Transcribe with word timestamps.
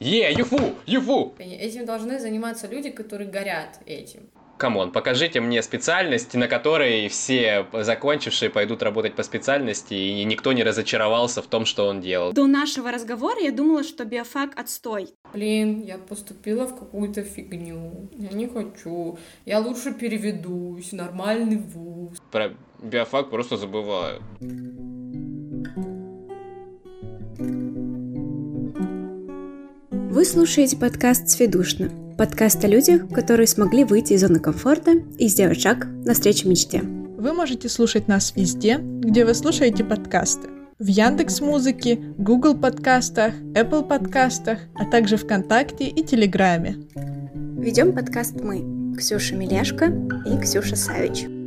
Е, 0.00 0.32
юху, 0.32 0.74
юху! 0.86 1.34
Этим 1.38 1.84
должны 1.84 2.20
заниматься 2.20 2.68
люди, 2.68 2.90
которые 2.90 3.28
горят 3.28 3.80
этим. 3.84 4.30
Come 4.56 4.77
on, 4.77 4.92
покажите 4.92 5.40
мне 5.40 5.60
специальность, 5.62 6.34
на 6.34 6.46
которой 6.46 7.08
все 7.08 7.66
закончившие 7.72 8.50
пойдут 8.50 8.82
работать 8.82 9.14
по 9.14 9.24
специальности, 9.24 9.94
и 9.94 10.24
никто 10.24 10.52
не 10.52 10.62
разочаровался 10.62 11.42
в 11.42 11.46
том, 11.46 11.64
что 11.64 11.86
он 11.86 12.00
делал. 12.00 12.32
До 12.32 12.46
нашего 12.46 12.92
разговора 12.92 13.40
я 13.40 13.50
думала, 13.50 13.82
что 13.82 14.04
биофак 14.04 14.58
отстой. 14.58 15.08
Блин, 15.32 15.82
я 15.82 15.98
поступила 15.98 16.66
в 16.66 16.78
какую-то 16.78 17.22
фигню. 17.22 18.08
Я 18.16 18.30
не 18.30 18.46
хочу. 18.46 19.18
Я 19.46 19.58
лучше 19.58 19.92
переведусь. 19.92 20.92
Нормальный 20.92 21.58
вуз. 21.58 22.18
Про 22.30 22.54
биофак 22.80 23.30
просто 23.30 23.56
забываю. 23.56 24.22
Вы 30.10 30.24
слушаете 30.24 30.74
подкаст 30.74 31.28
«Сведушно». 31.28 31.90
Подкаст 32.16 32.64
о 32.64 32.66
людях, 32.66 33.10
которые 33.10 33.46
смогли 33.46 33.84
выйти 33.84 34.14
из 34.14 34.22
зоны 34.22 34.40
комфорта 34.40 34.92
и 35.18 35.28
сделать 35.28 35.60
шаг 35.60 35.86
навстречу 36.06 36.48
мечте. 36.48 36.80
Вы 36.80 37.34
можете 37.34 37.68
слушать 37.68 38.08
нас 38.08 38.32
везде, 38.34 38.78
где 38.78 39.26
вы 39.26 39.34
слушаете 39.34 39.84
подкасты. 39.84 40.48
В 40.78 40.86
Яндекс 40.86 41.42
Музыке, 41.42 41.96
Google 42.16 42.56
подкастах, 42.56 43.34
Apple 43.52 43.86
подкастах, 43.86 44.60
а 44.76 44.86
также 44.86 45.18
ВКонтакте 45.18 45.88
и 45.88 46.02
Телеграме. 46.02 46.78
Ведем 47.58 47.92
подкаст 47.92 48.40
мы, 48.40 48.96
Ксюша 48.96 49.36
Миляшко 49.36 49.92
и 50.24 50.40
Ксюша 50.40 50.74
Савич. 50.74 51.37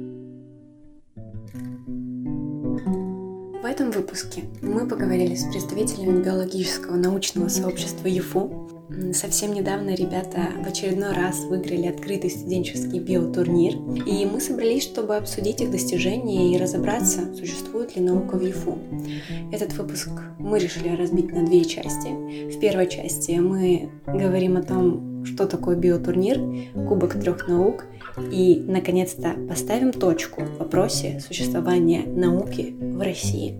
Этом 3.71 3.89
выпуске 3.91 4.43
мы 4.61 4.85
поговорили 4.85 5.33
с 5.33 5.45
представителями 5.45 6.21
биологического 6.21 6.97
научного 6.97 7.47
сообщества 7.47 8.05
ЮФУ. 8.05 8.69
Совсем 9.13 9.53
недавно 9.53 9.95
ребята 9.95 10.49
в 10.61 10.67
очередной 10.67 11.13
раз 11.13 11.39
выиграли 11.45 11.87
открытый 11.87 12.31
студенческий 12.31 12.99
биотурнир, 12.99 13.75
и 14.05 14.25
мы 14.25 14.41
собрались, 14.41 14.83
чтобы 14.83 15.15
обсудить 15.15 15.61
их 15.61 15.71
достижения 15.71 16.53
и 16.53 16.57
разобраться, 16.57 17.33
существует 17.33 17.95
ли 17.95 18.01
наука 18.01 18.35
в 18.35 18.45
ЮФУ. 18.45 18.77
Этот 19.53 19.73
выпуск 19.77 20.09
мы 20.37 20.59
решили 20.59 20.93
разбить 20.93 21.31
на 21.31 21.45
две 21.45 21.63
части. 21.63 22.09
В 22.53 22.59
первой 22.59 22.89
части 22.89 23.31
мы 23.31 23.89
говорим 24.05 24.57
о 24.57 24.63
том, 24.63 25.23
что 25.23 25.47
такое 25.47 25.77
биотурнир, 25.77 26.41
Кубок 26.89 27.13
трех 27.13 27.47
наук, 27.47 27.85
и, 28.31 28.63
наконец-то, 28.67 29.35
поставим 29.47 29.91
точку 29.91 30.41
в 30.41 30.57
вопросе 30.57 31.21
существования 31.25 32.03
науки 32.05 32.75
в 32.79 32.99
России. 33.01 33.59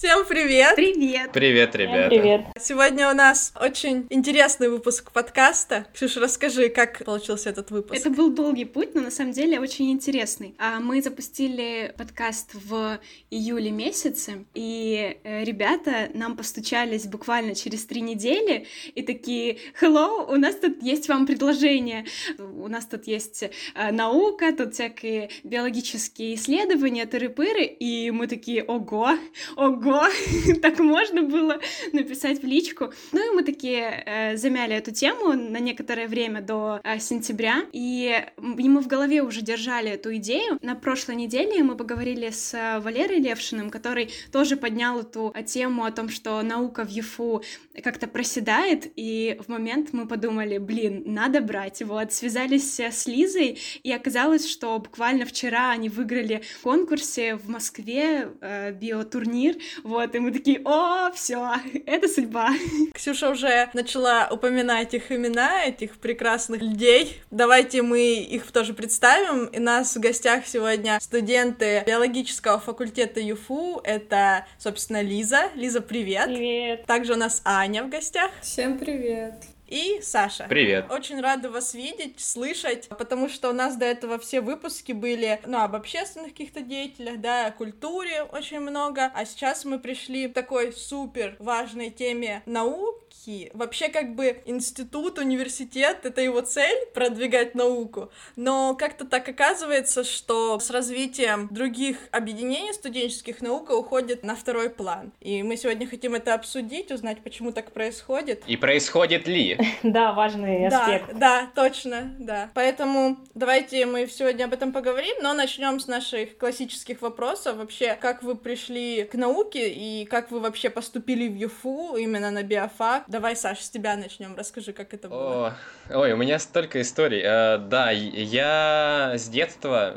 Всем 0.00 0.24
привет! 0.26 0.76
Привет! 0.76 1.30
Привет, 1.30 1.76
ребята! 1.76 2.08
Привет! 2.08 2.40
Сегодня 2.58 3.10
у 3.10 3.14
нас 3.14 3.52
очень 3.60 4.06
интересный 4.08 4.70
выпуск 4.70 5.12
подкаста. 5.12 5.86
Ксюша, 5.92 6.20
расскажи, 6.20 6.70
как 6.70 7.04
получился 7.04 7.50
этот 7.50 7.70
выпуск. 7.70 8.00
Это 8.00 8.08
был 8.08 8.32
долгий 8.32 8.64
путь, 8.64 8.94
но 8.94 9.02
на 9.02 9.10
самом 9.10 9.32
деле 9.32 9.60
очень 9.60 9.92
интересный. 9.92 10.54
А 10.58 10.80
Мы 10.80 11.02
запустили 11.02 11.92
подкаст 11.98 12.52
в 12.54 12.98
июле 13.30 13.70
месяце, 13.70 14.46
и 14.54 15.18
э, 15.22 15.44
ребята 15.44 16.08
нам 16.14 16.34
постучались 16.34 17.06
буквально 17.06 17.54
через 17.54 17.84
три 17.84 18.00
недели 18.00 18.68
и 18.94 19.02
такие 19.02 19.58
«Hello, 19.82 20.32
у 20.32 20.36
нас 20.36 20.54
тут 20.54 20.82
есть 20.82 21.10
вам 21.10 21.26
предложение. 21.26 22.06
У 22.38 22.68
нас 22.68 22.86
тут 22.86 23.06
есть 23.06 23.42
э, 23.42 23.92
наука, 23.92 24.56
тут 24.56 24.72
всякие 24.72 25.28
биологические 25.44 26.36
исследования, 26.36 27.04
тыры-пыры». 27.04 27.64
И 27.64 28.10
мы 28.10 28.28
такие 28.28 28.64
«Ого, 28.64 29.18
ого!» 29.56 29.89
Ого, 29.90 30.06
так 30.62 30.78
можно 30.78 31.22
было 31.22 31.60
написать 31.92 32.42
в 32.42 32.46
личку. 32.46 32.92
Ну 33.12 33.32
и 33.32 33.34
мы 33.34 33.42
такие 33.42 34.02
э, 34.06 34.36
замяли 34.36 34.74
эту 34.74 34.92
тему 34.92 35.32
на 35.32 35.58
некоторое 35.58 36.06
время 36.06 36.40
до 36.40 36.80
э, 36.82 36.98
сентября, 36.98 37.64
и, 37.72 38.24
мы 38.36 38.80
в 38.80 38.86
голове 38.86 39.22
уже 39.22 39.42
держали 39.42 39.90
эту 39.90 40.14
идею. 40.16 40.58
На 40.62 40.74
прошлой 40.74 41.16
неделе 41.16 41.62
мы 41.62 41.76
поговорили 41.76 42.30
с 42.30 42.80
Валерой 42.82 43.18
Левшиным, 43.18 43.70
который 43.70 44.10
тоже 44.32 44.56
поднял 44.56 45.00
эту 45.00 45.32
э, 45.34 45.42
тему 45.42 45.84
о 45.84 45.90
том, 45.90 46.08
что 46.08 46.40
наука 46.42 46.84
в 46.84 46.90
ЮФУ 46.90 47.42
как-то 47.82 48.06
проседает, 48.06 48.90
и 48.96 49.38
в 49.44 49.48
момент 49.48 49.92
мы 49.92 50.06
подумали, 50.06 50.58
блин, 50.58 51.02
надо 51.06 51.40
брать. 51.40 51.82
Вот, 51.82 52.12
связались 52.12 52.78
с 52.78 53.06
Лизой, 53.06 53.58
и 53.82 53.92
оказалось, 53.92 54.48
что 54.48 54.78
буквально 54.78 55.24
вчера 55.24 55.70
они 55.70 55.88
выиграли 55.88 56.42
в 56.58 56.62
конкурсе 56.62 57.36
в 57.36 57.48
Москве 57.48 58.28
э, 58.40 58.72
биотурнир, 58.72 59.56
вот, 59.82 60.14
и 60.14 60.18
мы 60.18 60.32
такие, 60.32 60.60
о, 60.64 61.10
все, 61.12 61.54
это 61.86 62.08
судьба. 62.08 62.50
Ксюша 62.94 63.30
уже 63.30 63.70
начала 63.74 64.28
упоминать 64.30 64.94
их 64.94 65.10
имена, 65.12 65.64
этих 65.64 65.98
прекрасных 65.98 66.60
людей. 66.62 67.20
Давайте 67.30 67.82
мы 67.82 68.16
их 68.16 68.50
тоже 68.50 68.74
представим. 68.74 69.46
И 69.46 69.58
нас 69.58 69.96
в 69.96 70.00
гостях 70.00 70.46
сегодня 70.46 70.98
студенты 71.00 71.82
биологического 71.86 72.58
факультета 72.58 73.20
ЮФУ. 73.20 73.80
Это, 73.84 74.46
собственно, 74.58 75.02
Лиза. 75.02 75.50
Лиза, 75.54 75.80
привет. 75.80 76.26
Привет. 76.26 76.86
Также 76.86 77.14
у 77.14 77.16
нас 77.16 77.42
Аня 77.44 77.84
в 77.84 77.88
гостях. 77.88 78.30
Всем 78.42 78.78
привет. 78.78 79.34
И 79.70 80.00
Саша. 80.02 80.46
Привет. 80.48 80.90
Очень 80.90 81.20
рада 81.20 81.48
вас 81.48 81.74
видеть, 81.74 82.18
слышать, 82.18 82.88
потому 82.88 83.28
что 83.28 83.50
у 83.50 83.52
нас 83.52 83.76
до 83.76 83.86
этого 83.86 84.18
все 84.18 84.40
выпуски 84.40 84.90
были, 84.90 85.40
ну, 85.46 85.60
об 85.60 85.76
общественных 85.76 86.32
каких-то 86.32 86.60
деятелях, 86.60 87.20
да, 87.20 87.46
о 87.46 87.52
культуре 87.52 88.24
очень 88.24 88.58
много, 88.58 89.12
а 89.14 89.24
сейчас 89.24 89.64
мы 89.64 89.78
пришли 89.78 90.26
к 90.26 90.34
такой 90.34 90.72
супер 90.72 91.36
важной 91.38 91.90
теме 91.90 92.42
науки. 92.46 93.50
Вообще, 93.54 93.90
как 93.90 94.16
бы, 94.16 94.42
институт, 94.44 95.18
университет— 95.18 95.98
это 96.02 96.20
его 96.20 96.40
цель— 96.40 96.86
продвигать 96.94 97.54
науку, 97.54 98.10
но 98.34 98.74
как-то 98.74 99.04
так 99.04 99.28
оказывается, 99.28 100.02
что 100.02 100.58
с 100.58 100.70
развитием 100.70 101.46
других 101.52 101.96
объединений 102.10 102.72
студенческих 102.72 103.40
наука 103.40 103.72
уходит 103.72 104.24
на 104.24 104.34
второй 104.34 104.68
план. 104.68 105.12
И 105.20 105.44
мы 105.44 105.56
сегодня 105.56 105.86
хотим 105.86 106.14
это 106.14 106.34
обсудить, 106.34 106.90
узнать, 106.90 107.22
почему 107.22 107.52
так 107.52 107.70
происходит. 107.70 108.42
И 108.48 108.56
происходит 108.56 109.28
ли? 109.28 109.59
Да, 109.82 110.12
важный 110.12 110.66
аспект. 110.66 111.12
Да, 111.14 111.18
да, 111.18 111.48
точно, 111.54 112.14
да. 112.18 112.50
Поэтому 112.54 113.16
давайте 113.34 113.86
мы 113.86 114.06
сегодня 114.06 114.44
об 114.44 114.52
этом 114.52 114.72
поговорим, 114.72 115.16
но 115.22 115.32
начнем 115.32 115.80
с 115.80 115.86
наших 115.86 116.38
классических 116.38 117.02
вопросов. 117.02 117.56
Вообще, 117.56 117.96
как 118.00 118.22
вы 118.22 118.36
пришли 118.36 119.04
к 119.04 119.14
науке 119.14 119.70
и 119.70 120.04
как 120.04 120.30
вы 120.30 120.40
вообще 120.40 120.70
поступили 120.70 121.28
в 121.28 121.36
ЮФУ 121.36 121.96
именно 121.96 122.30
на 122.30 122.42
биофак? 122.42 123.04
Давай, 123.08 123.36
Саш, 123.36 123.60
с 123.60 123.70
тебя 123.70 123.96
начнем. 123.96 124.34
Расскажи, 124.36 124.72
как 124.72 124.94
это 124.94 125.08
было. 125.08 125.56
О, 125.90 125.98
ой, 125.98 126.12
у 126.12 126.16
меня 126.16 126.38
столько 126.38 126.80
историй. 126.80 127.22
Э, 127.24 127.58
да, 127.58 127.90
я 127.90 129.12
с 129.16 129.28
детства 129.28 129.96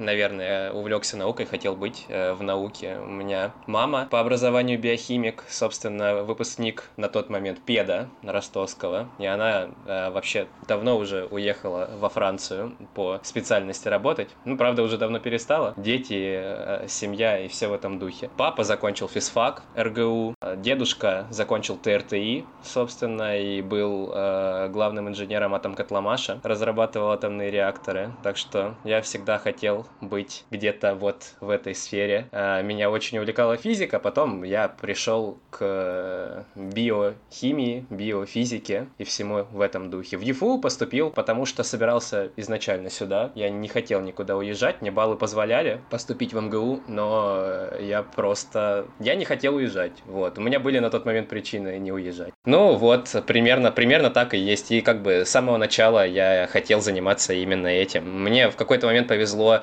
наверное, 0.00 0.72
увлекся 0.72 1.16
наукой, 1.16 1.46
хотел 1.46 1.76
быть 1.76 2.06
э, 2.08 2.32
в 2.32 2.42
науке. 2.42 2.98
У 2.98 3.10
меня 3.10 3.52
мама 3.66 4.08
по 4.10 4.18
образованию 4.18 4.78
биохимик, 4.78 5.44
собственно, 5.48 6.22
выпускник 6.24 6.84
на 6.96 7.08
тот 7.08 7.30
момент 7.30 7.60
педа 7.60 8.08
ростовского, 8.22 9.08
и 9.18 9.26
она 9.26 9.68
э, 9.86 10.10
вообще 10.10 10.48
давно 10.66 10.96
уже 10.96 11.26
уехала 11.30 11.88
во 11.98 12.08
Францию 12.08 12.76
по 12.94 13.20
специальности 13.22 13.88
работать. 13.88 14.30
Ну, 14.44 14.56
правда, 14.56 14.82
уже 14.82 14.98
давно 14.98 15.20
перестала. 15.20 15.74
Дети, 15.76 16.40
э, 16.42 16.86
семья 16.88 17.38
и 17.38 17.48
все 17.48 17.68
в 17.68 17.72
этом 17.72 17.98
духе. 17.98 18.30
Папа 18.36 18.64
закончил 18.64 19.08
физфак 19.08 19.62
РГУ, 19.76 20.34
дедушка 20.56 21.26
закончил 21.30 21.76
ТРТИ, 21.76 22.44
собственно, 22.62 23.38
и 23.38 23.60
был 23.62 24.10
э, 24.14 24.68
главным 24.68 25.08
инженером 25.08 25.54
атомкотломаша, 25.54 26.40
разрабатывал 26.42 27.10
атомные 27.10 27.50
реакторы. 27.50 28.12
Так 28.22 28.36
что 28.36 28.74
я 28.84 29.02
всегда 29.02 29.38
хотел 29.38 29.86
быть 30.00 30.44
где-то 30.50 30.94
вот 30.94 31.34
в 31.40 31.50
этой 31.50 31.74
сфере. 31.74 32.28
А, 32.32 32.62
меня 32.62 32.90
очень 32.90 33.18
увлекала 33.18 33.56
физика, 33.56 33.98
потом 33.98 34.42
я 34.42 34.68
пришел 34.68 35.38
к 35.50 36.46
биохимии, 36.54 37.86
биофизике 37.90 38.88
и 38.98 39.04
всему 39.04 39.46
в 39.50 39.60
этом 39.60 39.90
духе. 39.90 40.16
В 40.16 40.22
ЮФУ 40.22 40.58
поступил, 40.58 41.10
потому 41.10 41.46
что 41.46 41.62
собирался 41.62 42.30
изначально 42.36 42.90
сюда. 42.90 43.30
Я 43.34 43.50
не 43.50 43.68
хотел 43.68 44.00
никуда 44.00 44.36
уезжать, 44.36 44.80
мне 44.80 44.90
баллы 44.90 45.16
позволяли 45.16 45.80
поступить 45.90 46.32
в 46.32 46.40
МГУ, 46.40 46.80
но 46.88 47.44
я 47.80 48.02
просто... 48.02 48.86
Я 48.98 49.14
не 49.14 49.24
хотел 49.24 49.56
уезжать, 49.56 49.92
вот. 50.06 50.38
У 50.38 50.40
меня 50.40 50.60
были 50.60 50.78
на 50.78 50.90
тот 50.90 51.04
момент 51.04 51.28
причины 51.28 51.78
не 51.78 51.92
уезжать. 51.92 52.32
Ну 52.44 52.76
вот, 52.76 53.24
примерно, 53.26 53.70
примерно 53.70 54.10
так 54.10 54.34
и 54.34 54.38
есть. 54.38 54.70
И 54.70 54.80
как 54.80 55.02
бы 55.02 55.24
с 55.24 55.28
самого 55.30 55.56
начала 55.56 56.06
я 56.06 56.48
хотел 56.50 56.80
заниматься 56.80 57.32
именно 57.32 57.66
этим. 57.66 58.22
Мне 58.22 58.50
в 58.50 58.56
какой-то 58.56 58.86
момент 58.86 59.08
повезло 59.08 59.50
Э, 59.50 59.62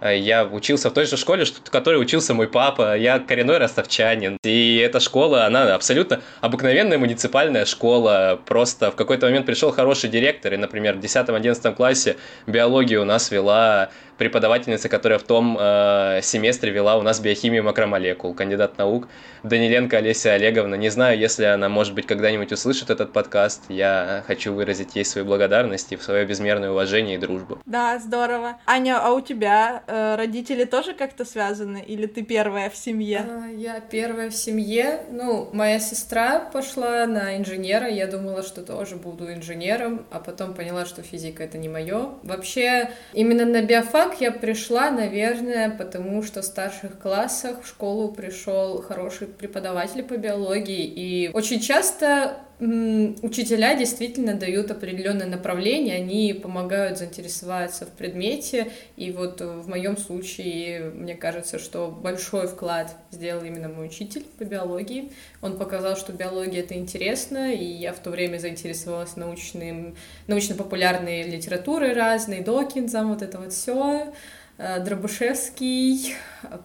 я 0.00 0.44
учился 0.44 0.90
в 0.90 0.92
той 0.92 1.06
же 1.06 1.16
школе, 1.16 1.44
в 1.44 1.70
которой 1.70 2.00
учился 2.00 2.34
мой 2.34 2.48
папа. 2.48 2.96
Я 2.96 3.18
коренной 3.18 3.58
ростовчанин. 3.58 4.38
И 4.42 4.78
эта 4.78 5.00
школа, 5.00 5.46
она 5.46 5.74
абсолютно 5.74 6.20
обыкновенная 6.40 6.98
муниципальная 6.98 7.64
школа. 7.64 8.40
Просто 8.46 8.90
в 8.90 8.96
какой-то 8.96 9.26
момент 9.26 9.46
пришел 9.46 9.70
хороший 9.70 10.10
директор, 10.10 10.52
и, 10.54 10.56
например, 10.56 10.96
в 10.96 11.00
10-11 11.00 11.74
классе 11.74 12.16
биологию 12.46 13.02
у 13.02 13.04
нас 13.04 13.30
вела 13.30 13.90
преподавательница, 14.18 14.88
которая 14.88 15.18
в 15.18 15.22
том 15.22 15.56
э, 15.60 16.20
семестре 16.22 16.70
вела 16.70 16.96
у 16.96 17.02
нас 17.02 17.20
биохимию 17.20 17.64
макромолекул, 17.64 18.34
кандидат 18.34 18.78
наук 18.78 19.08
Даниленко 19.42 19.98
Олеся 19.98 20.32
Олеговна. 20.32 20.74
Не 20.74 20.88
знаю, 20.88 21.18
если 21.18 21.44
она, 21.44 21.68
может 21.68 21.94
быть, 21.94 22.06
когда-нибудь 22.06 22.52
услышит 22.52 22.90
этот 22.90 23.12
подкаст, 23.12 23.64
я 23.68 24.24
хочу 24.26 24.52
выразить 24.52 24.96
ей 24.96 25.04
свою 25.04 25.26
благодарность 25.26 25.92
и 25.92 25.96
свое 25.96 26.24
безмерное 26.24 26.70
уважение 26.70 27.16
и 27.16 27.18
дружбу. 27.18 27.58
Да, 27.66 27.98
здорово. 27.98 28.56
Аня, 28.66 28.98
а 29.02 29.12
у 29.12 29.20
тебя 29.20 29.82
э, 29.86 30.16
родители 30.16 30.64
тоже 30.64 30.94
как-то 30.94 31.24
связаны? 31.24 31.82
Или 31.86 32.06
ты 32.06 32.22
первая 32.22 32.70
в 32.70 32.76
семье? 32.76 33.26
А, 33.28 33.46
я 33.48 33.80
первая 33.80 34.30
в 34.30 34.34
семье. 34.34 35.02
Ну, 35.10 35.48
моя 35.52 35.78
сестра 35.78 36.40
пошла 36.40 37.06
на 37.06 37.36
инженера. 37.36 37.88
Я 37.88 38.06
думала, 38.06 38.42
что 38.42 38.62
тоже 38.62 38.96
буду 38.96 39.32
инженером, 39.32 40.06
а 40.10 40.20
потом 40.20 40.54
поняла, 40.54 40.86
что 40.86 41.02
физика 41.02 41.44
это 41.44 41.58
не 41.58 41.68
мое. 41.68 42.10
Вообще, 42.22 42.90
именно 43.12 43.44
на 43.44 43.62
биофак 43.62 44.20
я 44.20 44.32
пришла, 44.32 44.90
наверное, 44.90 45.70
потому 45.70 46.22
что 46.22 46.42
в 46.42 46.44
старших 46.44 46.98
классах 46.98 47.62
в 47.62 47.68
школу 47.68 48.12
пришел 48.12 48.82
хороший 48.82 49.26
преподаватель 49.26 50.02
по 50.02 50.16
биологии, 50.16 50.84
и 50.84 51.30
очень 51.32 51.60
часто 51.60 52.38
учителя 52.58 53.74
действительно 53.74 54.34
дают 54.34 54.70
определенное 54.70 55.26
направление, 55.26 55.96
они 55.96 56.32
помогают 56.32 56.98
заинтересоваться 56.98 57.84
в 57.84 57.90
предмете, 57.90 58.70
и 58.96 59.10
вот 59.10 59.40
в 59.40 59.68
моем 59.68 59.96
случае 59.98 60.90
мне 60.90 61.14
кажется, 61.14 61.58
что 61.58 61.88
большой 61.90 62.46
вклад 62.46 62.96
сделал 63.10 63.44
именно 63.44 63.68
мой 63.68 63.86
учитель 63.86 64.24
по 64.38 64.44
биологии. 64.44 65.10
Он 65.42 65.58
показал, 65.58 65.96
что 65.96 66.12
биология 66.12 66.60
это 66.60 66.74
интересно, 66.74 67.52
и 67.52 67.64
я 67.64 67.92
в 67.92 67.98
то 67.98 68.10
время 68.10 68.38
заинтересовалась 68.38 69.16
научным, 69.16 69.94
научно-популярной 70.26 71.24
литературой 71.24 71.92
разной, 71.92 72.40
Докинзом, 72.40 73.12
вот 73.12 73.22
это 73.22 73.38
вот 73.38 73.52
все. 73.52 74.12
Э, 74.58 74.82
Дробышевский, 74.82 76.14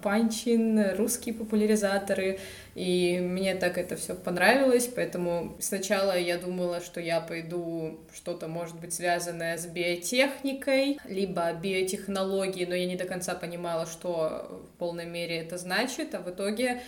Панчин, 0.01 0.95
русские 0.95 1.35
популяризаторы, 1.35 2.39
и 2.75 3.19
мне 3.19 3.55
так 3.55 3.77
это 3.77 3.95
все 3.95 4.15
понравилось, 4.15 4.87
поэтому 4.87 5.57
сначала 5.59 6.17
я 6.17 6.37
думала, 6.37 6.79
что 6.79 7.01
я 7.01 7.19
пойду 7.19 7.99
что-то, 8.13 8.47
может 8.47 8.79
быть, 8.79 8.93
связанное 8.93 9.57
с 9.57 9.65
биотехникой, 9.65 10.97
либо 11.05 11.51
биотехнологией, 11.53 12.65
но 12.65 12.75
я 12.75 12.85
не 12.85 12.95
до 12.95 13.05
конца 13.05 13.35
понимала, 13.35 13.85
что 13.85 14.63
в 14.73 14.77
полной 14.79 15.05
мере 15.05 15.39
это 15.39 15.57
значит, 15.57 16.15
а 16.15 16.19
в 16.19 16.29
итоге 16.29 16.81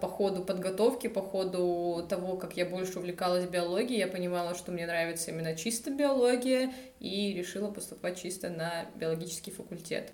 по 0.00 0.08
ходу 0.08 0.42
подготовки, 0.42 1.06
по 1.06 1.20
ходу 1.20 2.06
того, 2.08 2.36
как 2.36 2.56
я 2.56 2.64
больше 2.64 2.98
увлекалась 2.98 3.44
биологией, 3.44 3.98
я 3.98 4.06
понимала, 4.06 4.54
что 4.54 4.72
мне 4.72 4.86
нравится 4.86 5.30
именно 5.30 5.54
чисто 5.54 5.90
биология, 5.90 6.72
и 6.98 7.34
решила 7.34 7.70
поступать 7.70 8.20
чисто 8.20 8.48
на 8.48 8.86
биологический 8.94 9.50
факультет. 9.50 10.12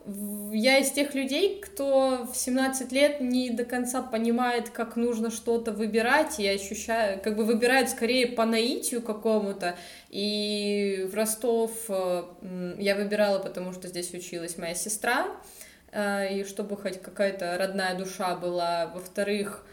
Я 0.53 0.79
из 0.79 0.91
тех 0.91 1.15
людей, 1.15 1.61
кто 1.61 2.27
в 2.33 2.37
17 2.37 2.91
лет 2.91 3.21
не 3.21 3.51
до 3.51 3.65
конца 3.65 4.03
понимает, 4.03 4.71
как 4.71 4.97
нужно 4.97 5.31
что-то 5.31 5.71
выбирать, 5.71 6.41
и 6.41 6.49
ощущаю, 6.49 7.21
как 7.23 7.37
бы 7.37 7.45
выбирает 7.45 7.89
скорее 7.89 8.27
по 8.27 8.45
наитию 8.45 9.01
какому-то, 9.01 9.77
и 10.11 11.09
в 11.11 11.15
Ростов 11.15 11.71
э, 11.89 12.75
я 12.79 12.97
выбирала, 12.97 13.39
потому 13.39 13.73
что 13.73 13.87
здесь 13.87 14.13
училась 14.13 14.59
моя 14.59 14.75
сестра, 14.75 15.29
э, 15.29 15.62
и 15.95 16.45
чтобы 16.49 16.77
хоть 16.77 17.01
какая-то 17.03 17.57
родная 17.59 17.95
душа 17.97 18.35
была, 18.35 18.87
во-вторых, 18.87 19.65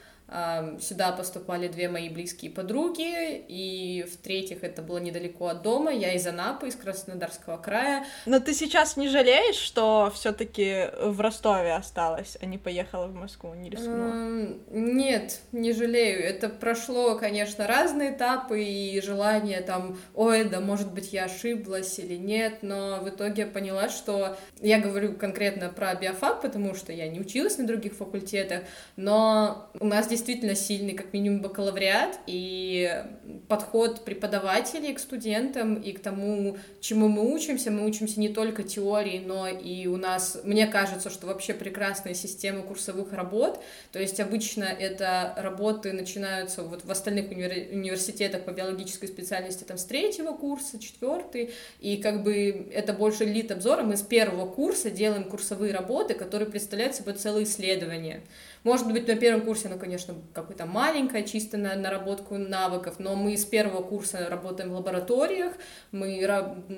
Сюда 0.80 1.12
поступали 1.12 1.68
две 1.68 1.90
мои 1.90 2.08
близкие 2.10 2.52
подруги, 2.52 3.44
и 3.48 4.06
в-третьих, 4.12 4.64
это 4.64 4.82
было 4.82 5.00
недалеко 5.00 5.48
от 5.48 5.64
дома. 5.64 5.92
Я 5.92 6.14
из 6.14 6.28
Анапы, 6.28 6.68
из 6.68 6.76
Краснодарского 6.76 7.58
края. 7.58 8.06
Но 8.26 8.40
ты 8.40 8.54
сейчас 8.54 8.96
не 8.96 9.10
жалеешь, 9.10 9.56
что 9.56 10.12
все 10.14 10.32
таки 10.32 10.90
в 11.02 11.20
Ростове 11.20 11.74
осталась, 11.74 12.38
а 12.42 12.46
не 12.46 12.58
поехала 12.58 13.08
в 13.08 13.16
Москву, 13.16 13.54
не 13.56 13.70
рискнула? 13.70 14.50
Нет, 14.70 15.40
не 15.52 15.74
жалею. 15.74 16.24
Это 16.24 16.50
прошло, 16.50 17.16
конечно, 17.16 17.66
разные 17.66 18.12
этапы 18.12 18.64
и 18.64 19.02
желание 19.02 19.62
там, 19.62 19.98
ой, 20.14 20.44
да, 20.44 20.60
может 20.60 20.94
быть, 20.94 21.12
я 21.12 21.26
ошиблась 21.26 21.98
или 21.98 22.16
нет, 22.16 22.60
но 22.62 23.00
в 23.02 23.10
итоге 23.10 23.44
я 23.44 23.48
поняла, 23.48 23.90
что 23.90 24.38
я 24.62 24.80
говорю 24.80 25.14
конкретно 25.14 25.70
про 25.70 25.96
биофак, 25.96 26.42
потому 26.42 26.76
что 26.76 26.92
я 26.94 27.08
не 27.08 27.20
училась 27.20 27.58
на 27.58 27.66
других 27.66 27.94
факультетах, 27.94 28.62
но 28.96 29.70
у 29.80 29.86
нас 29.86 30.06
здесь 30.06 30.19
действительно 30.20 30.56
сильный, 30.56 30.94
как 30.94 31.14
минимум, 31.14 31.42
бакалавриат, 31.42 32.20
и 32.28 33.04
подход 33.48 34.04
преподавателей 34.04 34.94
к 34.94 35.00
студентам 35.00 35.76
и 35.76 35.94
к 35.94 36.02
тому, 36.02 36.58
чему 36.82 37.08
мы 37.08 37.34
учимся. 37.34 37.72
Мы 37.72 37.86
учимся 37.86 38.20
не 38.20 38.30
только 38.30 38.64
теории, 38.64 39.24
но 39.26 39.48
и 39.48 39.88
у 39.88 39.96
нас, 39.96 40.40
мне 40.44 40.68
кажется, 40.68 41.10
что 41.10 41.28
вообще 41.28 41.54
прекрасная 41.54 42.14
система 42.14 42.64
курсовых 42.64 43.14
работ. 43.14 43.64
То 43.92 44.00
есть 44.00 44.20
обычно 44.20 44.66
это 44.66 45.34
работы 45.38 45.94
начинаются 45.94 46.64
вот 46.64 46.84
в 46.84 46.92
остальных 46.92 47.32
уни- 47.32 47.70
университетах 47.72 48.44
по 48.44 48.52
биологической 48.52 49.08
специальности 49.08 49.64
там 49.64 49.78
с 49.78 49.86
третьего 49.86 50.34
курса, 50.34 50.80
четвертый, 50.80 51.52
и 51.80 51.98
как 51.98 52.24
бы 52.24 52.68
это 52.74 52.94
больше 52.94 53.24
лит 53.24 53.52
обзора. 53.52 53.84
Мы 53.84 53.96
с 53.96 54.02
первого 54.02 54.46
курса 54.46 54.92
делаем 54.92 55.24
курсовые 55.24 55.74
работы, 55.74 56.14
которые 56.14 56.50
представляют 56.50 56.96
собой 56.96 57.14
целое 57.14 57.44
исследование. 57.44 58.22
Может 58.64 58.92
быть, 58.92 59.08
на 59.08 59.16
первом 59.16 59.42
курсе, 59.42 59.70
ну, 59.70 59.78
конечно, 59.78 60.16
какое-то 60.34 60.66
маленькое, 60.66 61.24
чисто 61.24 61.58
на 61.58 61.76
наработку 61.76 62.38
навыков, 62.38 62.96
но 63.00 63.16
мы 63.16 63.38
с 63.38 63.46
первого 63.46 63.82
курса 63.82 64.28
работаем 64.30 64.72
в 64.72 64.74
лабораториях, 64.74 65.54
мы 65.92 66.28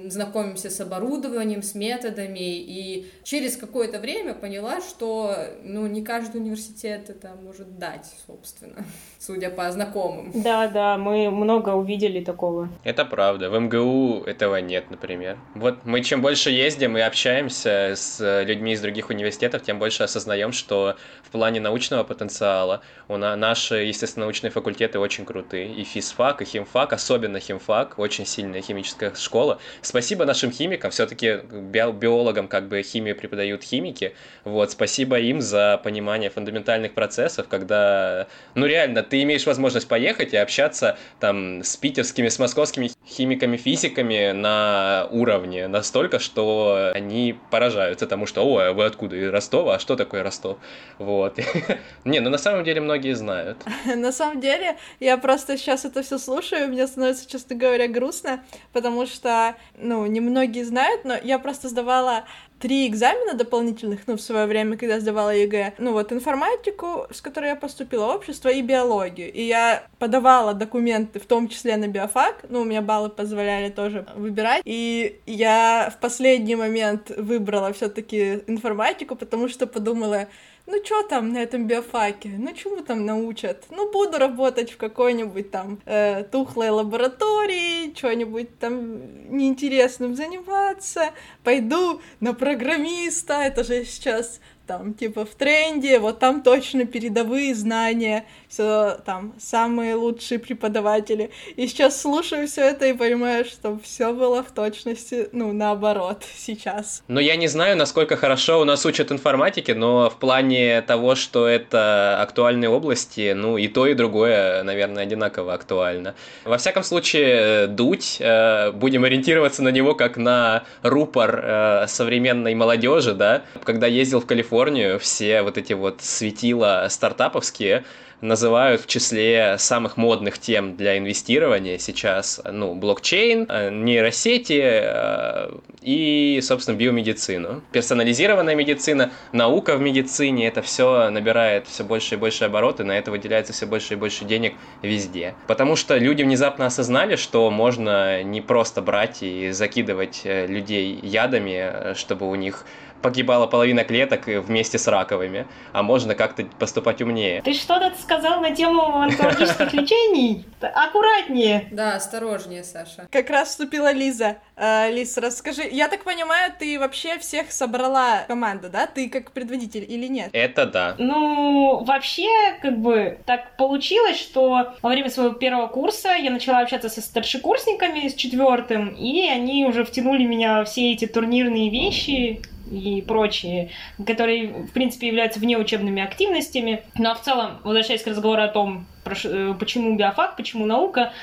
знакомимся 0.08 0.70
с 0.70 0.80
оборудованием, 0.80 1.64
с 1.64 1.74
методами, 1.74 2.40
и 2.40 3.08
через 3.24 3.58
какое-то 3.58 4.00
время 4.00 4.34
поняла, 4.34 4.80
что, 4.82 5.36
ну, 5.64 5.88
не 5.88 6.04
каждый 6.04 6.42
университет 6.42 7.10
это 7.10 7.32
может 7.42 7.80
дать, 7.80 8.08
собственно, 8.28 8.86
судя 9.20 9.50
по 9.50 9.72
знакомым. 9.72 10.32
Да, 10.36 10.68
да, 10.68 10.98
мы 10.98 11.32
много 11.32 11.70
увидели 11.70 12.24
такого. 12.24 12.70
Это 12.84 13.06
правда. 13.06 13.50
В 13.50 13.60
МГУ 13.60 14.24
этого 14.26 14.58
нет, 14.58 14.92
например. 14.92 15.38
Вот 15.56 15.86
мы 15.86 16.02
чем 16.02 16.22
больше 16.22 16.52
ездим 16.52 16.98
и 16.98 17.02
общаемся 17.02 17.94
с 17.96 18.44
людьми 18.44 18.74
из 18.74 18.82
других 18.82 19.10
университетов, 19.10 19.64
тем 19.64 19.80
больше 19.80 20.04
осознаем, 20.04 20.52
что 20.52 20.96
в 21.24 21.30
плане 21.30 21.60
научного 21.72 22.04
потенциала. 22.04 22.82
У 23.08 23.18
нас, 23.18 23.38
наши, 23.38 23.76
естественно, 23.76 24.26
научные 24.26 24.52
факультеты 24.52 25.00
очень 25.00 25.26
крутые. 25.26 25.74
И 25.74 25.84
физфак, 25.84 26.42
и 26.42 26.46
химфак, 26.46 26.94
особенно 26.94 27.40
химфак, 27.40 27.98
очень 27.98 28.26
сильная 28.26 28.62
химическая 28.62 29.14
школа. 29.16 29.60
Спасибо 29.82 30.26
нашим 30.26 30.52
химикам, 30.52 30.92
все-таки 30.92 31.40
биологам 31.52 32.48
как 32.48 32.68
бы 32.68 32.84
химию 32.84 33.16
преподают 33.16 33.64
химики. 33.64 34.14
Вот, 34.44 34.72
спасибо 34.72 35.20
им 35.20 35.42
за 35.42 35.80
понимание 35.84 36.30
фундаментальных 36.30 36.94
процессов, 36.94 37.48
когда, 37.48 38.28
ну 38.56 38.66
реально, 38.66 39.04
ты 39.04 39.24
имеешь 39.24 39.46
возможность 39.46 39.88
поехать 39.88 40.34
и 40.34 40.38
общаться 40.38 40.98
там 41.20 41.64
с 41.64 41.78
питерскими, 41.78 42.28
с 42.28 42.38
московскими 42.40 42.92
химиками, 43.08 43.58
физиками 43.58 44.32
на 44.32 45.08
уровне 45.12 45.68
настолько, 45.68 46.20
что 46.20 46.92
они 46.94 47.36
поражаются 47.50 48.08
тому, 48.08 48.26
что, 48.26 48.46
о, 48.46 48.60
а 48.60 48.74
вы 48.74 48.86
откуда? 48.86 49.16
Из 49.16 49.30
Ростова? 49.30 49.76
А 49.76 49.80
что 49.80 49.96
такое 49.96 50.24
Ростов? 50.24 50.58
Вот. 50.98 51.40
Не, 52.06 52.20
ну 52.20 52.30
на 52.30 52.38
самом 52.38 52.64
деле 52.64 52.82
многие 52.82 53.14
знают. 53.14 53.58
На 53.96 54.12
самом 54.12 54.40
деле, 54.40 54.78
я 55.00 55.18
просто 55.18 55.58
сейчас 55.58 55.86
это 55.86 56.02
все 56.02 56.18
слушаю, 56.18 56.68
мне 56.68 56.88
становится, 56.88 57.30
честно 57.30 57.56
говоря, 57.56 57.88
грустно, 57.88 58.44
потому 58.74 59.06
что, 59.06 59.56
ну, 59.78 60.06
немногие 60.06 60.66
знают, 60.66 61.06
но 61.06 61.16
я 61.22 61.40
просто 61.40 61.70
сдавала 61.70 62.26
три 62.62 62.88
экзамена 62.88 63.34
дополнительных, 63.34 64.02
ну, 64.08 64.16
в 64.16 64.22
свое 64.22 64.46
время, 64.46 64.78
когда 64.78 65.00
сдавала 65.00 65.36
ЕГЭ. 65.36 65.74
Ну, 65.80 65.94
вот 65.94 66.14
информатику, 66.14 67.08
с 67.12 67.20
которой 67.20 67.50
я 67.50 67.56
поступила, 67.56 68.14
общество 68.14 68.50
и 68.50 68.62
биологию. 68.62 69.34
И 69.34 69.42
я 69.42 69.84
подавала 69.98 70.54
документы, 70.54 71.20
в 71.20 71.26
том 71.26 71.48
числе 71.50 71.76
на 71.78 71.88
биофак, 71.88 72.46
ну, 72.50 72.62
у 72.62 72.64
меня 72.64 72.82
баллы 72.82 73.10
позволяли 73.10 73.70
тоже 73.70 74.06
выбирать. 74.16 74.62
И 74.66 75.20
я 75.26 75.92
в 75.96 76.00
последний 76.00 76.56
момент 76.56 77.10
выбрала 77.18 77.74
все 77.74 77.90
таки 77.90 78.44
информатику, 78.46 79.16
потому 79.16 79.50
что 79.50 79.66
подумала, 79.66 80.28
ну 80.66 80.84
что 80.84 81.04
там 81.04 81.34
на 81.34 81.40
этом 81.40 81.68
биофаке, 81.68 82.30
ну 82.38 82.54
чему 82.54 82.78
там 82.82 83.06
научат, 83.06 83.66
ну 83.70 83.92
буду 83.92 84.18
работать 84.18 84.72
в 84.72 84.78
какой-нибудь 84.78 85.52
там 85.52 85.80
э, 85.86 86.24
тухлой 86.24 86.70
лаборатории, 86.70 87.94
что-нибудь 87.96 88.58
там 88.60 89.36
неинтересным 89.36 90.16
заниматься, 90.16 91.12
пойду 91.44 92.02
на 92.20 92.34
программиста, 92.34 93.42
это 93.42 93.64
же 93.64 93.86
сейчас 93.86 94.40
там, 94.72 94.94
типа, 94.94 95.26
в 95.26 95.36
тренде, 95.36 96.00
вот 96.00 96.20
там 96.20 96.42
точно 96.42 96.86
передовые 96.86 97.54
знания, 97.54 98.24
все 98.48 98.98
там, 99.06 99.34
самые 99.38 99.96
лучшие 99.96 100.40
преподаватели. 100.40 101.32
И 101.58 101.68
сейчас 101.68 102.02
слушаю 102.02 102.48
все 102.48 102.62
это 102.62 102.86
и 102.86 102.94
понимаю, 102.94 103.44
что 103.44 103.78
все 103.84 104.14
было 104.14 104.44
в 104.44 104.52
точности, 104.52 105.28
ну, 105.34 105.52
наоборот, 105.52 106.24
сейчас. 106.38 107.04
Ну, 107.10 107.20
я 107.20 107.36
не 107.36 107.48
знаю, 107.48 107.76
насколько 107.76 108.16
хорошо 108.16 108.62
у 108.62 108.64
нас 108.64 108.86
учат 108.86 109.12
информатики, 109.12 109.72
но 109.72 110.10
в 110.10 110.16
плане 110.16 110.82
того, 110.82 111.16
что 111.16 111.48
это 111.48 112.22
актуальные 112.22 112.70
области, 112.70 113.34
ну, 113.34 113.58
и 113.58 113.68
то, 113.68 113.88
и 113.88 113.94
другое, 113.94 114.64
наверное, 114.64 115.04
одинаково 115.04 115.54
актуально. 115.54 116.16
Во 116.46 116.58
всяком 116.58 116.84
случае, 116.84 117.68
дуть, 117.68 118.18
э, 118.22 118.72
будем 118.72 119.04
ориентироваться 119.04 119.64
на 119.64 119.70
него 119.70 119.96
как 119.96 120.16
на 120.16 120.64
рупор 120.82 121.42
э, 121.44 121.88
современной 121.88 122.56
молодежи, 122.56 123.14
да. 123.14 123.42
Когда 123.66 123.88
ездил 123.88 124.22
в 124.22 124.26
Калифорнию, 124.26 124.61
все 125.00 125.42
вот 125.42 125.58
эти 125.58 125.74
вот 125.74 126.02
светила 126.02 126.88
стартаповские, 126.90 127.84
называют 128.22 128.82
в 128.82 128.88
числе 128.88 129.56
самых 129.58 129.98
модных 129.98 130.38
тем 130.38 130.78
для 130.78 130.98
инвестирования 130.98 131.78
сейчас, 131.78 132.40
ну, 132.50 132.76
блокчейн, 132.76 133.48
э, 133.50 133.70
нейросети 133.72 134.62
э, 134.64 135.52
и, 135.82 136.40
собственно, 136.42 136.76
биомедицину. 136.76 137.64
Персонализированная 137.72 138.56
медицина, 138.56 139.12
наука 139.32 139.76
в 139.76 139.82
медицине, 139.82 140.48
это 140.48 140.62
все 140.62 141.10
набирает 141.10 141.68
все 141.68 141.84
больше 141.84 142.16
и 142.16 142.18
больше 142.18 142.46
обороты, 142.46 142.84
на 142.84 142.98
это 142.98 143.12
выделяется 143.12 143.54
все 143.54 143.66
больше 143.66 143.96
и 143.96 143.98
больше 143.98 144.26
денег 144.26 144.54
везде. 144.82 145.36
Потому 145.48 145.76
что 145.76 145.98
люди 145.98 146.24
внезапно 146.24 146.68
осознали, 146.68 147.16
что 147.16 147.50
можно 147.50 148.22
не 148.24 148.42
просто 148.42 148.82
брать 148.82 149.24
и 149.24 149.52
закидывать 149.52 150.22
э, 150.24 150.46
людей 150.46 151.00
ядами, 151.02 151.96
чтобы 151.96 152.30
у 152.30 152.36
них 152.36 152.66
погибала 153.02 153.48
половина 153.48 153.84
клеток 153.84 154.28
вместе 154.28 154.78
с 154.78 154.88
раковыми, 154.88 155.48
а 155.74 155.84
можно 155.84 156.16
как-то 156.16 156.46
поступать 156.60 157.02
умнее. 157.02 157.42
Ты 157.42 157.54
что-то 157.54 157.92
сказал 158.00 158.42
на 158.42 158.52
тему 158.52 158.82
онкологических 159.02 159.74
лечений? 159.74 160.46
Аккуратнее. 160.62 161.68
Да, 161.72 161.96
осторожнее, 161.96 162.64
Саша. 162.64 163.08
Как 163.12 163.30
раз 163.30 163.50
вступила 163.50 163.92
Лиза. 163.92 164.38
Э, 164.56 164.92
Лиз, 164.92 165.18
расскажи, 165.18 165.64
я 165.72 165.88
так 165.88 166.04
понимаю, 166.04 166.54
ты 166.58 166.80
вообще 166.80 167.18
всех 167.18 167.52
собрала 167.52 168.26
команду, 168.28 168.70
да? 168.70 168.86
Ты 168.86 169.10
как 169.10 169.32
предводитель 169.32 169.86
или 169.88 170.08
нет? 170.08 170.30
Это 170.34 170.66
да. 170.66 170.96
Ну, 170.98 171.84
вообще, 171.84 172.30
как 172.62 172.78
бы, 172.78 173.20
так 173.26 173.58
получилось, 173.58 174.20
что 174.20 174.76
во 174.82 174.90
время 174.90 175.10
своего 175.10 175.34
первого 175.34 175.68
курса 175.68 176.10
я 176.10 176.30
начала 176.30 176.60
общаться 176.60 176.90
со 176.90 177.02
старшекурсниками, 177.02 178.08
с 178.08 178.14
четвертым, 178.14 178.90
и 178.90 179.28
они 179.28 179.66
уже 179.66 179.84
втянули 179.84 180.26
меня 180.26 180.60
во 180.60 180.66
все 180.66 180.92
эти 180.92 181.06
турнирные 181.08 181.70
вещи, 181.70 182.42
и 182.72 183.02
прочие, 183.02 183.70
которые, 184.06 184.48
в 184.48 184.72
принципе, 184.72 185.08
являются 185.08 185.40
внеучебными 185.40 186.02
активностями. 186.02 186.84
Но 186.96 187.14
в 187.14 187.22
целом, 187.22 187.60
возвращаясь 187.64 188.04
к 188.04 188.08
разговору 188.08 188.42
о 188.42 188.48
том, 188.48 188.86
э, 189.06 189.54
почему 189.60 189.96
биофак, 189.96 190.38
почему 190.38 190.66
наука, 190.66 191.14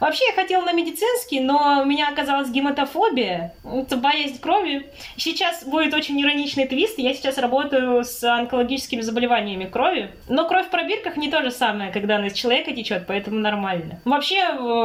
Вообще 0.00 0.24
я 0.26 0.32
хотела 0.32 0.64
на 0.64 0.72
медицинский, 0.72 1.40
но 1.40 1.82
у 1.82 1.84
меня 1.84 2.08
оказалась 2.08 2.50
гематофобия, 2.50 3.52
это 3.64 3.96
боязнь 3.96 4.40
крови. 4.40 4.86
Сейчас 5.16 5.64
будет 5.64 5.94
очень 5.94 6.20
ироничный 6.20 6.66
твист. 6.66 6.98
Я 6.98 7.14
сейчас 7.14 7.38
работаю 7.38 8.02
с 8.02 8.24
онкологическими 8.24 9.02
заболеваниями 9.02 9.66
крови. 9.66 10.10
Но 10.28 10.48
кровь 10.48 10.66
в 10.66 10.70
пробирках 10.70 11.16
не 11.16 11.30
то 11.30 11.42
же 11.42 11.50
самое, 11.50 11.92
когда 11.92 12.16
она 12.16 12.28
из 12.28 12.32
человека 12.32 12.72
течет, 12.72 13.04
поэтому 13.06 13.38
нормально. 13.38 14.00
Вообще 14.04 14.40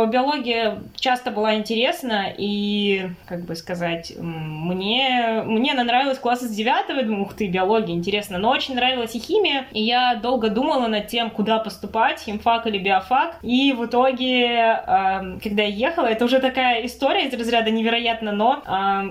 биология 0.08 0.84
часто 0.96 1.32
была 1.32 1.56
интересна, 1.56 2.28
и, 2.38 3.08
как 3.28 3.46
бы 3.46 3.56
сказать, 3.56 4.14
мне, 4.18 5.44
мне 5.46 5.72
она 5.72 5.84
нравилась 5.84 6.20
класса 6.20 6.46
с 6.48 6.52
9 6.52 7.06
думаю, 7.06 7.24
ух 7.24 7.34
ты, 7.34 7.48
биология, 7.48 7.96
интересно. 7.96 8.38
Но 8.38 8.50
очень 8.50 8.76
нравилась 8.76 9.16
и 9.16 9.20
химия, 9.20 9.68
и 9.72 9.82
я 9.82 10.16
долго 10.16 10.50
думала 10.50 10.88
над 10.88 11.08
тем, 11.08 11.30
куда 11.30 11.60
поступать, 11.60 12.22
химфак 12.22 12.68
или 12.68 12.78
биофак. 12.78 13.38
И 13.42 13.72
в 13.72 13.86
итоге 13.86 14.82
а, 15.06 15.40
когда 15.42 15.64
я 15.64 15.90
ехала, 15.90 16.08
это 16.08 16.26
уже 16.26 16.40
такая 16.40 16.86
история 16.86 17.28
из 17.28 17.34
разряда 17.34 17.72
невероятно, 17.72 18.32
но 18.32 18.62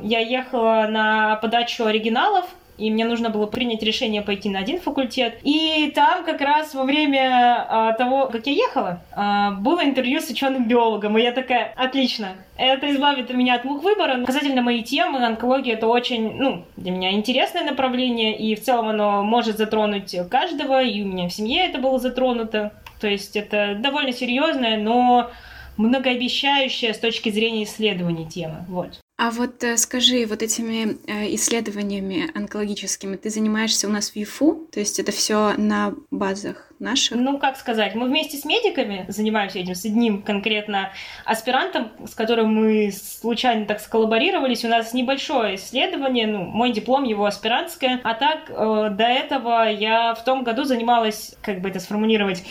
я 0.03 0.21
ехала 0.21 0.87
на 0.89 1.37
подачу 1.37 1.85
оригиналов, 1.85 2.47
и 2.77 2.91
мне 2.91 3.05
нужно 3.05 3.31
было 3.31 3.47
принять 3.47 3.83
решение 3.83 4.23
пойти 4.23 4.51
на 4.51 4.59
один 4.61 4.81
факультет. 4.81 5.39
И 5.43 5.93
там 5.95 6.25
как 6.25 6.41
раз 6.41 6.75
во 6.75 6.85
время 6.85 7.67
а, 7.69 7.93
того, 7.93 8.27
как 8.27 8.47
я 8.47 8.53
ехала, 8.53 9.01
а, 9.13 9.53
было 9.53 9.85
интервью 9.85 10.21
с 10.21 10.29
ученым 10.29 10.67
биологом, 10.67 11.17
и 11.17 11.23
я 11.23 11.33
такая, 11.33 11.73
отлично, 11.77 12.33
это 12.57 12.91
избавит 12.93 13.33
меня 13.33 13.57
от 13.57 13.63
двух 13.63 13.83
выбора. 13.83 14.25
Касательно 14.25 14.63
моей 14.63 14.83
темы, 14.83 15.25
онкология 15.25 15.75
это 15.75 15.87
очень, 15.87 16.35
ну, 16.37 16.65
для 16.77 16.91
меня 16.91 17.13
интересное 17.13 17.65
направление, 17.65 18.37
и 18.37 18.55
в 18.55 18.63
целом 18.63 18.89
оно 18.89 19.23
может 19.23 19.57
затронуть 19.57 20.15
каждого, 20.31 20.83
и 20.83 21.03
у 21.03 21.07
меня 21.07 21.29
в 21.29 21.33
семье 21.33 21.67
это 21.67 21.79
было 21.79 21.99
затронуто. 21.99 22.73
То 23.01 23.09
есть 23.09 23.37
это 23.37 23.77
довольно 23.79 24.13
серьезное, 24.13 24.79
но 24.79 25.31
многообещающая 25.77 26.93
с 26.93 26.99
точки 26.99 27.31
зрения 27.31 27.65
исследований 27.65 28.29
темы. 28.29 28.65
Вот. 28.69 29.01
А 29.17 29.31
вот 29.31 29.63
э, 29.63 29.77
скажи, 29.77 30.27
вот 30.27 30.43
этими 30.43 30.99
э, 31.07 31.33
исследованиями 31.37 32.31
онкологическими 32.35 33.15
ты 33.15 33.31
занимаешься 33.31 33.87
у 33.87 33.91
нас 33.91 34.11
в 34.11 34.17
ЮФУ? 34.17 34.69
То 34.73 34.81
есть 34.81 34.99
это 34.99 35.13
все 35.13 35.53
на 35.57 35.95
базах 36.11 36.73
наших? 36.81 37.17
Ну, 37.17 37.39
как 37.39 37.57
сказать, 37.57 37.95
мы 37.95 38.09
вместе 38.09 38.37
с 38.37 38.45
медиками 38.45 39.07
занимаемся 39.07 39.61
этим, 39.61 39.77
с 39.77 39.85
одним 39.85 40.23
конкретно 40.23 40.91
аспирантом, 41.25 41.93
с 42.09 42.15
которым 42.17 42.55
мы 42.55 42.93
случайно 42.93 43.67
так 43.67 43.79
сколлаборировались. 43.81 44.65
У 44.65 44.69
нас 44.69 44.93
небольшое 44.93 45.55
исследование, 45.55 46.27
ну, 46.27 46.43
мой 46.43 46.73
диплом, 46.73 47.05
его 47.05 47.25
аспирантское. 47.25 48.01
А 48.03 48.15
так, 48.15 48.51
э, 48.51 48.89
до 48.91 49.05
этого 49.05 49.71
я 49.71 50.15
в 50.15 50.25
том 50.25 50.43
году 50.43 50.65
занималась, 50.65 51.37
как 51.41 51.61
бы 51.61 51.69
это 51.69 51.79
сформулировать, 51.79 52.43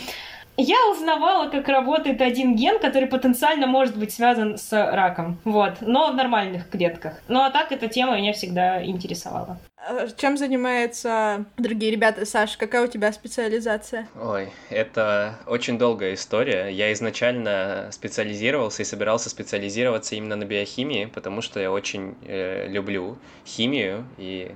я 0.56 0.76
узнавала, 0.90 1.48
как 1.48 1.68
работает 1.68 2.20
один 2.20 2.56
ген, 2.56 2.78
который 2.78 3.08
потенциально 3.08 3.66
может 3.66 3.96
быть 3.96 4.12
связан 4.12 4.56
с 4.56 4.72
раком. 4.72 5.38
Вот. 5.44 5.74
Но 5.80 6.10
в 6.10 6.14
нормальных 6.14 6.68
клетках. 6.68 7.20
Ну 7.28 7.40
а 7.40 7.50
так 7.50 7.72
эта 7.72 7.88
тема 7.88 8.16
меня 8.16 8.32
всегда 8.32 8.84
интересовала. 8.84 9.58
А 9.86 10.08
чем 10.08 10.38
занимаются 10.38 11.44
другие 11.58 11.92
ребята? 11.92 12.24
Саш, 12.24 12.56
какая 12.56 12.84
у 12.84 12.86
тебя 12.86 13.12
специализация? 13.12 14.08
Ой, 14.18 14.48
это 14.70 15.38
очень 15.46 15.78
долгая 15.78 16.14
история. 16.14 16.68
Я 16.68 16.92
изначально 16.94 17.88
специализировался 17.92 18.82
и 18.82 18.84
собирался 18.84 19.28
специализироваться 19.28 20.14
именно 20.14 20.36
на 20.36 20.44
биохимии, 20.44 21.06
потому 21.06 21.42
что 21.42 21.60
я 21.60 21.70
очень 21.70 22.14
э, 22.22 22.66
люблю 22.68 23.18
химию 23.46 24.06
и 24.16 24.52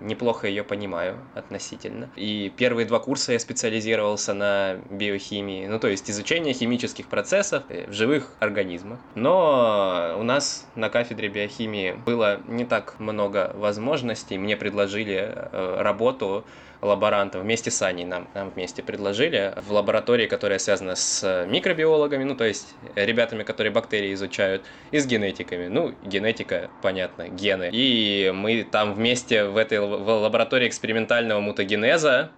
неплохо 0.00 0.46
ее 0.46 0.64
понимаю 0.64 1.18
относительно. 1.34 2.08
И 2.16 2.50
первые 2.56 2.86
два 2.86 2.98
курса 2.98 3.32
я 3.32 3.38
специализировался 3.38 4.32
на 4.32 4.78
биохимии, 4.90 5.66
ну 5.66 5.78
то 5.78 5.88
есть 5.88 6.10
изучение 6.10 6.54
химических 6.54 7.08
процессов 7.08 7.64
э, 7.68 7.90
в 7.90 7.92
живых 7.92 8.32
организмах. 8.40 8.98
Но 9.14 10.16
у 10.18 10.22
нас 10.22 10.66
на 10.76 10.88
кафедре 10.88 11.28
биохимии 11.28 11.92
было 11.92 12.40
не 12.48 12.64
так 12.64 12.98
много 12.98 13.52
возможностей. 13.54 14.38
Мне 14.38 14.56
предложили 14.62 15.28
э, 15.34 15.76
работу 15.80 16.44
лаборанта 16.80 17.40
вместе 17.40 17.70
с 17.72 17.82
Аней 17.82 18.04
нам, 18.04 18.28
нам 18.34 18.50
вместе 18.50 18.82
предложили 18.82 19.54
в 19.66 19.72
лаборатории, 19.72 20.26
которая 20.28 20.60
связана 20.60 20.94
с 20.94 21.46
микробиологами, 21.48 22.22
ну, 22.22 22.36
то 22.36 22.44
есть 22.44 22.74
ребятами, 22.94 23.42
которые 23.42 23.72
бактерии 23.72 24.14
изучают, 24.14 24.62
и 24.92 24.98
с 24.98 25.06
генетиками. 25.06 25.66
Ну, 25.66 25.94
генетика, 26.04 26.70
понятно, 26.80 27.28
гены. 27.28 27.70
И 27.72 28.32
мы 28.34 28.62
там 28.62 28.94
вместе 28.94 29.44
в 29.44 29.56
этой 29.56 29.80
в 29.80 30.22
лаборатории 30.22 30.68
экспериментального 30.68 31.40
мутагенеза 31.40 32.30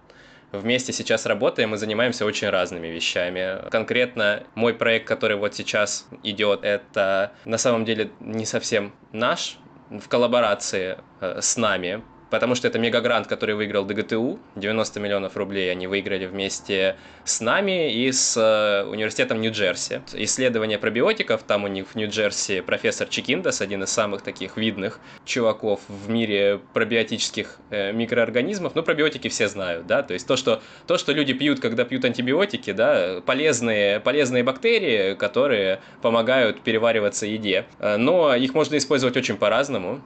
вместе 0.51 0.93
сейчас 0.93 1.25
работаем 1.25 1.73
и 1.75 1.77
занимаемся 1.77 2.25
очень 2.25 2.49
разными 2.49 2.87
вещами. 2.87 3.69
Конкретно 3.69 4.43
мой 4.55 4.73
проект, 4.73 5.07
который 5.07 5.37
вот 5.37 5.53
сейчас 5.53 6.07
идет, 6.23 6.63
это 6.63 7.33
на 7.45 7.57
самом 7.57 7.85
деле 7.85 8.09
не 8.19 8.45
совсем 8.45 8.93
наш, 9.11 9.57
в 9.89 10.07
коллаборации 10.07 10.97
э, 11.21 11.39
с 11.41 11.57
нами, 11.57 12.03
потому 12.35 12.53
что 12.55 12.67
это 12.67 12.77
мегагрант, 12.79 13.27
который 13.27 13.55
выиграл 13.55 13.85
ДГТУ, 13.85 14.39
90 14.57 14.99
миллионов 14.99 15.37
рублей 15.37 15.71
они 15.71 15.87
выиграли 15.87 16.25
вместе 16.25 16.97
с 17.23 17.39
нами 17.39 17.93
и 17.93 18.11
с 18.11 18.35
э, 18.35 18.85
университетом 18.89 19.39
Нью-Джерси. 19.39 20.01
Исследование 20.15 20.77
пробиотиков, 20.77 21.43
там 21.43 21.63
у 21.63 21.67
них 21.67 21.87
в 21.87 21.95
Нью-Джерси 21.95 22.59
профессор 22.59 23.07
Чикиндас, 23.07 23.61
один 23.61 23.83
из 23.83 23.89
самых 23.89 24.21
таких 24.21 24.57
видных 24.57 24.99
чуваков 25.23 25.79
в 25.87 26.09
мире 26.09 26.59
пробиотических 26.73 27.55
э, 27.69 27.93
микроорганизмов. 27.93 28.75
Ну, 28.75 28.83
пробиотики 28.83 29.29
все 29.29 29.47
знают, 29.47 29.87
да, 29.87 30.03
то 30.03 30.13
есть 30.13 30.27
то, 30.27 30.35
что, 30.35 30.61
то, 30.87 30.97
что 30.97 31.13
люди 31.13 31.31
пьют, 31.31 31.61
когда 31.61 31.85
пьют 31.85 32.03
антибиотики, 32.03 32.73
да, 32.73 33.21
полезные, 33.25 34.01
полезные 34.01 34.43
бактерии, 34.43 35.13
которые 35.15 35.79
помогают 36.01 36.61
перевариваться 36.63 37.25
еде. 37.25 37.65
Э, 37.79 37.95
но 37.95 38.35
их 38.35 38.53
можно 38.53 38.75
использовать 38.75 39.15
очень 39.15 39.37
по-разному 39.37 40.01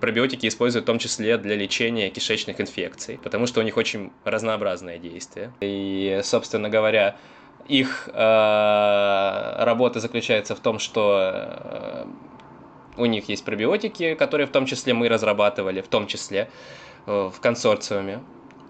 пробиотики 0.00 0.46
используют 0.46 0.84
в 0.84 0.86
том 0.86 0.98
числе 0.98 1.38
для 1.38 1.56
лечения 1.56 2.10
кишечных 2.10 2.60
инфекций, 2.60 3.18
потому 3.22 3.46
что 3.46 3.60
у 3.60 3.62
них 3.62 3.76
очень 3.76 4.12
разнообразное 4.24 4.98
действие. 4.98 5.52
И, 5.60 6.20
собственно 6.22 6.68
говоря, 6.68 7.16
их 7.68 8.08
э, 8.12 9.64
работа 9.64 10.00
заключается 10.00 10.54
в 10.54 10.60
том, 10.60 10.78
что 10.78 11.32
э, 11.34 12.06
у 12.96 13.06
них 13.06 13.28
есть 13.28 13.44
пробиотики, 13.44 14.14
которые 14.14 14.46
в 14.46 14.50
том 14.50 14.66
числе 14.66 14.94
мы 14.94 15.08
разрабатывали, 15.08 15.80
в 15.80 15.88
том 15.88 16.06
числе 16.06 16.48
в 17.06 17.34
консорциуме, 17.40 18.20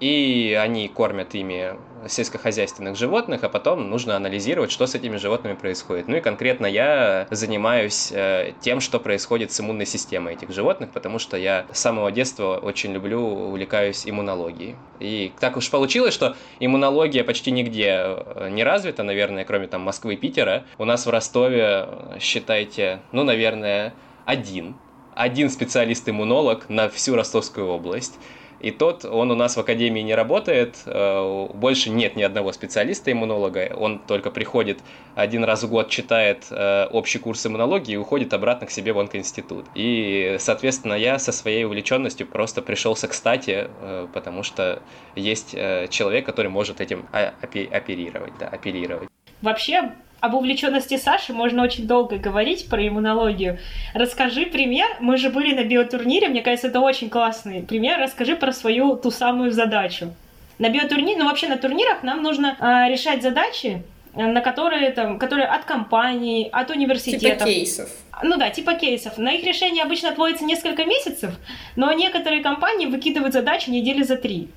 и 0.01 0.59
они 0.61 0.89
кормят 0.89 1.35
ими 1.35 1.75
сельскохозяйственных 2.09 2.97
животных, 2.97 3.45
а 3.45 3.49
потом 3.49 3.91
нужно 3.91 4.17
анализировать, 4.17 4.71
что 4.71 4.87
с 4.87 4.95
этими 4.95 5.17
животными 5.17 5.55
происходит. 5.55 6.09
Ну 6.09 6.17
и 6.17 6.21
конкретно 6.21 6.67
я 6.67 7.27
занимаюсь 7.31 8.13
э, 8.13 8.53
тем, 8.61 8.81
что 8.81 9.01
происходит 9.01 9.53
с 9.53 9.61
иммунной 9.61 9.87
системой 9.87 10.35
этих 10.35 10.53
животных, 10.53 10.91
потому 10.91 11.19
что 11.19 11.37
я 11.37 11.67
с 11.73 11.81
самого 11.81 12.13
детства 12.13 12.59
очень 12.59 12.93
люблю, 12.93 13.21
увлекаюсь 13.21 14.07
иммунологией. 14.07 14.77
И 15.01 15.33
так 15.41 15.57
уж 15.57 15.71
получилось, 15.71 16.15
что 16.15 16.37
иммунология 16.61 17.25
почти 17.25 17.51
нигде 17.51 17.97
э, 17.97 18.49
не 18.51 18.63
развита, 18.65 19.03
наверное, 19.03 19.45
кроме 19.45 19.67
там 19.67 19.83
Москвы 19.83 20.15
и 20.15 20.17
Питера. 20.17 20.65
У 20.79 20.85
нас 20.85 21.07
в 21.07 21.11
Ростове, 21.11 21.89
считайте, 22.21 23.01
ну, 23.13 23.25
наверное, 23.25 23.95
один. 24.25 24.77
Один 25.15 25.49
специалист-иммунолог 25.49 26.69
на 26.69 26.89
всю 26.89 27.17
Ростовскую 27.17 27.67
область. 27.69 28.19
И 28.61 28.71
тот, 28.71 29.05
он 29.05 29.31
у 29.31 29.35
нас 29.35 29.57
в 29.57 29.61
академии 29.61 30.01
не 30.01 30.15
работает, 30.15 30.77
э, 30.87 31.49
больше 31.55 31.91
нет 31.91 32.17
ни 32.17 32.23
одного 32.23 32.53
специалиста-иммунолога, 32.53 33.73
он 33.77 33.99
только 33.99 34.31
приходит 34.31 34.79
один 35.15 35.45
раз 35.45 35.63
в 35.63 35.69
год, 35.69 35.91
читает 35.91 36.47
э, 36.51 36.87
общий 36.87 37.19
курс 37.19 37.47
иммунологии 37.47 37.93
и 37.93 37.97
уходит 37.97 38.33
обратно 38.33 38.67
к 38.67 38.71
себе 38.71 38.93
в 38.93 38.99
онкоинститут. 38.99 39.67
И, 39.75 40.37
соответственно, 40.39 40.95
я 40.95 41.19
со 41.19 41.33
своей 41.33 41.65
увлеченностью 41.65 42.27
просто 42.27 42.63
пришелся 42.63 43.09
кстати, 43.09 43.69
э, 43.69 44.09
потому 44.13 44.43
что 44.43 44.83
есть 45.15 45.53
человек, 45.91 46.25
который 46.27 46.51
может 46.51 46.81
этим 46.81 47.07
оперировать, 47.13 48.33
да, 48.39 48.49
оперировать. 48.49 49.09
Вообще, 49.43 49.93
об 50.21 50.35
увлеченности 50.35 50.97
Саши 50.97 51.33
можно 51.33 51.63
очень 51.63 51.87
долго 51.87 52.17
говорить 52.19 52.69
про 52.69 52.87
иммунологию. 52.87 53.59
Расскажи 53.95 54.47
пример. 54.47 54.89
Мы 55.01 55.19
же 55.19 55.31
были 55.31 55.55
на 55.55 55.65
биотурнире, 55.65 56.29
мне 56.29 56.43
кажется, 56.43 56.69
это 56.69 56.81
очень 56.81 57.11
классный 57.11 57.63
пример. 57.63 58.01
Расскажи 58.01 58.37
про 58.37 58.53
свою 58.53 58.97
ту 58.97 59.11
самую 59.11 59.53
задачу. 59.53 60.15
На 60.59 60.71
биотурнире, 60.71 61.19
ну 61.19 61.27
вообще 61.27 61.49
на 61.49 61.59
турнирах 61.59 62.03
нам 62.03 62.23
нужно 62.23 62.57
э, 62.59 62.91
решать 62.91 63.23
задачи, 63.23 63.83
на 64.15 64.41
которые 64.41 64.91
там, 64.93 65.19
которые 65.19 65.47
от 65.47 65.65
компаний, 65.65 66.49
от 66.51 66.71
университетов. 66.71 67.39
Типа 67.39 67.45
кейсов. 67.45 67.91
Ну 68.23 68.39
да, 68.39 68.49
типа 68.49 68.73
кейсов. 68.75 69.19
На 69.19 69.33
их 69.33 69.45
решение 69.45 69.83
обычно 69.83 70.09
отводится 70.09 70.45
несколько 70.45 70.87
месяцев, 70.87 71.35
но 71.77 71.93
некоторые 71.93 72.43
компании 72.43 72.87
выкидывают 72.87 73.35
задачи 73.35 73.69
недели 73.69 74.03
за 74.03 74.17
три. 74.17 74.49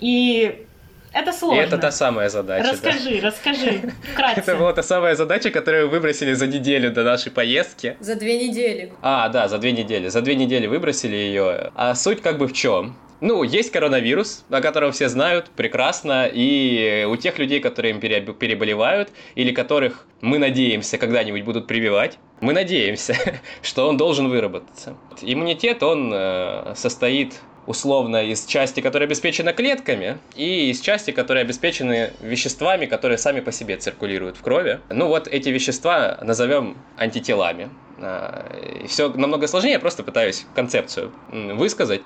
И 0.00 0.66
это 1.12 1.32
сложно. 1.32 1.60
И 1.60 1.64
это 1.64 1.78
та 1.78 1.90
самая 1.90 2.28
задача. 2.28 2.72
Расскажи, 2.72 3.20
да. 3.20 3.26
расскажи, 3.28 3.92
вкратце. 4.12 4.40
Это 4.40 4.56
была 4.56 4.72
та 4.72 4.82
самая 4.82 5.14
задача, 5.14 5.50
которую 5.50 5.88
выбросили 5.88 6.34
за 6.34 6.46
неделю 6.46 6.90
до 6.90 7.04
нашей 7.04 7.32
поездки. 7.32 7.96
За 8.00 8.14
две 8.14 8.48
недели. 8.48 8.92
А, 9.02 9.28
да, 9.28 9.48
за 9.48 9.58
две 9.58 9.72
недели. 9.72 10.08
За 10.08 10.20
две 10.20 10.34
недели 10.34 10.66
выбросили 10.66 11.16
ее. 11.16 11.70
А 11.74 11.94
суть 11.94 12.22
как 12.22 12.38
бы 12.38 12.46
в 12.46 12.52
чем? 12.52 12.96
Ну, 13.20 13.42
есть 13.42 13.72
коронавирус, 13.72 14.44
о 14.48 14.60
котором 14.60 14.92
все 14.92 15.08
знают 15.08 15.50
прекрасно, 15.50 16.30
и 16.32 17.04
у 17.08 17.16
тех 17.16 17.38
людей, 17.38 17.58
которые 17.58 17.94
им 17.94 18.00
переболевают, 18.00 19.10
или 19.34 19.50
которых 19.50 20.06
мы 20.20 20.38
надеемся 20.38 20.98
когда-нибудь 20.98 21.42
будут 21.42 21.66
прививать, 21.66 22.18
мы 22.40 22.52
надеемся, 22.52 23.16
что 23.62 23.88
он 23.88 23.96
должен 23.96 24.28
выработаться. 24.28 24.96
Иммунитет, 25.20 25.82
он 25.82 26.12
э, 26.14 26.74
состоит 26.76 27.34
условно 27.68 28.24
из 28.24 28.46
части, 28.46 28.80
которая 28.80 29.06
обеспечена 29.06 29.52
клетками, 29.52 30.18
и 30.34 30.70
из 30.70 30.80
части, 30.80 31.10
которые 31.10 31.42
обеспечены 31.42 32.12
веществами, 32.22 32.86
которые 32.86 33.18
сами 33.18 33.40
по 33.40 33.52
себе 33.52 33.76
циркулируют 33.76 34.38
в 34.38 34.40
крови. 34.40 34.80
Ну 34.88 35.08
вот 35.08 35.28
эти 35.28 35.50
вещества 35.50 36.18
назовем 36.22 36.78
антителами. 36.96 37.68
А, 37.98 38.50
Все 38.88 39.10
намного 39.10 39.46
сложнее, 39.46 39.72
я 39.72 39.80
просто 39.80 40.02
пытаюсь 40.02 40.46
концепцию 40.54 41.12
высказать. 41.30 42.00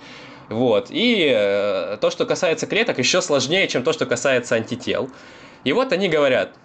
Вот. 0.49 0.89
И 0.91 1.33
э, 1.33 1.97
то, 2.01 2.11
что 2.11 2.27
касается 2.27 2.67
клеток, 2.67 2.99
еще 2.99 3.23
сложнее, 3.23 3.69
чем 3.69 3.85
то, 3.85 3.93
что 3.93 4.05
касается 4.05 4.57
антител. 4.57 5.11
И 5.63 5.73
вот 5.73 5.93
они 5.93 6.09
говорят, 6.09 6.57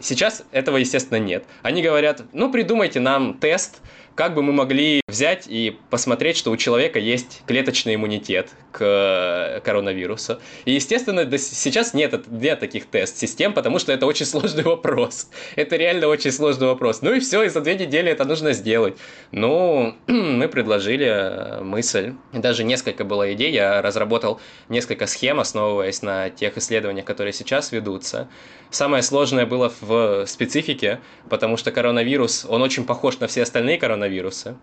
сейчас 0.00 0.44
этого, 0.52 0.76
естественно, 0.76 1.18
нет. 1.18 1.44
Они 1.62 1.82
говорят, 1.82 2.22
ну, 2.34 2.52
придумайте 2.52 3.00
нам 3.00 3.38
тест, 3.38 3.80
как 4.14 4.34
бы 4.34 4.42
мы 4.42 4.52
могли 4.52 5.00
взять 5.08 5.46
и 5.48 5.78
посмотреть, 5.90 6.36
что 6.36 6.50
у 6.50 6.56
человека 6.56 6.98
есть 6.98 7.42
клеточный 7.46 7.96
иммунитет 7.96 8.50
к 8.74 8.80
э, 8.80 9.60
коронавирусу. 9.60 10.40
И, 10.64 10.72
естественно, 10.72 11.38
сейчас 11.38 11.94
нет, 11.94 12.26
нет 12.28 12.58
таких 12.58 12.86
тест-систем, 12.86 13.52
потому 13.52 13.78
что 13.78 13.92
это 13.92 14.04
очень 14.06 14.26
сложный 14.26 14.62
вопрос. 14.74 15.28
Это 15.54 15.76
реально 15.76 16.08
очень 16.08 16.32
сложный 16.32 16.66
вопрос. 16.66 17.00
Ну 17.00 17.14
и 17.14 17.20
все, 17.20 17.44
и 17.44 17.48
за 17.48 17.60
две 17.60 17.76
недели 17.76 18.10
это 18.10 18.24
нужно 18.24 18.52
сделать. 18.52 18.96
Ну, 19.30 19.94
мы 20.08 20.48
предложили 20.48 21.06
э, 21.06 21.60
мысль. 21.62 22.14
Даже 22.32 22.64
несколько 22.64 23.04
было 23.04 23.32
идей. 23.32 23.52
Я 23.52 23.80
разработал 23.80 24.40
несколько 24.68 25.06
схем, 25.06 25.38
основываясь 25.38 26.02
на 26.02 26.30
тех 26.30 26.58
исследованиях, 26.58 27.06
которые 27.06 27.32
сейчас 27.32 27.70
ведутся. 27.70 28.28
Самое 28.70 29.04
сложное 29.04 29.46
было 29.46 29.72
в 29.80 30.26
специфике, 30.26 31.00
потому 31.30 31.56
что 31.56 31.70
коронавирус, 31.70 32.44
он 32.48 32.60
очень 32.60 32.84
похож 32.84 33.20
на 33.20 33.28
все 33.28 33.42
остальные 33.42 33.78
коронавирусы. 33.78 34.56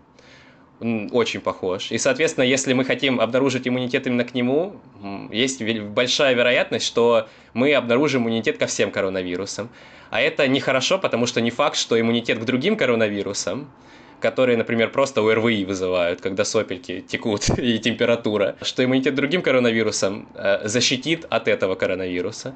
Очень 1.12 1.40
похож. 1.40 1.90
И, 1.90 1.98
соответственно, 1.98 2.44
если 2.44 2.72
мы 2.72 2.84
хотим 2.84 3.20
обнаружить 3.20 3.66
иммунитет 3.68 4.06
именно 4.06 4.24
к 4.24 4.34
нему, 4.34 4.76
есть 5.30 5.62
большая 5.62 6.34
вероятность, 6.34 6.86
что 6.86 7.28
мы 7.54 7.74
обнаружим 7.74 8.22
иммунитет 8.22 8.58
ко 8.58 8.66
всем 8.66 8.90
коронавирусам. 8.90 9.68
А 10.10 10.20
это 10.20 10.46
нехорошо, 10.48 10.98
потому 10.98 11.26
что 11.26 11.40
не 11.40 11.50
факт, 11.50 11.76
что 11.76 11.98
иммунитет 11.98 12.38
к 12.38 12.44
другим 12.44 12.76
коронавирусам, 12.76 13.70
которые, 14.20 14.56
например, 14.56 14.90
просто 14.90 15.20
ОРВИ 15.20 15.64
вызывают, 15.64 16.20
когда 16.20 16.44
сопельки 16.44 17.00
текут 17.00 17.48
и 17.58 17.78
температура, 17.78 18.56
что 18.62 18.84
иммунитет 18.84 19.14
к 19.14 19.16
другим 19.16 19.42
коронавирусам 19.42 20.28
э, 20.34 20.68
защитит 20.68 21.26
от 21.30 21.48
этого 21.48 21.74
коронавируса. 21.74 22.54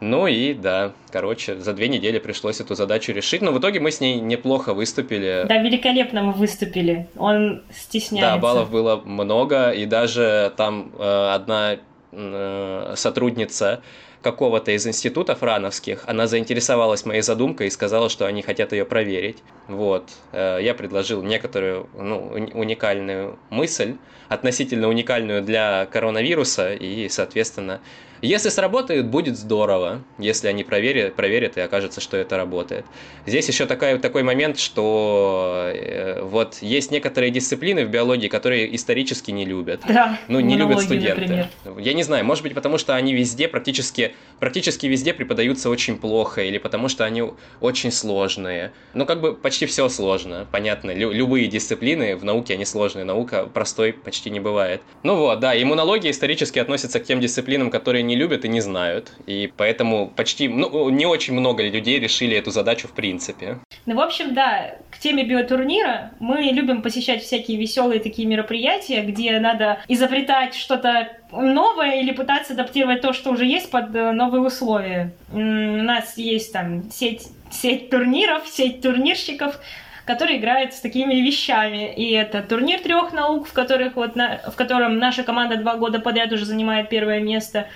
Ну 0.00 0.26
и 0.26 0.54
да, 0.54 0.92
короче, 1.10 1.56
за 1.56 1.72
две 1.72 1.88
недели 1.88 2.18
пришлось 2.18 2.60
эту 2.60 2.74
задачу 2.74 3.12
решить, 3.12 3.42
но 3.42 3.52
в 3.52 3.58
итоге 3.58 3.80
мы 3.80 3.90
с 3.90 4.00
ней 4.00 4.20
неплохо 4.20 4.74
выступили. 4.74 5.46
Да, 5.48 5.58
великолепно 5.58 6.22
мы 6.22 6.32
выступили. 6.32 7.08
Он 7.16 7.62
стесняется. 7.72 8.34
Да, 8.34 8.38
баллов 8.38 8.70
было 8.70 8.96
много, 8.96 9.70
и 9.70 9.86
даже 9.86 10.52
там 10.56 10.92
э, 10.98 11.30
одна 11.34 11.78
э, 12.12 12.94
сотрудница 12.96 13.80
какого-то 14.24 14.72
из 14.72 14.86
институтов 14.86 15.42
рановских, 15.42 16.02
она 16.06 16.26
заинтересовалась 16.26 17.04
моей 17.04 17.20
задумкой 17.20 17.68
и 17.68 17.70
сказала, 17.70 18.08
что 18.08 18.26
они 18.26 18.42
хотят 18.42 18.72
ее 18.72 18.84
проверить. 18.84 19.38
Вот. 19.68 20.08
Э, 20.32 20.58
я 20.60 20.74
предложил 20.74 21.22
некоторую 21.22 21.88
ну, 21.94 22.32
уникальную 22.54 23.38
мысль, 23.50 23.96
относительно 24.28 24.88
уникальную 24.88 25.42
для 25.42 25.86
коронавируса, 25.86 26.72
и, 26.72 27.08
соответственно, 27.08 27.80
если 28.24 28.48
сработает, 28.48 29.06
будет 29.06 29.36
здорово, 29.36 30.02
если 30.18 30.48
они 30.48 30.64
проверят, 30.64 31.14
проверят 31.14 31.56
и 31.56 31.60
окажется, 31.60 32.00
что 32.00 32.16
это 32.16 32.36
работает. 32.36 32.84
Здесь 33.26 33.46
еще 33.48 33.66
такой, 33.66 33.98
такой 33.98 34.22
момент, 34.22 34.58
что 34.58 35.70
э, 35.72 36.22
вот 36.22 36.58
есть 36.60 36.90
некоторые 36.90 37.30
дисциплины 37.30 37.84
в 37.84 37.90
биологии, 37.90 38.28
которые 38.28 38.74
исторически 38.74 39.30
не 39.30 39.44
любят. 39.44 39.82
Да, 39.86 40.18
ну, 40.28 40.40
не 40.40 40.56
любят 40.56 40.80
студенты. 40.80 41.20
Например. 41.20 41.48
Я 41.78 41.92
не 41.92 42.02
знаю, 42.02 42.24
может 42.24 42.42
быть, 42.42 42.54
потому 42.54 42.78
что 42.78 42.94
они 42.94 43.14
везде, 43.14 43.46
практически, 43.48 44.14
практически 44.44 44.84
везде 44.84 45.14
преподаются 45.14 45.70
очень 45.70 45.96
плохо, 45.96 46.42
или 46.42 46.58
потому 46.58 46.90
что 46.90 47.06
они 47.06 47.24
очень 47.62 47.90
сложные. 47.90 48.72
Ну, 48.92 49.06
как 49.06 49.22
бы 49.22 49.34
почти 49.34 49.64
все 49.64 49.88
сложно, 49.88 50.46
понятно. 50.52 50.90
Лю- 50.90 51.12
любые 51.12 51.46
дисциплины 51.46 52.14
в 52.14 52.26
науке, 52.26 52.52
они 52.52 52.66
сложные. 52.66 53.06
Наука 53.06 53.46
простой 53.46 53.94
почти 53.94 54.28
не 54.28 54.40
бывает. 54.40 54.82
Ну 55.02 55.16
вот, 55.16 55.40
да, 55.40 55.58
иммунология 55.58 56.10
исторически 56.10 56.58
относится 56.58 57.00
к 57.00 57.04
тем 57.04 57.20
дисциплинам, 57.20 57.70
которые 57.70 58.02
не 58.02 58.16
любят 58.16 58.44
и 58.44 58.48
не 58.48 58.60
знают. 58.60 59.12
И 59.24 59.50
поэтому 59.56 60.12
почти, 60.14 60.46
ну, 60.48 60.90
не 60.90 61.06
очень 61.06 61.32
много 61.32 61.66
людей 61.66 61.98
решили 61.98 62.36
эту 62.36 62.50
задачу 62.50 62.86
в 62.86 62.92
принципе. 62.92 63.60
Ну, 63.86 63.96
в 63.96 64.00
общем, 64.00 64.34
да, 64.34 64.76
к 64.90 64.98
теме 64.98 65.24
биотурнира 65.24 66.10
мы 66.20 66.42
любим 66.52 66.82
посещать 66.82 67.22
всякие 67.22 67.56
веселые 67.56 67.98
такие 67.98 68.28
мероприятия, 68.28 69.00
где 69.00 69.40
надо 69.40 69.78
изобретать 69.88 70.54
что-то 70.54 71.08
новое 71.42 72.00
или 72.00 72.12
пытаться 72.12 72.54
адаптировать 72.54 73.00
то, 73.00 73.12
что 73.12 73.30
уже 73.30 73.44
есть 73.44 73.70
под 73.70 73.94
э, 73.94 74.12
новые 74.12 74.42
условия. 74.42 75.12
У 75.32 75.38
нас 75.38 76.16
есть 76.16 76.52
там 76.52 76.90
сеть, 76.90 77.28
сеть 77.50 77.90
турниров, 77.90 78.46
сеть 78.46 78.80
турнирщиков, 78.80 79.58
которые 80.04 80.38
играют 80.38 80.74
с 80.74 80.80
такими 80.80 81.14
вещами. 81.14 81.92
И 81.94 82.12
это 82.12 82.42
турнир 82.42 82.80
трех 82.80 83.12
наук, 83.12 83.48
в, 83.48 83.52
которых 83.52 83.96
вот 83.96 84.16
на, 84.16 84.38
в 84.50 84.54
котором 84.56 84.98
наша 84.98 85.22
команда 85.22 85.56
два 85.56 85.76
года 85.76 86.00
подряд 86.00 86.32
уже 86.32 86.44
занимает 86.44 86.88
первое 86.88 87.20
место 87.20 87.66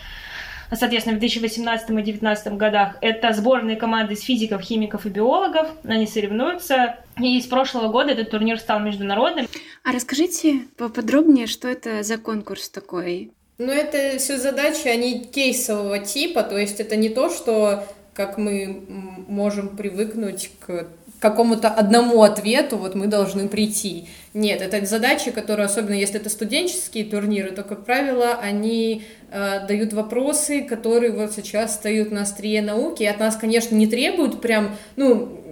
соответственно, 0.77 1.16
в 1.16 1.21
2018 1.21 1.90
и 1.90 1.92
2019 1.92 2.53
годах. 2.55 2.97
Это 3.01 3.33
сборные 3.33 3.77
команды 3.77 4.14
из 4.14 4.23
физиков, 4.23 4.61
химиков 4.61 5.07
и 5.07 5.09
биологов. 5.09 5.68
Они 5.85 6.07
соревнуются. 6.07 6.97
И 7.18 7.40
с 7.40 7.47
прошлого 7.47 7.88
года 7.88 8.12
этот 8.12 8.31
турнир 8.31 8.59
стал 8.59 8.81
международным. 8.81 9.47
А 9.85 9.92
расскажите 9.92 10.61
поподробнее, 10.77 11.47
что 11.47 11.68
это 11.68 12.03
за 12.03 12.18
конкурс 12.18 12.68
такой? 12.68 13.33
Ну, 13.59 13.73
это 13.73 14.18
все 14.18 14.38
задачи, 14.38 14.87
они 14.87 15.25
кейсового 15.25 15.99
типа, 15.99 16.44
то 16.44 16.57
есть 16.57 16.79
это 16.79 16.94
не 16.94 17.09
то, 17.09 17.29
что 17.29 17.85
как 18.14 18.38
мы 18.38 18.85
можем 19.29 19.77
привыкнуть 19.77 20.51
к 20.61 20.87
какому-то 21.21 21.68
одному 21.68 22.23
ответу 22.23 22.77
вот 22.77 22.94
мы 22.94 23.07
должны 23.07 23.49
прийти. 23.49 24.07
Нет, 24.35 24.62
это 24.62 24.85
задачи, 24.87 25.33
которые, 25.33 25.66
особенно 25.66 25.94
если 25.94 26.21
это 26.21 26.31
студенческие 26.31 27.05
турниры, 27.05 27.51
то, 27.51 27.64
как 27.64 27.85
правило, 27.85 28.38
они 28.40 29.05
э, 29.31 29.66
дают 29.66 29.92
вопросы, 29.92 30.62
которые 30.62 31.11
вот 31.11 31.33
сейчас 31.33 31.75
стоят 31.75 32.12
на 32.12 32.23
острие 32.23 32.62
науки, 32.62 33.03
и 33.03 33.07
от 33.07 33.18
нас, 33.18 33.37
конечно, 33.37 33.75
не 33.75 33.88
требуют 33.88 34.40
прям, 34.40 34.77
ну, 34.97 35.47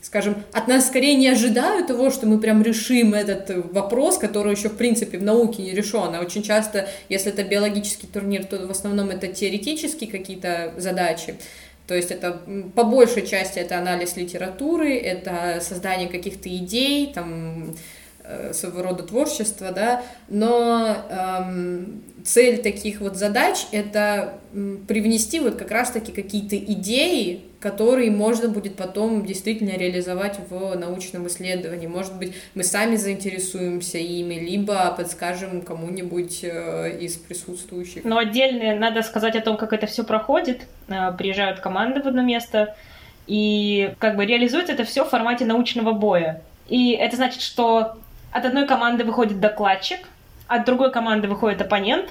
скажем, 0.00 0.36
от 0.52 0.68
нас 0.68 0.86
скорее 0.86 1.14
не 1.14 1.28
ожидают 1.28 1.86
того, 1.86 2.10
что 2.10 2.26
мы 2.26 2.38
прям 2.38 2.62
решим 2.62 3.14
этот 3.14 3.72
вопрос, 3.72 4.18
который 4.18 4.54
еще, 4.54 4.68
в 4.68 4.76
принципе, 4.76 5.18
в 5.18 5.22
науке 5.22 5.62
не 5.62 5.72
решен. 5.72 6.14
А 6.14 6.20
очень 6.20 6.42
часто, 6.42 6.88
если 7.08 7.32
это 7.32 7.44
биологический 7.44 8.06
турнир, 8.06 8.44
то 8.44 8.66
в 8.66 8.70
основном 8.70 9.10
это 9.10 9.28
теоретические 9.28 10.10
какие-то 10.10 10.74
задачи. 10.76 11.36
То 11.86 11.94
есть 11.94 12.10
это 12.10 12.40
по 12.74 12.84
большей 12.84 13.26
части 13.26 13.58
это 13.58 13.78
анализ 13.78 14.16
литературы, 14.16 14.96
это 14.96 15.60
создание 15.60 16.08
каких-то 16.08 16.48
идей, 16.48 17.12
там, 17.12 17.74
своего 18.52 18.82
рода 18.82 19.02
творчества, 19.02 19.72
да, 19.72 20.02
но 20.28 20.96
эм, 21.10 22.02
цель 22.24 22.62
таких 22.62 23.00
вот 23.00 23.16
задач— 23.16 23.66
это 23.72 24.34
привнести 24.86 25.40
вот 25.40 25.56
как 25.56 25.70
раз-таки 25.70 26.12
какие-то 26.12 26.56
идеи, 26.56 27.42
которые 27.62 28.10
можно 28.10 28.48
будет 28.48 28.76
потом 28.76 29.24
действительно 29.24 29.70
реализовать 29.70 30.38
в 30.50 30.74
научном 30.74 31.28
исследовании. 31.28 31.86
Может 31.86 32.16
быть, 32.18 32.34
мы 32.54 32.64
сами 32.64 32.96
заинтересуемся 32.96 33.98
ими, 33.98 34.34
либо 34.34 34.92
подскажем 34.96 35.62
кому-нибудь 35.62 36.40
э, 36.42 36.98
из 37.00 37.16
присутствующих. 37.16 38.04
Но 38.04 38.18
отдельно 38.18 38.74
надо 38.74 39.02
сказать 39.02 39.36
о 39.36 39.40
том, 39.40 39.56
как 39.56 39.72
это 39.72 39.86
все 39.86 40.02
проходит. 40.02 40.62
Э, 40.88 41.12
приезжают 41.16 41.60
команды 41.60 42.02
в 42.02 42.06
одно 42.06 42.22
место, 42.22 42.74
и 43.28 43.94
как 43.98 44.16
бы 44.16 44.26
реализуется 44.26 44.72
это 44.72 44.84
все 44.84 45.04
в 45.04 45.08
формате 45.08 45.44
научного 45.44 45.92
боя. 45.92 46.42
И 46.68 46.92
это 46.92 47.16
значит, 47.16 47.42
что 47.42 47.96
от 48.32 48.44
одной 48.44 48.66
команды 48.66 49.04
выходит 49.04 49.40
докладчик, 49.40 50.00
от 50.48 50.64
другой 50.64 50.90
команды 50.90 51.28
выходит 51.28 51.60
оппонент, 51.60 52.10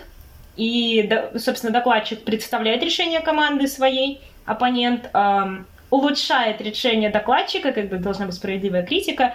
и, 0.55 1.09
собственно, 1.37 1.73
докладчик 1.73 2.23
представляет 2.23 2.83
решение 2.83 3.19
команды 3.19 3.67
своей, 3.67 4.21
оппонент 4.45 5.09
эм, 5.13 5.65
улучшает 5.89 6.61
решение 6.61 7.09
докладчика, 7.09 7.71
как 7.71 7.89
бы 7.89 7.97
должна 7.97 8.25
быть 8.25 8.35
справедливая 8.35 8.83
критика, 8.83 9.33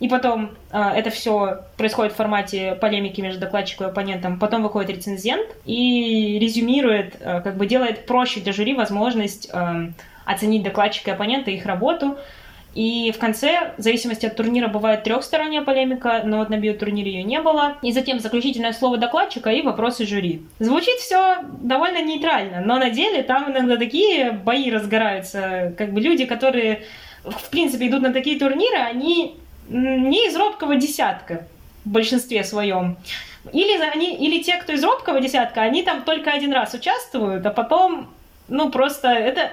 и 0.00 0.08
потом 0.08 0.50
э, 0.70 0.78
это 0.96 1.10
все 1.10 1.62
происходит 1.76 2.12
в 2.12 2.16
формате 2.16 2.76
полемики 2.80 3.20
между 3.20 3.40
докладчиком 3.40 3.86
и 3.86 3.90
оппонентом. 3.90 4.38
Потом 4.38 4.62
выходит 4.62 4.90
рецензент 4.90 5.46
и 5.64 6.38
резюмирует, 6.40 7.16
э, 7.20 7.40
как 7.42 7.56
бы 7.56 7.66
делает 7.66 8.06
проще 8.06 8.40
для 8.40 8.52
жюри 8.52 8.74
возможность 8.74 9.48
э, 9.52 9.92
оценить 10.24 10.62
докладчика 10.62 11.10
и 11.10 11.14
оппонента, 11.14 11.50
их 11.50 11.64
работу, 11.64 12.18
и 12.74 13.12
в 13.12 13.18
конце, 13.18 13.72
в 13.78 13.82
зависимости 13.82 14.26
от 14.26 14.36
турнира, 14.36 14.68
бывает 14.68 15.04
трехсторонняя 15.04 15.62
полемика, 15.62 16.22
но 16.24 16.38
вот 16.38 16.50
на 16.50 16.58
биотурнире 16.58 17.12
ее 17.12 17.22
не 17.22 17.40
было. 17.40 17.76
И 17.82 17.92
затем 17.92 18.18
заключительное 18.18 18.72
слово 18.72 18.98
докладчика 18.98 19.50
и 19.50 19.62
вопросы 19.62 20.06
жюри. 20.06 20.42
Звучит 20.58 20.98
все 20.98 21.38
довольно 21.60 22.02
нейтрально, 22.02 22.60
но 22.60 22.78
на 22.78 22.90
деле 22.90 23.22
там 23.22 23.50
иногда 23.50 23.76
такие 23.76 24.32
бои 24.32 24.70
разгораются. 24.70 25.72
Как 25.78 25.92
бы 25.92 26.00
люди, 26.00 26.24
которые 26.24 26.82
в 27.22 27.48
принципе 27.50 27.88
идут 27.88 28.02
на 28.02 28.12
такие 28.12 28.38
турниры, 28.38 28.78
они 28.78 29.36
не 29.68 30.26
из 30.26 30.36
робкого 30.36 30.76
десятка 30.76 31.46
в 31.84 31.90
большинстве 31.90 32.42
своем. 32.44 32.96
Или, 33.52 33.78
они, 33.80 34.16
или 34.16 34.42
те, 34.42 34.56
кто 34.56 34.72
из 34.72 34.82
робкого 34.82 35.20
десятка, 35.20 35.62
они 35.62 35.82
там 35.82 36.02
только 36.02 36.32
один 36.32 36.52
раз 36.52 36.74
участвуют, 36.74 37.44
а 37.46 37.50
потом, 37.50 38.08
ну, 38.48 38.70
просто 38.70 39.08
это 39.08 39.50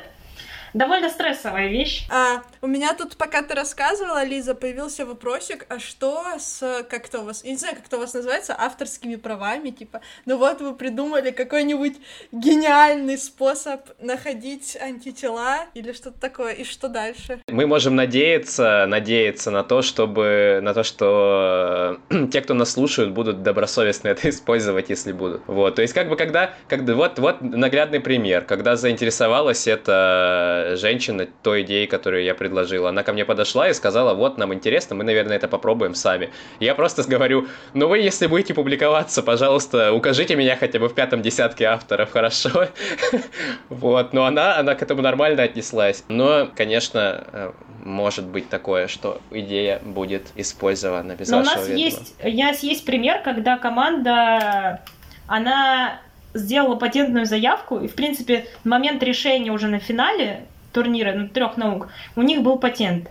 довольно 0.73 1.09
стрессовая 1.09 1.67
вещь. 1.67 2.07
А, 2.09 2.41
у 2.61 2.67
меня 2.67 2.93
тут, 2.93 3.17
пока 3.17 3.41
ты 3.41 3.55
рассказывала, 3.55 4.23
Лиза, 4.23 4.53
появился 4.53 5.05
вопросик, 5.05 5.65
а 5.69 5.79
что 5.79 6.23
с, 6.37 6.85
как 6.89 7.09
то 7.09 7.21
у 7.21 7.25
вас, 7.25 7.43
я 7.43 7.51
не 7.51 7.57
знаю, 7.57 7.75
как 7.75 7.87
это 7.87 7.97
у 7.97 7.99
вас 7.99 8.13
называется, 8.13 8.55
авторскими 8.57 9.15
правами, 9.15 9.71
типа, 9.71 10.01
ну 10.25 10.37
вот 10.37 10.61
вы 10.61 10.75
придумали 10.75 11.31
какой-нибудь 11.31 11.97
гениальный 12.31 13.17
способ 13.17 13.81
находить 13.99 14.77
антитела 14.79 15.65
или 15.73 15.91
что-то 15.91 16.19
такое, 16.19 16.53
и 16.53 16.63
что 16.63 16.87
дальше? 16.87 17.41
Мы 17.47 17.65
можем 17.65 17.95
надеяться, 17.95 18.85
надеяться 18.87 19.49
на 19.49 19.63
то, 19.63 19.81
чтобы, 19.81 20.59
на 20.61 20.73
то, 20.73 20.83
что 20.83 21.99
э, 22.09 22.27
те, 22.31 22.41
кто 22.41 22.53
нас 22.53 22.71
слушают, 22.71 23.11
будут 23.11 23.41
добросовестно 23.41 24.09
это 24.09 24.29
использовать, 24.29 24.89
если 24.89 25.13
будут. 25.13 25.41
Вот, 25.47 25.75
то 25.75 25.81
есть 25.81 25.93
как 25.93 26.09
бы 26.09 26.15
когда, 26.15 26.53
когда 26.67 26.93
вот, 26.93 27.17
вот 27.17 27.41
наглядный 27.41 27.99
пример, 27.99 28.43
когда 28.45 28.75
заинтересовалась 28.75 29.65
эта 29.65 30.75
женщина 30.75 31.27
той 31.41 31.63
идеей, 31.63 31.87
которую 31.87 32.23
я 32.23 32.35
предложил. 32.51 32.87
Она 32.87 33.03
ко 33.03 33.13
мне 33.13 33.23
подошла 33.23 33.69
и 33.69 33.73
сказала, 33.73 34.13
вот, 34.13 34.37
нам 34.37 34.53
интересно, 34.53 34.95
мы, 34.95 35.03
наверное, 35.05 35.37
это 35.37 35.47
попробуем 35.47 35.95
сами. 35.95 36.29
Я 36.59 36.75
просто 36.75 37.03
говорю, 37.03 37.47
ну 37.73 37.87
вы, 37.87 37.99
если 37.99 38.27
будете 38.27 38.53
публиковаться, 38.53 39.23
пожалуйста, 39.23 39.93
укажите 39.93 40.35
меня 40.35 40.57
хотя 40.57 40.79
бы 40.79 40.89
в 40.89 40.93
пятом 40.93 41.21
десятке 41.21 41.65
авторов, 41.65 42.11
хорошо? 42.11 42.67
Вот, 43.69 44.13
но 44.13 44.25
она, 44.25 44.57
она 44.57 44.75
к 44.75 44.81
этому 44.81 45.01
нормально 45.01 45.43
отнеслась. 45.43 46.03
Но, 46.09 46.49
конечно, 46.55 47.23
э, 47.31 47.51
может 47.83 48.25
быть 48.25 48.49
такое, 48.49 48.87
что 48.87 49.21
идея 49.31 49.79
будет 49.83 50.27
использована 50.35 51.15
без 51.15 51.29
Но 51.29 51.39
у 51.39 51.43
нас 51.43 51.69
есть, 51.69 52.15
у 52.21 52.29
нас 52.29 52.63
есть 52.63 52.85
пример, 52.85 53.21
когда 53.23 53.57
команда, 53.57 54.81
она 55.27 55.99
сделала 56.33 56.75
патентную 56.75 57.25
заявку, 57.25 57.79
и, 57.79 57.87
в 57.87 57.95
принципе, 57.95 58.45
момент 58.63 59.03
решения 59.03 59.51
уже 59.51 59.67
на 59.67 59.79
финале 59.79 60.45
турнира, 60.71 61.13
на 61.13 61.27
трех 61.27 61.57
наук, 61.57 61.89
у 62.15 62.21
них 62.21 62.41
был 62.41 62.57
патент. 62.57 63.09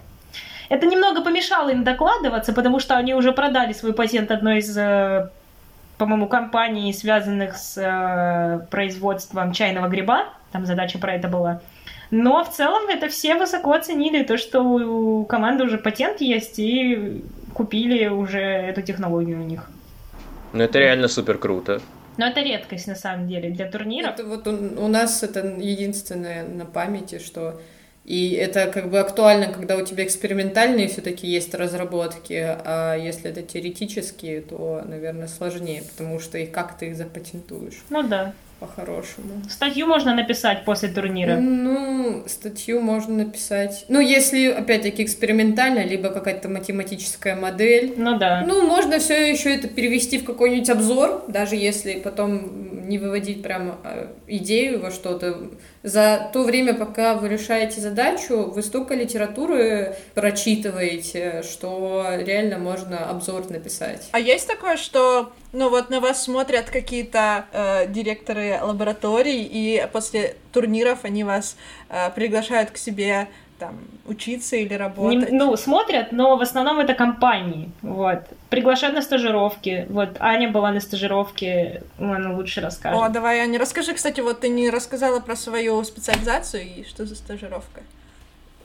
Это 0.69 0.87
немного 0.87 1.23
помешало 1.23 1.71
им 1.71 1.83
докладываться, 1.83 2.53
потому 2.53 2.79
что 2.79 2.97
они 2.97 3.15
уже 3.15 3.33
продали 3.33 3.73
свой 3.73 3.93
патент 3.93 4.31
одной 4.31 4.59
из, 4.59 4.77
э, 4.79 5.29
по-моему, 5.99 6.29
компаний, 6.29 6.93
связанных 6.93 7.57
с 7.57 7.77
э, 7.77 8.67
производством 8.71 9.53
чайного 9.53 9.89
гриба. 9.89 10.27
Там 10.53 10.67
задача 10.67 10.99
про 10.99 11.15
это 11.15 11.27
была. 11.29 11.61
Но 12.13 12.45
в 12.45 12.51
целом 12.51 12.89
это 12.89 13.09
все 13.09 13.35
высоко 13.35 13.73
оценили, 13.73 14.23
то, 14.23 14.37
что 14.37 14.63
у 14.63 15.25
команды 15.25 15.65
уже 15.65 15.79
патент 15.79 16.21
есть, 16.21 16.59
и 16.59 17.25
купили 17.53 18.07
уже 18.07 18.41
эту 18.41 18.83
технологию 18.83 19.41
у 19.41 19.45
них. 19.45 19.69
Ну, 20.53 20.63
это 20.63 20.79
реально 20.79 21.09
супер 21.09 21.39
круто. 21.39 21.81
Но 22.17 22.27
это 22.27 22.41
редкость 22.41 22.87
на 22.87 22.95
самом 22.95 23.29
деле 23.29 23.51
для 23.51 23.71
турниров. 23.71 24.15
Это 24.15 24.25
вот 24.25 24.47
у, 24.47 24.53
у 24.53 24.89
нас 24.89 25.23
это 25.23 25.47
единственное 25.47 26.47
на 26.47 26.67
памяти, 26.67 27.19
что 27.19 27.61
и 28.05 28.33
это 28.33 28.67
как 28.67 28.91
бы 28.91 28.99
актуально, 28.99 29.53
когда 29.53 29.77
у 29.77 29.85
тебя 29.85 30.05
экспериментальные 30.05 30.89
все-таки 30.89 31.27
есть 31.27 31.55
разработки, 31.55 32.35
а 32.35 32.97
если 32.97 33.31
это 33.31 33.43
теоретические, 33.43 34.41
то, 34.41 34.83
наверное, 34.85 35.29
сложнее, 35.29 35.83
потому 35.83 36.19
что 36.19 36.39
их 36.39 36.51
как 36.51 36.77
ты 36.79 36.89
их 36.89 36.97
запатентуешь. 36.97 37.85
Ну 37.89 38.03
да 38.03 38.35
по-хорошему. 38.61 39.43
Статью 39.49 39.87
можно 39.87 40.15
написать 40.15 40.65
после 40.65 40.91
турнира? 40.91 41.37
Ну, 41.37 42.25
статью 42.27 42.81
можно 42.81 43.25
написать. 43.25 43.87
Ну, 43.89 44.01
если, 44.01 44.49
опять-таки, 44.49 45.03
экспериментально, 45.03 45.85
либо 45.85 46.11
какая-то 46.11 46.49
математическая 46.49 47.35
модель. 47.35 47.95
Ну 47.97 48.19
да. 48.19 48.45
Ну, 48.47 48.67
можно 48.67 48.99
все 48.99 49.31
еще 49.31 49.55
это 49.55 49.67
перевести 49.67 50.19
в 50.19 50.25
какой-нибудь 50.25 50.69
обзор, 50.69 51.25
даже 51.27 51.57
если 51.57 51.95
потом 52.01 52.87
не 52.89 52.99
выводить 52.99 53.43
прямо 53.43 53.79
а, 53.83 54.15
идею 54.27 54.81
во 54.81 54.91
что-то 54.91 55.51
за 55.83 56.31
то 56.33 56.43
время, 56.45 56.75
пока 56.75 57.15
вы 57.15 57.29
решаете 57.29 57.81
задачу, 57.81 58.51
вы 58.51 58.63
столько 58.63 58.95
литературы 58.95 59.97
прочитываете, 60.15 61.43
что 61.43 62.05
реально 62.19 62.59
можно 62.59 63.09
обзор 63.09 63.51
написать. 63.51 64.09
А 64.13 64.21
есть 64.21 64.47
такое, 64.47 64.77
что 64.77 65.33
ну 65.53 65.71
вот 65.71 65.91
на 65.91 66.01
вас 66.01 66.25
смотрят 66.25 66.71
какие-то 66.71 67.47
э, 67.53 67.87
директоры 67.89 68.59
лабораторий, 68.63 69.43
и 69.43 69.87
после 69.93 70.37
турниров 70.53 71.05
они 71.05 71.25
вас 71.25 71.57
э, 71.89 72.11
приглашают 72.15 72.71
к 72.71 72.77
себе 72.77 73.29
там 73.61 73.79
учиться 74.07 74.57
или 74.57 74.75
работать? 74.75 75.31
Не, 75.31 75.39
ну, 75.39 75.57
смотрят, 75.57 76.11
но 76.13 76.37
в 76.37 76.41
основном 76.41 76.81
это 76.81 76.95
компании, 76.95 77.71
вот. 77.83 78.21
Приглашают 78.49 78.97
на 78.97 79.03
стажировки, 79.03 79.87
вот. 79.91 80.17
Аня 80.19 80.51
была 80.51 80.73
на 80.73 80.81
стажировке, 80.81 81.83
она 81.99 82.33
лучше 82.33 82.61
расскажет. 82.61 83.01
О, 83.01 83.09
давай, 83.09 83.41
Аня, 83.41 83.59
расскажи, 83.59 83.95
кстати, 83.95 84.21
вот 84.21 84.41
ты 84.41 84.49
не 84.49 84.71
рассказала 84.71 85.21
про 85.21 85.37
свою 85.37 85.85
специализацию 85.85 86.63
и 86.63 86.85
что 86.85 87.07
за 87.07 87.15
стажировка? 87.15 87.83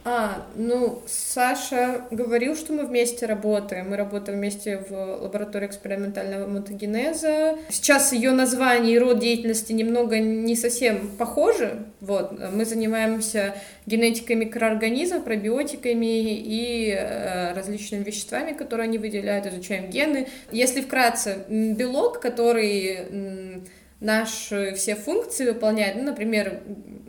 А, 0.08 0.46
ну, 0.56 1.02
Саша 1.08 2.06
говорил, 2.12 2.56
что 2.56 2.74
мы 2.74 2.86
вместе 2.86 3.26
работаем. 3.26 3.90
Мы 3.90 3.98
работаем 3.98 4.38
вместе 4.38 4.78
в 4.78 4.94
лаборатории 5.24 5.66
экспериментального 5.66 6.48
мутагенеза. 6.48 7.58
Сейчас 7.70 8.14
ее 8.14 8.30
название 8.30 8.96
и 8.96 9.00
род 9.00 9.18
деятельности 9.18 9.74
немного 9.74 10.20
не 10.20 10.56
совсем 10.56 11.10
похожи. 11.18 11.88
Вот, 12.02 12.40
мы 12.54 12.66
занимаемся 12.66 13.56
генетикой 13.88 14.36
микроорганизмов, 14.36 15.24
пробиотиками 15.24 16.36
и 16.38 16.92
э, 16.92 17.54
различными 17.54 18.04
веществами, 18.04 18.52
которые 18.52 18.84
они 18.84 19.00
выделяют, 19.00 19.48
изучаем 19.48 19.90
гены. 19.90 20.28
Если 20.52 20.82
вкратце, 20.82 21.46
белок, 21.50 22.20
который 22.20 23.66
наши 24.00 24.74
все 24.76 24.96
функции 24.96 25.46
выполняет, 25.46 25.96
ну, 25.96 26.04
например, 26.04 26.62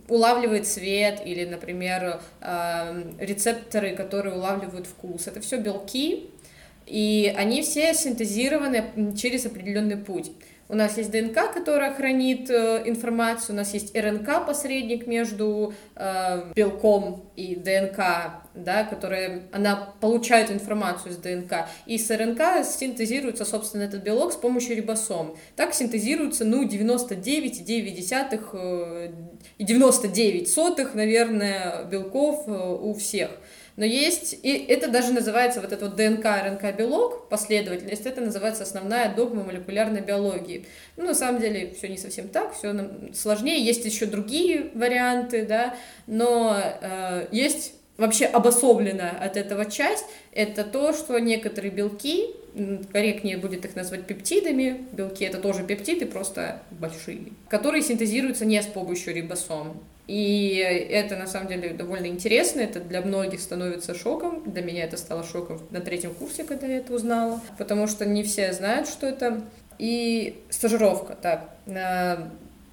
улавливает 0.09 0.66
свет 0.66 1.20
или, 1.25 1.44
например, 1.44 2.20
э, 2.40 3.03
рецепторы, 3.18 3.96
которые 3.96 4.37
улавливают 4.37 4.87
вкус. 4.87 5.27
Это 5.27 5.40
все 5.40 5.59
белки, 5.59 6.31
и 6.87 7.35
они 7.37 7.62
все 7.62 7.92
синтезированы 7.94 9.16
через 9.16 9.46
определенный 9.46 9.96
путь. 9.96 10.31
У 10.68 10.74
нас 10.74 10.98
есть 10.98 11.12
ДНК, 11.12 11.52
которая 11.52 11.94
хранит 11.94 12.50
э, 12.50 12.83
информацию, 12.87 13.55
у 13.55 13.57
нас 13.57 13.72
есть 13.72 13.96
РНК, 13.96 14.44
посредник 14.44 15.07
между 15.07 15.74
э, 15.94 16.52
белком 16.57 17.31
и 17.37 17.55
ДНК, 17.55 18.42
да, 18.55 18.83
которая, 18.83 19.42
она 19.52 19.94
получает 20.00 20.50
информацию 20.50 21.12
из 21.12 21.18
ДНК, 21.18 21.68
и 21.87 21.98
с 21.98 22.11
РНК 22.11 22.64
синтезируется, 22.64 23.44
собственно, 23.44 23.83
этот 23.83 24.02
белок 24.02 24.33
с 24.33 24.37
помощью 24.37 24.74
рибосом. 24.74 25.37
Так 25.55 25.72
синтезируется, 25.72 26.44
ну, 26.44 26.66
99,9 26.66 28.40
э, 28.52 29.12
и 29.59 29.64
99 29.64 30.50
сотых, 30.50 30.94
наверное, 30.94 31.85
белков 31.85 32.48
э, 32.48 32.50
у 32.50 32.92
всех. 32.94 33.31
Но 33.77 33.85
есть, 33.85 34.39
и 34.43 34.53
это 34.53 34.89
даже 34.89 35.12
называется 35.12 35.61
вот 35.61 35.73
этот 35.73 35.91
вот 35.91 35.97
ДНК, 35.97 36.25
РНК, 36.25 36.77
белок, 36.77 37.29
последовательность, 37.29 38.07
это 38.07 38.23
называется 38.23 38.62
основная 38.62 39.15
догма 39.15 39.45
молекулярной 39.45 40.01
биологии. 40.01 40.65
Ну, 40.97 41.05
на 41.05 41.15
самом 41.15 41.41
деле, 41.41 41.75
все 41.77 41.89
не 41.89 41.99
совсем 41.99 42.29
так, 42.29 42.55
все 42.55 42.75
сложнее, 43.15 43.62
есть 43.62 43.85
еще 43.85 44.07
другие 44.07 44.71
варианты, 44.75 45.45
да, 45.45 45.77
но 46.07 46.57
э, 46.81 47.27
есть 47.33 47.75
вообще 47.99 48.27
обособленная 48.27 49.11
от 49.11 49.37
этого 49.37 49.67
часть, 49.67 50.05
это 50.33 50.65
то, 50.65 50.93
что 50.93 51.19
некоторые 51.19 51.71
белки, 51.71 52.31
корректнее 52.93 53.37
будет 53.37 53.65
их 53.67 53.77
назвать 53.77 54.07
пептидами, 54.07 54.87
белки 54.93 55.25
это 55.25 55.39
тоже 55.39 55.65
пептиды, 55.65 56.07
просто 56.07 56.62
большие, 56.71 57.33
которые 57.49 57.83
синтезируются 57.83 58.47
не 58.47 58.62
с 58.62 58.67
помощью 58.67 59.15
рибосом. 59.15 59.83
И 60.07 60.57
это 60.90 61.16
на 61.16 61.27
самом 61.27 61.49
деле 61.49 61.71
довольно 61.71 62.07
интересно, 62.07 62.61
это 62.61 62.79
для 62.79 63.01
многих 63.03 63.40
становится 63.40 63.92
шоком, 63.92 64.45
для 64.47 64.62
меня 64.62 64.85
это 64.85 64.97
стало 64.97 65.25
шоком 65.25 65.61
на 65.71 65.81
третьем 65.81 66.14
курсе, 66.14 66.45
когда 66.45 66.69
я 66.69 66.79
это 66.79 66.95
узнала, 66.95 67.40
потому 67.59 67.88
что 67.88 68.07
не 68.07 68.23
все 68.23 68.53
знают, 68.53 68.88
что 68.88 69.07
это. 69.07 69.42
И 69.79 70.42
стажировка, 70.49 71.16
так, 71.21 71.51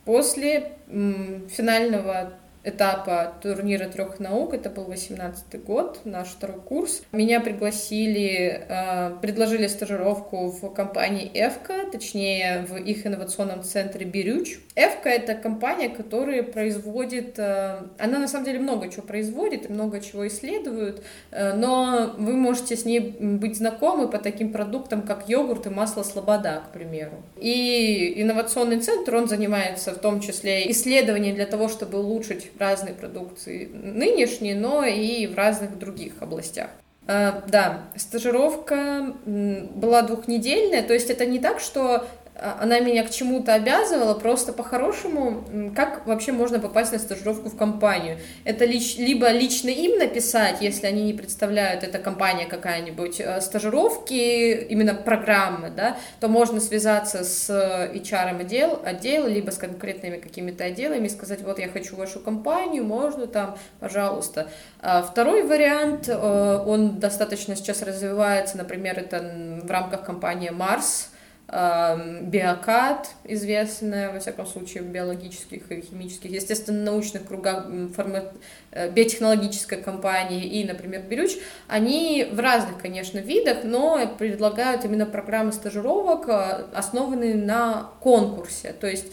после 0.06 0.74
финального 0.88 2.34
этапа 2.64 3.34
турнира 3.42 3.88
трех 3.88 4.20
наук, 4.20 4.54
это 4.54 4.70
был 4.70 4.86
18 4.86 5.64
год, 5.64 6.02
наш 6.06 6.30
второй 6.30 6.60
курс. 6.60 7.04
Меня 7.12 7.40
пригласили, 7.42 8.66
э, 8.68 9.18
предложили 9.22 9.68
стажировку 9.68 10.48
в 10.50 10.74
компании 10.74 11.30
«Эвка», 11.34 11.86
точнее, 11.92 12.66
в 12.68 12.78
их 12.78 13.06
инновационном 13.06 13.64
центре 13.64 14.06
«Бирюч». 14.06 14.60
«Эвка»— 14.76 15.10
это 15.10 15.36
компания, 15.36 15.90
которая 15.90 16.44
производит... 16.44 17.38
Э, 17.38 17.82
она, 18.00 18.20
на 18.20 18.28
самом 18.28 18.46
деле, 18.46 18.60
много 18.60 18.90
чего 18.90 19.04
производит, 19.04 19.70
много 19.70 20.00
чего 20.00 20.28
исследует, 20.28 21.04
э, 21.32 21.54
но 21.54 22.16
вы 22.18 22.34
можете 22.34 22.78
с 22.78 22.86
ней 22.86 23.00
быть 23.00 23.58
знакомы 23.58 24.08
по 24.08 24.18
таким 24.18 24.54
продуктам, 24.54 25.02
как 25.02 25.28
йогурт 25.28 25.68
и 25.68 25.70
масло 25.70 26.04
«Слобода», 26.04 26.64
к 26.70 26.74
примеру. 26.74 27.24
И 27.38 28.14
инновационный 28.22 28.80
центр, 28.80 29.16
он 29.16 29.28
занимается 29.28 29.92
в 29.92 29.98
том 29.98 30.22
числе 30.22 30.72
исследованием 30.72 31.36
для 31.36 31.46
того, 31.46 31.68
чтобы 31.68 32.00
улучшить 32.00 32.53
разной 32.60 32.94
продукции 32.94 33.66
нынешней, 33.66 34.54
но 34.54 34.86
и 34.86 35.28
в 35.28 35.36
разных 35.36 35.78
других 35.78 36.14
областях. 36.22 36.70
Uh, 37.06 37.44
да, 37.50 37.82
стажировка 37.98 39.14
была 39.26 40.04
двухнедельная, 40.04 40.84
то 40.84 40.94
есть 40.94 41.10
это 41.10 41.26
не 41.26 41.40
так, 41.40 41.60
что 41.60 42.08
она 42.36 42.80
меня 42.80 43.04
к 43.04 43.12
чему-то 43.12 43.54
обязывала, 43.54 44.16
просто 44.16 44.54
по-хорошему, 44.54 45.44
как 45.76 46.08
вообще 46.08 46.32
можно 46.32 46.60
попасть 46.60 46.92
на 46.92 46.98
стажировку 46.98 47.50
в 47.50 47.56
компанию? 47.56 48.18
Это 48.44 48.66
лич, 48.66 48.98
либо 48.98 49.30
лично 49.30 49.70
им 49.70 50.00
написать, 50.00 50.62
если 50.62 50.88
они 50.88 51.04
не 51.04 51.14
представляют, 51.14 51.84
это 51.84 52.00
компания 52.00 52.46
какая-нибудь, 52.46 53.20
э, 53.20 53.40
стажировки, 53.40 54.66
именно 54.68 54.96
программы, 54.96 55.70
да, 55.70 55.98
то 56.20 56.28
можно 56.28 56.60
связаться 56.60 57.24
с 57.24 57.50
HR 57.50 58.42
отдел, 58.42 58.82
отдела, 58.84 59.28
либо 59.28 59.52
с 59.52 59.58
конкретными 59.58 60.18
какими-то 60.18 60.64
отделами 60.64 61.06
и 61.06 61.10
сказать, 61.10 61.42
вот 61.44 61.60
я 61.60 61.68
хочу 61.68 61.96
вашу 61.96 62.20
компанию, 62.20 62.84
можно 62.84 63.28
там, 63.28 63.58
пожалуйста. 63.80 64.50
А 64.82 65.04
второй 65.04 65.44
вариант, 65.44 66.10
э, 66.10 66.64
он 66.66 67.00
достаточно 67.00 67.56
сейчас 67.56 67.84
развивается, 67.84 68.58
например, 68.58 68.98
это 68.98 69.62
в 69.64 69.70
рамках 69.70 70.04
компании 70.04 70.52
Mars, 70.52 71.13
биокат, 71.48 73.12
известная, 73.26 74.12
во 74.12 74.20
всяком 74.20 74.46
случае, 74.46 74.84
в 74.84 74.88
биологических 74.88 75.72
и 75.72 75.82
химических, 75.82 76.32
естественно, 76.32 76.84
научных 76.84 77.28
кругах 77.28 77.66
фарма... 77.96 78.32
Э, 78.76 78.90
биотехнологической 78.90 79.82
компании 79.82 80.46
и, 80.46 80.66
например, 80.66 81.04
Бирюч, 81.04 81.38
они 81.68 82.28
в 82.32 82.40
разных, 82.40 82.82
конечно, 82.82 83.20
видах, 83.20 83.60
но 83.64 84.16
предлагают 84.18 84.84
именно 84.84 85.06
программы 85.06 85.52
стажировок, 85.52 86.28
э, 86.28 86.66
основанные 86.74 87.36
на 87.36 87.92
конкурсе. 88.00 88.74
То 88.74 88.88
есть 88.88 89.12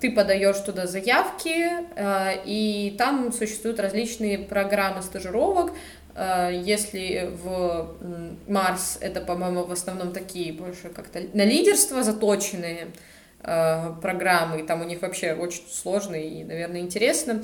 ты 0.00 0.12
подаешь 0.12 0.58
туда 0.58 0.86
заявки, 0.86 1.66
э, 1.96 2.42
и 2.44 2.94
там 2.96 3.32
существуют 3.32 3.80
различные 3.80 4.38
программы 4.38 5.02
стажировок, 5.02 5.72
если 6.14 7.30
в 7.42 7.96
Марс 8.46 8.98
это, 9.00 9.20
по-моему, 9.20 9.64
в 9.64 9.72
основном 9.72 10.12
такие 10.12 10.52
больше 10.52 10.88
как-то 10.88 11.20
на 11.32 11.44
лидерство 11.44 12.02
заточенные 12.02 12.88
э, 13.40 13.92
программы, 14.00 14.60
и 14.60 14.62
там 14.62 14.82
у 14.82 14.84
них 14.84 15.02
вообще 15.02 15.32
очень 15.32 15.64
сложно 15.70 16.16
и, 16.16 16.44
наверное, 16.44 16.80
интересно. 16.80 17.42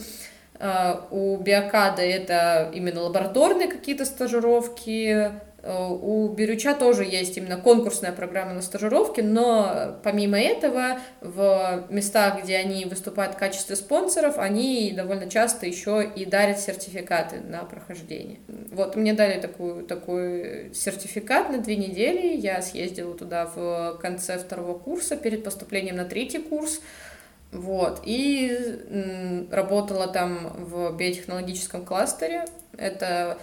Э, 0.59 0.97
у 1.11 1.37
Биокада 1.39 2.03
это 2.03 2.71
именно 2.75 3.03
лабораторные 3.03 3.69
какие-то 3.69 4.05
стажировки, 4.05 5.39
Э, 5.39 5.48
у 5.69 6.29
Бирюча 6.29 6.75
тоже 6.75 7.05
есть 7.05 7.37
именно 7.37 7.59
конкурсная 7.59 8.13
программа 8.13 8.55
на 8.55 8.63
стажировки, 8.63 9.21
но 9.21 9.99
помимо 10.03 10.41
этого 10.41 10.99
в 11.21 11.85
местах, 11.91 12.43
где 12.43 12.57
они 12.57 12.87
выступают 12.87 13.35
в 13.35 13.39
качестве 13.39 13.77
спонсоров, 13.77 14.39
они 14.39 14.93
довольно 14.97 15.29
часто 15.29 15.67
еще 15.67 16.11
и 16.17 16.25
дарят 16.25 16.59
сертификаты 16.59 17.41
на 17.41 17.65
прохождение. 17.65 18.39
Вот 18.71 18.97
мне 18.97 19.13
дали 19.13 19.41
такую, 19.41 19.85
такой 19.85 20.71
сертификат 20.75 21.51
на 21.51 21.59
две 21.59 21.77
недели, 21.77 22.37
я 22.37 22.63
съездила 22.63 23.15
туда 23.15 23.47
в 23.55 23.99
конце 24.01 24.39
второго 24.39 24.79
курса 24.79 25.17
перед 25.17 25.45
поступлением 25.45 25.97
на 25.97 26.05
третий 26.05 26.39
курс, 26.39 26.81
вот, 27.53 28.01
и 28.05 29.47
работала 29.51 30.07
там 30.07 30.53
в 30.59 30.97
биотехнологическом 30.97 31.85
кластере, 31.85 32.45
это 32.77 33.39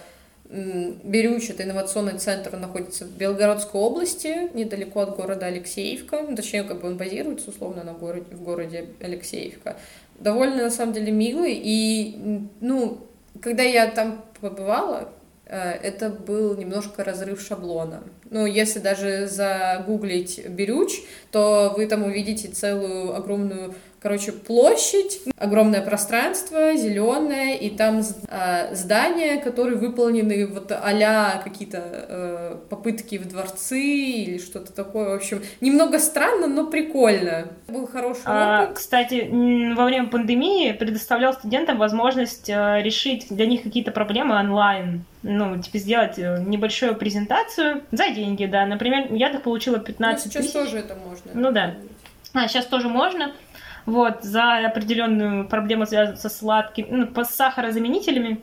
Берюч, 0.48 1.50
это 1.50 1.64
инновационный 1.64 2.18
центр, 2.18 2.56
находится 2.56 3.04
в 3.04 3.10
Белгородской 3.10 3.80
области, 3.80 4.54
недалеко 4.54 5.00
от 5.00 5.16
города 5.16 5.46
Алексеевка, 5.46 6.22
ну, 6.22 6.36
точнее, 6.36 6.62
как 6.62 6.80
бы 6.80 6.88
он 6.88 6.96
базируется 6.96 7.50
условно 7.50 7.82
на 7.82 7.92
городе, 7.92 8.26
в 8.34 8.42
городе 8.42 8.86
Алексеевка. 9.00 9.76
Довольно, 10.18 10.62
на 10.64 10.70
самом 10.70 10.92
деле, 10.92 11.12
милый, 11.12 11.60
и, 11.62 12.48
ну, 12.60 12.98
когда 13.40 13.62
я 13.62 13.88
там 13.88 14.24
побывала, 14.40 15.08
э, 15.46 15.72
это 15.82 16.10
был 16.10 16.56
немножко 16.56 17.04
разрыв 17.04 17.40
шаблона. 17.40 18.02
Ну, 18.30 18.46
если 18.46 18.78
даже 18.78 19.26
загуглить 19.26 20.46
Берюч, 20.48 21.02
то 21.30 21.74
вы 21.76 21.86
там 21.86 22.04
увидите 22.04 22.48
целую 22.48 23.14
огромную 23.14 23.74
короче, 24.00 24.32
площадь, 24.32 25.20
огромное 25.36 25.82
пространство, 25.82 26.74
зеленое, 26.76 27.58
и 27.58 27.70
там 27.70 28.02
э, 28.28 28.74
здания, 28.74 29.38
которые 29.38 29.76
выполнены 29.76 30.46
вот 30.46 30.72
а 30.72 31.40
какие-то 31.42 31.78
э, 31.82 32.56
попытки 32.70 33.16
в 33.16 33.28
дворцы 33.28 33.80
или 33.80 34.38
что-то 34.38 34.72
такое. 34.72 35.10
В 35.10 35.14
общем, 35.14 35.42
немного 35.60 35.98
странно, 35.98 36.46
но 36.46 36.66
прикольно. 36.66 37.48
Был 37.68 37.86
хороший 37.86 38.22
а, 38.26 38.64
опыт. 38.64 38.76
Кстати, 38.76 39.28
во 39.74 39.84
время 39.84 40.08
пандемии 40.08 40.72
предоставлял 40.72 41.32
студентам 41.32 41.78
возможность 41.78 42.48
э, 42.48 42.82
решить 42.82 43.26
для 43.30 43.46
них 43.46 43.62
какие-то 43.62 43.90
проблемы 43.90 44.36
онлайн 44.36 45.04
ну, 45.22 45.60
типа, 45.60 45.78
сделать 45.78 46.18
э, 46.18 46.42
небольшую 46.46 46.94
презентацию 46.94 47.82
за 47.90 48.10
деньги, 48.10 48.46
да. 48.46 48.64
Например, 48.64 49.12
я 49.12 49.30
так 49.30 49.42
получила 49.42 49.78
15 49.78 50.26
ну, 50.26 50.30
сейчас 50.30 50.44
тысяч. 50.44 50.52
тоже 50.52 50.78
это 50.78 50.94
можно. 50.94 51.30
Ну 51.34 51.50
да. 51.50 51.74
А, 52.32 52.48
сейчас 52.48 52.66
тоже 52.66 52.88
можно 52.88 53.32
вот, 53.86 54.22
за 54.22 54.66
определенную 54.66 55.48
проблему, 55.48 55.86
связанную 55.86 56.18
со 56.18 56.28
сладким, 56.28 56.86
ну, 56.90 57.24
с 57.24 57.28
сахарозаменителями. 57.28 58.40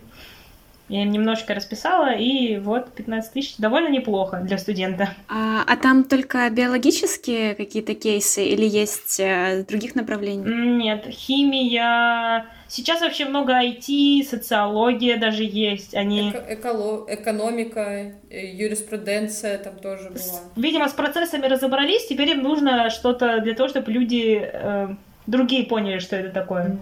Я 0.89 1.03
им 1.03 1.11
немножко 1.11 1.55
расписала, 1.55 2.13
и 2.13 2.57
вот 2.57 2.93
15 2.93 3.33
тысяч 3.33 3.57
довольно 3.57 3.87
неплохо 3.87 4.41
для 4.43 4.57
студента. 4.57 5.09
А, 5.29 5.63
а 5.65 5.77
там 5.77 6.03
только 6.03 6.49
биологические 6.49 7.55
какие-то 7.55 7.95
кейсы 7.95 8.43
или 8.43 8.65
есть 8.65 9.19
э, 9.19 9.63
других 9.67 9.95
направлений? 9.95 10.43
Нет, 10.43 11.07
химия. 11.09 12.45
Сейчас 12.67 12.99
вообще 12.99 13.25
много 13.25 13.53
IT, 13.53 14.25
социология 14.29 15.17
даже 15.17 15.43
есть. 15.43 15.95
Они... 15.95 16.31
Эко 16.31 16.45
эколо... 16.49 17.05
Экономика, 17.07 18.13
э, 18.29 18.53
юриспруденция 18.53 19.57
там 19.59 19.77
тоже 19.77 20.09
была. 20.09 20.41
Видимо, 20.57 20.89
с 20.89 20.93
процессами 20.93 21.47
разобрались, 21.47 22.07
теперь 22.07 22.29
им 22.31 22.43
нужно 22.43 22.89
что-то 22.89 23.39
для 23.39 23.55
того, 23.55 23.69
чтобы 23.69 23.89
люди... 23.89 24.41
Э 24.43 24.95
другие 25.27 25.65
поняли, 25.65 25.99
что 25.99 26.15
это 26.15 26.29
такое. 26.29 26.79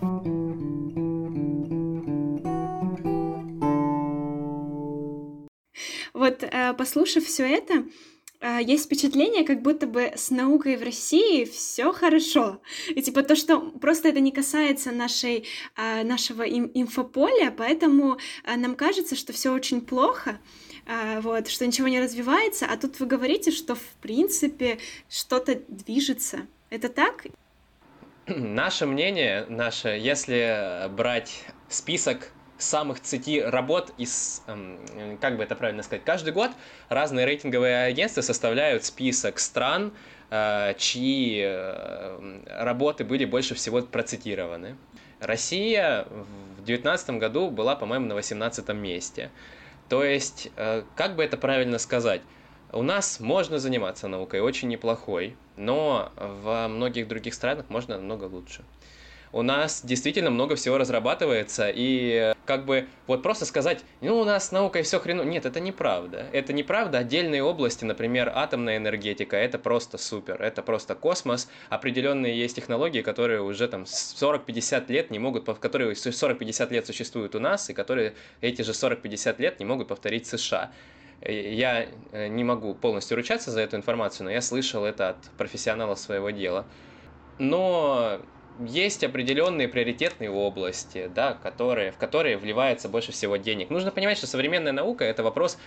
Вот, 6.22 6.44
э, 6.44 6.74
послушав 6.74 7.26
все 7.26 7.48
это, 7.48 7.86
э, 8.42 8.60
есть 8.62 8.86
впечатление, 8.86 9.44
как 9.44 9.64
будто 9.64 9.88
бы 9.88 10.12
с 10.16 10.30
наукой 10.30 10.78
в 10.78 10.84
России 10.84 11.46
все 11.46 11.92
хорошо. 11.92 12.62
И 12.90 13.02
типа 13.02 13.24
то, 13.24 13.36
что 13.36 13.60
просто 13.60 14.10
это 14.10 14.20
не 14.20 14.32
касается 14.32 14.92
нашей, 14.92 15.48
э, 15.78 16.04
нашего 16.04 16.44
им 16.44 16.70
инфополя, 16.76 17.52
поэтому 17.56 18.18
нам 18.46 18.76
кажется, 18.76 19.16
что 19.16 19.34
все 19.34 19.52
очень 19.52 19.82
плохо, 19.82 20.40
вот, 21.22 21.48
что 21.48 21.66
ничего 21.66 21.88
не 21.88 22.02
развивается, 22.02 22.66
а 22.66 22.78
тут 22.78 23.00
вы 23.00 23.06
говорите, 23.06 23.50
что 23.50 23.74
в 23.74 23.96
принципе 24.02 24.78
что-то 25.10 25.62
движется. 25.68 26.48
Это 26.70 26.90
так? 26.90 27.26
Наше 28.28 28.86
мнение, 28.86 29.46
наше, 29.50 29.90
если 29.90 30.88
брать 30.90 31.44
список 31.70 32.32
самых 32.60 33.02
цити 33.02 33.40
работ 33.40 33.92
из, 33.98 34.44
эм, 34.46 35.18
как 35.20 35.38
бы 35.38 35.44
это 35.44 35.56
правильно 35.56 35.82
сказать, 35.82 36.04
каждый 36.06 36.32
год 36.32 36.52
разные 36.90 37.26
рейтинговые 37.26 37.86
агентства 37.86 38.22
составляют 38.22 38.86
список 38.86 39.40
стран, 39.40 39.92
э, 40.30 40.76
чьи 40.78 41.42
э, 41.44 42.44
работы 42.60 43.04
были 43.04 43.26
больше 43.26 43.56
всего 43.56 43.82
процитированы. 43.82 44.78
Россия 45.20 46.04
в 46.04 46.64
2019 46.64 47.18
году 47.18 47.50
была, 47.50 47.76
по-моему, 47.76 48.06
на 48.06 48.14
18 48.14 48.70
месте. 48.70 49.32
То 49.90 50.04
есть, 50.04 50.50
э, 50.58 50.84
как 50.96 51.16
бы 51.16 51.24
это 51.24 51.38
правильно 51.38 51.80
сказать, 51.80 52.22
у 52.72 52.84
нас 52.84 53.20
можно 53.20 53.60
заниматься 53.60 54.08
наукой 54.08 54.40
очень 54.40 54.68
неплохой, 54.68 55.36
но 55.58 56.12
во 56.18 56.68
многих 56.68 57.08
других 57.08 57.34
странах 57.34 57.66
можно 57.70 57.98
намного 57.98 58.26
лучше 58.26 58.64
у 59.34 59.42
нас 59.44 59.82
действительно 59.84 60.30
много 60.30 60.56
всего 60.56 60.78
разрабатывается, 60.78 61.72
и 61.74 62.34
как 62.46 62.66
бы 62.66 62.88
вот 63.08 63.24
просто 63.24 63.46
сказать, 63.46 63.84
ну, 64.02 64.20
у 64.20 64.26
нас 64.26 64.50
с 64.50 64.52
наукой 64.52 64.84
все 64.84 65.00
хреново. 65.00 65.26
Нет, 65.26 65.46
это 65.46 65.60
неправда. 65.60 66.26
Это 66.34 66.54
неправда. 66.54 67.00
Отдельные 67.00 67.44
области, 67.44 67.86
например, 67.86 68.32
атомная 68.34 68.78
энергетика, 68.78 69.38
это 69.38 69.58
просто 69.58 69.98
супер, 69.98 70.42
это 70.42 70.62
просто 70.62 70.96
космос. 70.96 71.50
Определенные 71.70 72.38
есть 72.38 72.56
технологии, 72.56 73.02
которые 73.02 73.42
уже 73.42 73.68
там 73.68 73.84
40-50 73.84 74.92
лет 74.92 75.12
не 75.12 75.20
могут, 75.20 75.46
которые 75.60 75.94
40-50 75.94 76.74
лет 76.74 76.86
существуют 76.86 77.36
у 77.36 77.40
нас, 77.40 77.70
и 77.70 77.74
которые 77.74 78.14
эти 78.42 78.62
же 78.64 78.72
40-50 78.72 79.42
лет 79.42 79.60
не 79.60 79.66
могут 79.66 79.88
повторить 79.88 80.28
США. 80.28 80.72
Я 81.22 81.88
э, 82.12 82.28
не 82.28 82.44
могу 82.44 82.74
полностью 82.74 83.16
ручаться 83.16 83.52
за 83.52 83.62
эту 83.62 83.76
информацию, 83.76 84.26
но 84.26 84.32
я 84.32 84.42
слышал 84.42 84.86
это 84.86 85.10
от 85.10 85.18
профессионала 85.38 85.96
своего 85.96 86.32
дела. 86.32 86.66
Но 87.38 88.20
есть 88.60 89.04
определенные 89.04 89.68
приоритетные 89.68 90.32
области, 90.32 91.10
да, 91.14 91.34
которые, 91.34 91.92
в 91.92 91.98
которые 91.98 92.38
вливается 92.38 92.90
больше 92.90 93.12
всего 93.12 93.38
денег. 93.38 93.70
Нужно 93.70 93.92
понимать, 93.92 94.18
что 94.18 94.28
современная 94.28 94.72
наука 94.72 95.04
это 95.06 95.24
вопрос 95.24 95.58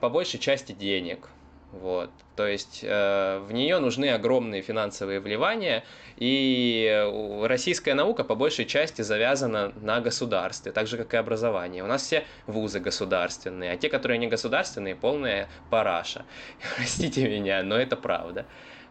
по 0.00 0.08
большей 0.08 0.40
части 0.40 0.72
денег. 0.72 1.28
Вот. 1.72 2.10
То 2.36 2.46
есть 2.46 2.80
э, 2.82 3.38
в 3.38 3.52
нее 3.52 3.78
нужны 3.78 4.10
огромные 4.10 4.60
финансовые 4.60 5.20
вливания, 5.20 5.84
и 6.18 7.08
российская 7.44 7.94
наука 7.94 8.24
по 8.24 8.34
большей 8.34 8.66
части 8.66 9.00
завязана 9.00 9.72
на 9.80 10.00
государстве, 10.00 10.70
так 10.70 10.86
же 10.86 10.98
как 10.98 11.14
и 11.14 11.16
образование. 11.16 11.82
У 11.82 11.86
нас 11.86 12.02
все 12.02 12.24
вузы 12.46 12.78
государственные, 12.78 13.72
а 13.72 13.76
те, 13.78 13.88
которые 13.88 14.18
не 14.18 14.26
государственные, 14.28 14.94
полная 14.94 15.48
параша. 15.70 16.26
Простите 16.76 17.26
меня, 17.26 17.62
но 17.62 17.76
это 17.76 17.96
правда. 17.96 18.44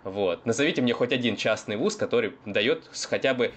Вот. 0.03 0.47
Назовите 0.47 0.81
мне 0.81 0.93
хоть 0.93 1.13
один 1.13 1.35
частный 1.35 1.77
вуз, 1.77 1.95
который 1.95 2.33
дает 2.47 2.89
хотя 3.09 3.35
бы 3.35 3.53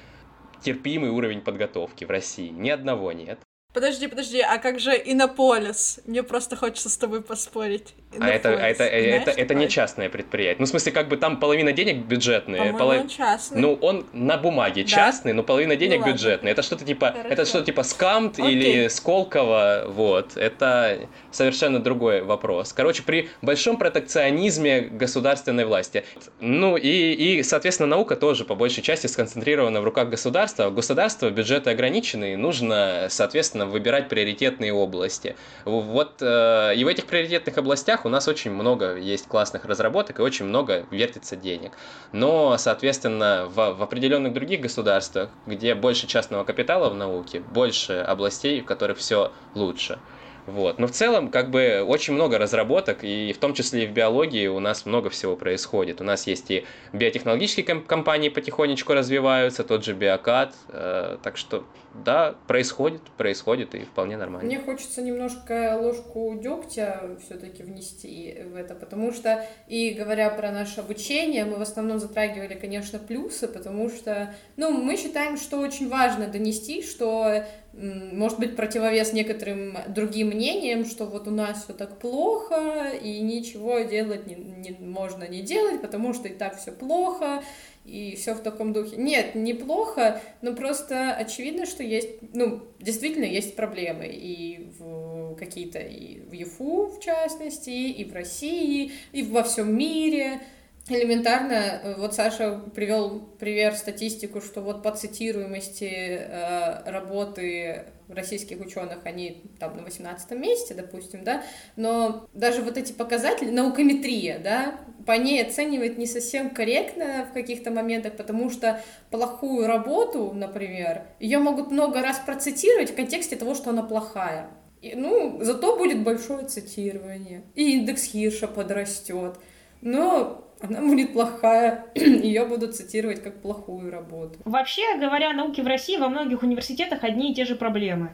терпимый 0.63 1.09
уровень 1.09 1.41
подготовки 1.41 2.05
в 2.05 2.11
России. 2.11 2.49
Ни 2.51 2.69
одного 2.69 3.13
нет. 3.13 3.39
Подожди, 3.75 4.07
подожди, 4.07 4.41
а 4.41 4.59
как 4.59 4.79
же 4.79 4.93
Иннополис? 4.93 5.99
Мне 6.07 6.23
просто 6.23 6.55
хочется 6.55 6.89
с 6.89 6.97
тобой 6.97 7.23
поспорить. 7.23 7.95
Иннополис. 8.13 8.45
А 8.45 8.49
это, 8.49 8.49
это, 8.49 8.77
Знаешь, 8.77 9.23
это, 9.23 9.31
это 9.33 9.55
не 9.55 9.69
частное 9.69 10.09
предприятие. 10.09 10.61
Ну, 10.61 10.67
в 10.67 10.69
смысле, 10.69 10.93
как 10.93 11.09
бы 11.09 11.17
там 11.17 11.41
половина 11.41 11.73
денег 11.73 12.05
бюджетные. 12.07 12.59
По-моему, 12.59 12.79
полов... 12.79 13.01
он 13.01 13.09
частный. 13.09 13.61
Ну, 13.61 13.75
он 13.81 14.07
на 14.13 14.37
бумаге 14.37 14.83
да? 14.83 14.89
частный, 14.89 15.33
но 15.33 15.43
половина 15.43 15.75
денег 15.75 16.07
ну, 16.07 16.13
бюджетные. 16.13 16.53
Это 16.53 16.63
что-то 16.63 16.85
типа, 16.85 17.09
Хорошо. 17.09 17.29
это 17.29 17.45
что-то 17.45 17.65
типа 17.65 17.83
Скамт 17.83 18.39
Окей. 18.39 18.53
или 18.53 18.87
Сколково, 18.87 19.87
вот. 19.89 20.37
Это 20.37 21.09
совершенно 21.33 21.81
другой 21.81 22.23
вопрос. 22.23 22.73
Короче, 22.73 23.03
при 23.03 23.29
большом 23.43 23.77
протекционизме 23.77 24.83
государственной 24.83 25.65
власти. 25.65 26.05
Ну, 26.39 26.77
и, 26.77 26.89
и, 26.89 27.43
соответственно, 27.43 27.89
наука 27.89 28.15
тоже 28.15 28.45
по 28.45 28.55
большей 28.55 28.85
части 28.85 29.09
сконцентрирована 29.09 29.81
в 29.81 29.85
руках 29.85 30.11
государства. 30.11 30.71
Государство, 30.71 31.29
бюджеты 31.29 31.71
ограниченные, 31.71 32.37
нужно, 32.37 33.09
соответственно, 33.11 33.64
соответственно, 33.65 33.71
выбирать 33.71 34.09
приоритетные 34.09 34.73
области. 34.73 35.37
Вот 35.65 36.21
э, 36.21 36.75
и 36.77 36.85
в 36.85 36.89
этих 36.89 37.07
приоритетных 37.07 37.59
областях 37.59 38.05
у 38.05 38.09
нас 38.09 38.29
очень 38.29 38.51
много 38.51 38.97
есть 38.97 39.27
классных 39.29 39.65
разработок 39.65 40.19
и 40.19 40.23
очень 40.23 40.47
много 40.47 40.87
вертится 40.91 41.37
денег. 41.37 41.73
Но, 42.13 42.57
соответственно, 42.59 43.47
в, 43.49 43.75
в 43.75 43.83
определенных 43.83 44.33
других 44.33 44.61
государствах, 44.61 45.31
где 45.47 45.75
больше 45.75 46.07
частного 46.07 46.45
капитала 46.45 46.91
в 46.91 46.95
науке, 46.95 47.41
больше 47.41 48.05
областей, 48.09 48.61
в 48.61 48.65
которых 48.65 48.99
все 48.99 49.33
лучше. 49.55 49.99
Вот. 50.47 50.79
Но 50.79 50.87
в 50.87 50.91
целом, 50.91 51.31
как 51.31 51.51
бы, 51.51 51.83
очень 51.87 52.15
много 52.15 52.39
разработок, 52.39 52.99
и 53.03 53.33
в 53.33 53.39
том 53.39 53.55
числе 53.55 53.85
и 53.85 53.87
в 53.87 53.93
биологии 53.93 54.47
у 54.47 54.61
нас 54.61 54.85
много 54.85 55.09
всего 55.11 55.37
происходит. 55.37 56.01
У 56.01 56.05
нас 56.05 56.27
есть 56.27 56.51
и 56.51 56.65
биотехнологические 56.93 57.81
компании 57.81 58.29
потихонечку 58.29 58.93
развиваются, 58.93 59.65
тот 59.65 59.85
же 59.85 59.95
биокат, 59.95 60.55
э, 60.69 61.17
так 61.23 61.37
что, 61.37 61.65
да, 62.05 62.35
происходит, 62.47 63.03
происходит, 63.17 63.75
и 63.75 63.85
вполне 63.85 64.17
нормально. 64.17 64.47
Мне 64.47 64.59
хочется 64.59 65.01
немножко 65.01 65.79
ложку 65.81 66.39
дегтя 66.41 67.17
все-таки 67.25 67.63
внести 67.63 68.43
в 68.53 68.57
это, 68.57 68.75
потому 68.75 69.13
что, 69.13 69.47
и 69.67 69.91
говоря 69.91 70.29
про 70.31 70.51
наше 70.51 70.81
обучение, 70.81 71.45
мы 71.45 71.57
в 71.57 71.63
основном 71.63 71.99
затрагивали, 71.99 72.55
конечно, 72.55 72.99
плюсы, 72.99 73.49
потому 73.49 73.89
что, 73.89 74.35
ну, 74.57 74.71
мы 74.71 74.97
считаем, 74.97 75.39
что 75.39 75.59
очень 75.59 75.89
важно 75.89 76.27
донести, 76.27 76.83
что 76.83 77.45
может 77.77 78.39
быть, 78.39 78.57
противовес 78.57 79.13
некоторым 79.13 79.77
другим 79.89 80.29
мнениям, 80.29 80.85
что 80.85 81.07
вот 81.07 81.27
у 81.27 81.31
нас 81.31 81.65
все 81.65 81.73
так 81.73 81.99
плохо, 81.99 82.91
и 82.91 83.21
ничего 83.21 83.81
делать 83.81 84.27
не, 84.27 84.37
не, 84.37 84.77
можно 84.79 85.27
не 85.27 85.43
делать, 85.43 85.81
потому 85.81 86.15
что 86.15 86.29
и 86.29 86.33
так 86.33 86.57
все 86.57 86.71
плохо, 86.71 87.43
и 87.85 88.15
все 88.17 88.35
в 88.35 88.41
таком 88.41 88.73
духе. 88.73 88.97
Нет, 88.97 89.35
неплохо, 89.35 90.21
но 90.41 90.55
просто 90.55 91.13
очевидно, 91.13 91.67
что 91.67 91.83
есть, 91.83 92.11
ну, 92.33 92.63
действительно 92.79 93.25
есть 93.25 93.57
проблемы 93.57 94.07
и 94.07 94.71
в 94.79 95.35
какие-то, 95.37 95.81
и 95.81 96.21
в 96.21 96.33
ЮФУ, 96.33 96.93
в 96.97 97.01
частности, 97.01 97.71
и 97.71 98.05
в 98.05 98.15
России, 98.15 98.93
и 99.13 99.23
во 99.23 99.43
всем 99.43 99.77
мире, 99.77 100.41
элементарно, 100.89 101.55
э, 101.55 101.95
вот 101.97 102.15
Саша 102.15 102.61
привел 102.75 103.21
пример 103.39 103.75
статистику, 103.75 104.41
что 104.41 104.61
вот 104.61 104.83
по 104.83 104.91
цитируемости 104.91 105.89
э, 105.91 106.91
работы 106.91 107.87
российских 108.09 108.61
ученых 108.61 108.99
они 109.05 109.43
там 109.59 109.77
на 109.77 109.83
18 109.83 110.31
месте, 110.33 110.75
допустим, 110.75 111.25
да, 111.25 111.43
но 111.77 112.29
даже 112.35 112.61
вот 112.61 112.77
эти 112.77 112.93
показатели, 112.93 113.51
наукометрия, 113.51 114.39
да, 114.39 114.79
по 115.07 115.13
ней 115.13 115.43
оценивать 115.43 115.97
не 115.97 116.07
совсем 116.07 116.51
корректно 116.51 117.27
в 117.31 117.33
каких-то 117.33 117.71
моментах, 117.71 118.17
потому 118.17 118.51
что 118.51 118.81
плохую 119.11 119.67
работу, 119.67 120.33
например, 120.35 121.05
ее 121.19 121.39
могут 121.39 121.71
много 121.71 122.03
раз 122.03 122.19
процитировать 122.19 122.91
в 122.91 122.95
контексте 122.95 123.37
того, 123.37 123.55
что 123.55 123.71
она 123.71 123.83
плохая. 123.83 124.51
И, 124.83 124.95
ну, 124.95 125.39
зато 125.43 125.79
будет 125.79 126.05
большое 126.05 126.47
цитирование, 126.47 127.43
и 127.55 127.79
индекс 127.79 128.05
Хирша 128.05 128.49
подрастет. 128.49 129.39
Но 129.81 130.44
она 130.61 130.81
будет 130.81 131.13
плохая, 131.13 131.87
ее 131.95 132.45
будут 132.47 132.77
цитировать 132.77 133.23
как 133.23 133.41
плохую 133.41 133.91
работу. 133.91 134.39
Вообще 134.45 134.97
говоря, 134.99 135.33
науки 135.33 135.61
в 135.61 135.67
России 135.67 135.97
во 135.97 136.09
многих 136.09 136.43
университетах 136.43 137.05
одни 137.05 137.33
и 137.33 137.35
те 137.35 137.45
же 137.45 137.55
проблемы. 137.55 138.11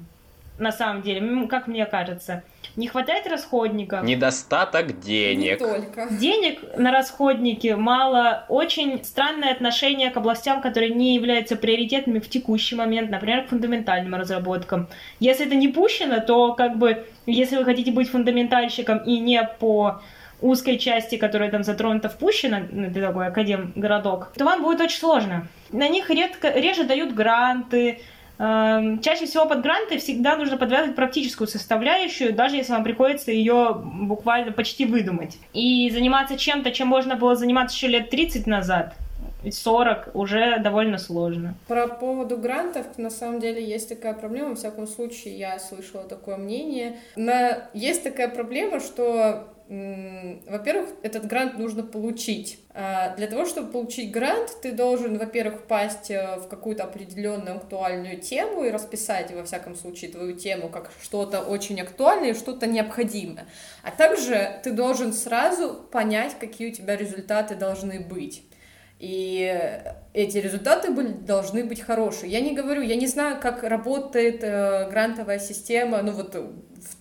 На 0.59 0.73
самом 0.73 1.01
деле, 1.01 1.47
как 1.47 1.69
мне 1.69 1.87
кажется. 1.87 2.43
Не 2.77 2.87
хватает 2.87 3.27
расходников. 3.27 4.05
Недостаток 4.05 5.01
денег. 5.01 5.59
Не 5.61 5.67
только. 5.67 6.09
Денег 6.11 6.77
на 6.77 6.93
расходники 6.93 7.69
мало. 7.69 8.45
Очень 8.49 9.03
странное 9.03 9.53
отношение 9.53 10.11
к 10.11 10.19
областям, 10.19 10.61
которые 10.61 10.95
не 10.95 11.15
являются 11.15 11.57
приоритетными 11.57 12.19
в 12.19 12.29
текущий 12.29 12.77
момент, 12.77 13.11
например, 13.11 13.47
к 13.47 13.49
фундаментальным 13.49 14.15
разработкам. 14.15 14.89
Если 15.19 15.47
это 15.47 15.55
не 15.55 15.69
пущено, 15.69 16.21
то 16.21 16.53
как 16.53 16.77
бы, 16.77 17.07
если 17.25 17.57
вы 17.57 17.65
хотите 17.65 17.91
быть 17.91 18.11
фундаментальщиком 18.11 18.99
и 18.99 19.19
не 19.19 19.43
по 19.59 20.03
узкой 20.41 20.79
части, 20.79 21.17
которая 21.17 21.51
там 21.51 21.65
затронута, 21.65 22.09
впущена, 22.09 22.63
ну, 22.71 22.87
это 22.87 23.01
такой 23.01 23.27
академ-городок, 23.27 24.33
то 24.37 24.45
вам 24.45 24.63
будет 24.63 24.81
очень 24.81 24.99
сложно. 24.99 25.47
На 25.71 25.89
них 25.89 26.11
редко, 26.11 26.51
реже 26.51 26.85
дают 26.85 27.15
гранты, 27.15 28.01
эм, 28.39 29.01
Чаще 29.01 29.27
всего 29.27 29.47
под 29.47 29.63
гранты 29.63 29.99
всегда 29.99 30.37
нужно 30.37 30.57
подвязывать 30.57 30.97
практическую 30.97 31.47
составляющую, 31.47 32.33
даже 32.33 32.57
если 32.57 32.73
вам 32.73 32.85
приходится 32.85 33.31
ее 33.31 33.81
буквально 33.83 34.53
почти 34.53 34.87
выдумать. 34.87 35.39
И 35.53 35.91
заниматься 35.91 36.37
чем-то, 36.37 36.71
чем 36.73 36.89
можно 36.89 37.17
было 37.17 37.37
заниматься 37.37 37.77
еще 37.77 37.89
лет 37.89 38.11
30 38.11 38.47
назад, 38.47 38.95
40 39.51 40.11
уже 40.15 40.59
довольно 40.59 40.99
сложно. 40.99 41.55
Про 41.67 41.89
поводу 41.89 42.37
грантов, 42.37 42.87
на 42.99 43.11
самом 43.11 43.41
деле, 43.41 43.65
есть 43.65 43.89
такая 43.89 44.13
проблема, 44.15 44.51
во 44.51 44.55
всяком 44.55 44.87
случае, 44.87 45.39
я 45.39 45.59
слышала 45.59 46.05
такое 46.05 46.37
мнение. 46.37 46.97
Но 47.17 47.33
есть 47.73 48.03
такая 48.03 48.29
проблема, 48.29 48.81
что 48.81 49.49
во-первых, 49.71 50.91
этот 51.05 51.29
грант 51.29 51.57
нужно 51.57 51.85
получить. 51.85 52.59
А 52.75 53.15
для 53.15 53.29
того, 53.29 53.47
чтобы 53.47 53.71
получить 53.71 54.11
грант, 54.11 54.51
ты 54.63 54.73
должен, 54.73 55.17
во-первых, 55.17 55.61
впасть 55.61 56.11
э, 56.11 56.39
в 56.39 56.49
какую-то 56.49 56.83
определенную 56.83 57.59
актуальную 57.59 58.21
тему 58.21 58.65
и 58.65 58.71
расписать, 58.71 59.31
во 59.33 59.45
всяком 59.45 59.77
случае, 59.77 60.11
твою 60.11 60.35
тему 60.37 60.71
как 60.71 60.91
что-то 61.01 61.41
очень 61.43 61.81
актуальное, 61.81 62.35
что-то 62.35 62.67
необходимое. 62.67 63.47
А 63.85 63.93
также 63.93 64.61
ты 64.65 64.73
должен 64.73 65.13
сразу 65.13 65.75
понять, 65.93 66.37
какие 66.41 66.71
у 66.71 66.75
тебя 66.75 66.97
результаты 66.97 67.55
должны 67.55 68.01
быть. 68.01 68.43
И 68.99 69.57
эти 70.13 70.39
результаты 70.39 70.91
были, 70.91 71.13
должны 71.13 71.63
быть 71.63 71.81
хорошие. 71.81 72.33
Я 72.33 72.41
не 72.41 72.57
говорю, 72.57 72.83
я 72.83 72.97
не 72.97 73.07
знаю, 73.07 73.41
как 73.41 73.63
работает 73.63 74.43
э, 74.43 74.91
грантовая 74.91 75.39
система, 75.39 76.03
ну 76.03 76.11
вот 76.11 76.35
в 76.35 76.55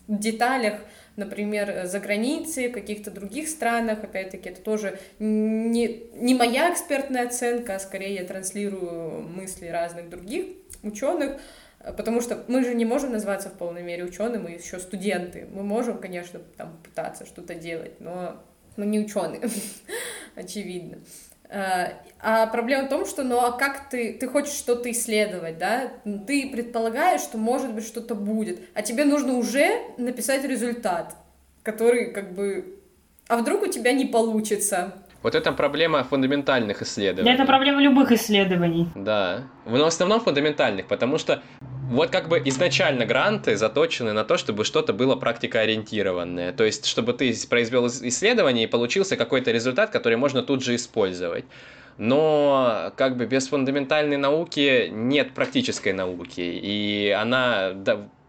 деталях, 0.08 0.76
например, 1.20 1.86
за 1.86 2.00
границей, 2.00 2.70
в 2.70 2.72
каких-то 2.72 3.12
других 3.12 3.48
странах, 3.48 4.04
опять-таки, 4.04 4.50
это 4.50 4.62
тоже 4.62 4.98
не, 5.20 6.06
не 6.16 6.34
моя 6.34 6.74
экспертная 6.74 7.28
оценка, 7.28 7.76
а 7.76 7.80
скорее 7.80 8.16
я 8.16 8.24
транслирую 8.24 9.22
мысли 9.22 9.68
разных 9.68 10.10
других 10.10 10.46
ученых, 10.82 11.40
потому 11.80 12.22
что 12.22 12.44
мы 12.48 12.64
же 12.64 12.74
не 12.74 12.86
можем 12.86 13.12
назваться 13.12 13.50
в 13.50 13.54
полной 13.54 13.84
мере 13.84 14.04
ученым, 14.04 14.44
мы 14.44 14.52
еще 14.52 14.80
студенты. 14.80 15.48
Мы 15.52 15.64
можем, 15.64 15.98
конечно, 15.98 16.40
там 16.58 16.78
пытаться 16.84 17.26
что-то 17.26 17.56
делать, 17.56 18.00
но 18.00 18.42
мы 18.76 18.86
не 18.86 19.00
ученые, 19.00 19.42
очевидно. 20.36 20.98
А 21.52 22.48
проблема 22.48 22.86
в 22.86 22.90
том, 22.90 23.06
что, 23.06 23.24
ну 23.24 23.40
а 23.40 23.52
как 23.52 23.90
ты, 23.90 24.14
ты 24.14 24.28
хочешь 24.28 24.54
что-то 24.54 24.92
исследовать, 24.92 25.58
да, 25.58 25.92
ты 26.28 26.50
предполагаешь, 26.50 27.22
что 27.22 27.38
может 27.38 27.74
быть 27.74 27.88
что-то 27.88 28.14
будет, 28.14 28.60
а 28.74 28.82
тебе 28.82 29.06
нужно 29.06 29.34
уже 29.34 29.82
написать 29.98 30.44
результат, 30.44 31.16
который 31.64 32.12
как 32.12 32.34
бы, 32.34 32.78
а 33.28 33.38
вдруг 33.38 33.64
у 33.64 33.68
тебя 33.68 33.94
не 33.94 34.06
получится, 34.06 34.94
вот 35.22 35.36
это 35.36 35.52
проблема 35.52 36.04
фундаментальных 36.06 36.82
исследований. 36.82 37.34
Это 37.34 37.46
проблема 37.46 37.82
любых 37.82 38.14
исследований. 38.14 38.88
Да. 38.96 39.44
Но 39.66 39.84
в 39.84 39.88
основном 39.88 40.22
фундаментальных, 40.22 40.88
потому 40.88 41.18
что 41.18 41.42
вот 41.90 42.12
как 42.12 42.30
бы 42.30 42.42
изначально 42.46 43.06
гранты 43.06 43.58
заточены 43.58 44.14
на 44.14 44.24
то, 44.24 44.38
чтобы 44.38 44.64
что-то 44.64 44.94
было 44.94 45.16
практикоориентированное. 45.16 46.54
То 46.54 46.64
есть, 46.64 46.86
чтобы 46.86 47.14
ты 47.14 47.34
произвел 47.50 47.88
исследование 47.88 48.66
и 48.66 48.68
получился 48.68 49.18
какой-то 49.18 49.52
результат, 49.52 49.90
который 49.90 50.18
можно 50.18 50.44
тут 50.44 50.64
же 50.64 50.76
использовать. 50.76 51.46
Но 51.98 52.94
как 52.96 53.18
бы 53.18 53.26
без 53.26 53.50
фундаментальной 53.50 54.18
науки 54.18 54.88
нет 54.90 55.34
практической 55.34 55.92
науки. 55.92 56.42
И 56.42 57.10
она 57.10 57.74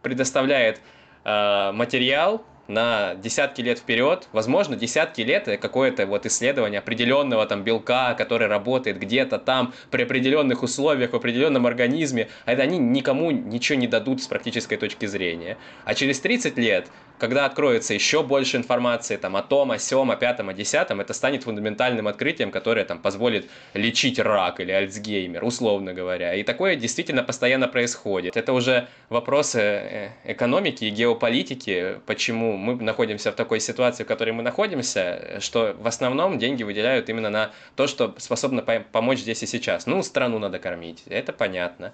предоставляет 0.02 0.80
э, 1.24 1.72
материал, 1.72 2.44
на 2.70 3.14
десятки 3.16 3.60
лет 3.60 3.78
вперед, 3.78 4.28
возможно, 4.32 4.76
десятки 4.76 5.20
лет 5.20 5.44
какое-то 5.60 6.06
вот 6.06 6.24
исследование 6.26 6.78
определенного 6.78 7.44
там 7.46 7.64
белка, 7.64 8.14
который 8.14 8.46
работает 8.46 8.98
где-то 8.98 9.38
там 9.38 9.74
при 9.90 10.04
определенных 10.04 10.62
условиях 10.62 11.12
в 11.12 11.16
определенном 11.16 11.66
организме, 11.66 12.28
а 12.46 12.52
это 12.52 12.62
они 12.62 12.78
никому 12.78 13.30
ничего 13.30 13.78
не 13.78 13.88
дадут 13.88 14.22
с 14.22 14.26
практической 14.26 14.76
точки 14.76 15.06
зрения. 15.06 15.58
А 15.84 15.94
через 15.94 16.20
30 16.20 16.56
лет 16.56 16.86
когда 17.20 17.44
откроется 17.44 17.92
еще 17.92 18.22
больше 18.22 18.56
информации 18.56 19.16
там, 19.16 19.36
о 19.36 19.42
том, 19.42 19.70
о 19.70 19.78
сем, 19.78 20.10
о 20.10 20.16
пятом, 20.16 20.48
о 20.48 20.54
десятом, 20.54 21.00
это 21.00 21.12
станет 21.12 21.44
фундаментальным 21.44 22.08
открытием, 22.08 22.50
которое 22.50 22.84
там, 22.84 22.98
позволит 22.98 23.48
лечить 23.74 24.18
рак 24.18 24.58
или 24.58 24.72
альцгеймер, 24.72 25.44
условно 25.44 25.92
говоря. 25.92 26.34
И 26.34 26.42
такое 26.42 26.76
действительно 26.76 27.22
постоянно 27.22 27.68
происходит. 27.68 28.36
Это 28.36 28.54
уже 28.54 28.88
вопросы 29.10 29.60
э, 29.60 30.08
экономики 30.24 30.84
и 30.84 30.90
геополитики, 30.90 32.00
почему 32.06 32.56
мы 32.60 32.76
находимся 32.76 33.32
в 33.32 33.34
такой 33.34 33.60
ситуации, 33.60 34.04
в 34.04 34.06
которой 34.06 34.30
мы 34.30 34.42
находимся, 34.42 35.38
что 35.40 35.74
в 35.78 35.86
основном 35.86 36.38
деньги 36.38 36.62
выделяют 36.62 37.08
именно 37.08 37.30
на 37.30 37.50
то, 37.76 37.86
что 37.86 38.14
способно 38.18 38.62
помочь 38.62 39.20
здесь 39.20 39.42
и 39.42 39.46
сейчас. 39.46 39.86
Ну, 39.86 40.02
страну 40.02 40.38
надо 40.38 40.58
кормить, 40.58 41.02
это 41.06 41.32
понятно. 41.32 41.92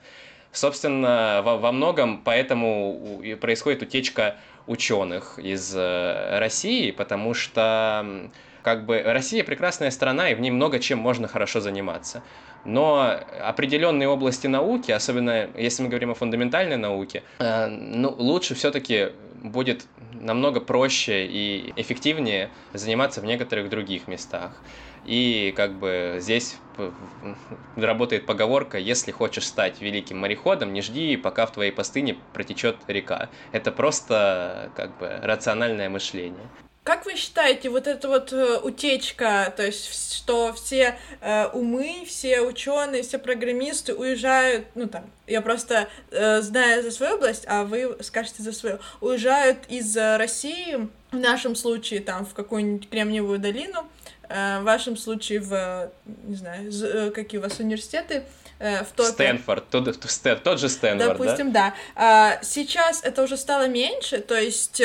Собственно, 0.53 1.43
во, 1.45 1.59
во 1.59 1.73
многом 1.73 2.23
поэтому 2.25 3.23
происходит 3.41 3.83
утечка 3.83 4.37
ученых 4.67 5.39
из 5.39 5.75
э, 5.77 6.39
России, 6.39 6.91
потому 6.91 7.35
что 7.35 8.31
как 8.63 8.85
бы 8.85 9.01
Россия 9.01 9.45
прекрасная 9.45 9.91
страна, 9.91 10.31
и 10.31 10.35
в 10.35 10.41
ней 10.41 10.51
много 10.51 10.81
чем 10.81 10.99
можно 10.99 11.29
хорошо 11.29 11.61
заниматься. 11.61 12.23
Но 12.65 13.17
определенные 13.41 14.09
области 14.09 14.49
науки, 14.49 14.91
особенно 14.91 15.49
если 15.57 15.85
мы 15.85 15.89
говорим 15.89 16.11
о 16.11 16.15
фундаментальной 16.15 16.77
науке, 16.77 17.23
э, 17.39 17.69
ну, 17.69 18.13
лучше 18.19 18.55
все-таки 18.55 19.13
будет 19.51 19.89
намного 19.97 20.61
проще 20.61 21.27
и 21.27 21.73
эффективнее 21.81 22.53
заниматься 22.73 23.21
в 23.21 23.25
некоторых 23.25 23.69
других 23.71 24.07
местах. 24.09 24.63
И 25.03 25.53
как 25.57 25.79
бы 25.79 26.17
здесь 26.21 26.61
работает 27.77 28.27
поговорка, 28.27 28.79
если 28.79 29.13
хочешь 29.13 29.47
стать 29.47 29.81
великим 29.81 30.19
мореходом, 30.19 30.73
не 30.73 30.83
жди, 30.83 31.17
пока 31.17 31.47
в 31.47 31.53
твоей 31.53 31.73
пустыне 31.73 32.15
протечет 32.33 32.85
река. 32.87 33.31
Это 33.53 33.73
просто 33.73 34.73
как 34.75 34.97
бы 34.97 35.09
рациональное 35.23 35.89
мышление. 35.89 36.51
Как 36.87 37.05
вы 37.05 37.17
считаете, 37.17 37.69
вот 37.69 37.89
эта 37.89 38.07
вот 38.07 38.33
э, 38.33 38.59
утечка, 38.63 39.53
то 39.57 39.67
есть 39.67 40.13
что 40.13 40.53
все 40.53 40.97
э, 41.21 41.47
умы, 41.49 42.05
все 42.07 42.43
ученые, 42.43 43.03
все 43.03 43.19
программисты 43.19 43.93
уезжают, 43.93 44.67
ну 44.77 44.87
там, 44.87 45.11
я 45.27 45.41
просто 45.41 45.89
э, 46.13 46.41
знаю 46.43 46.85
за 46.85 46.93
свою 46.93 47.17
область, 47.17 47.43
а 47.49 47.65
вы 47.65 47.97
скажете 48.03 48.45
за 48.45 48.53
свою, 48.53 48.79
уезжают 49.01 49.59
из 49.67 49.97
России, 49.97 50.89
в 51.11 51.17
нашем 51.17 51.57
случае 51.57 52.03
там 52.03 52.25
в 52.25 52.35
какую-нибудь 52.35 52.89
Кремниевую 52.89 53.41
долину, 53.41 53.89
э, 54.29 54.61
в 54.61 54.63
вашем 54.63 54.97
случае 54.97 55.41
в, 55.41 55.91
не 56.23 56.37
знаю, 56.37 56.71
э, 56.71 57.11
какие 57.11 57.41
у 57.41 57.43
вас 57.43 57.59
университеты, 57.59 58.23
э, 58.61 58.85
в 58.85 58.93
топе. 58.93 59.11
Стэнфорд, 59.11 59.69
тот, 59.71 59.87
тот 60.45 60.61
же 60.61 60.69
Стэнфорд, 60.69 61.19
Допустим, 61.19 61.51
да. 61.51 61.75
да. 61.97 62.39
Сейчас 62.45 63.03
это 63.03 63.25
уже 63.25 63.37
стало 63.37 63.67
меньше, 63.67 64.19
то 64.19 64.39
есть 64.39 64.81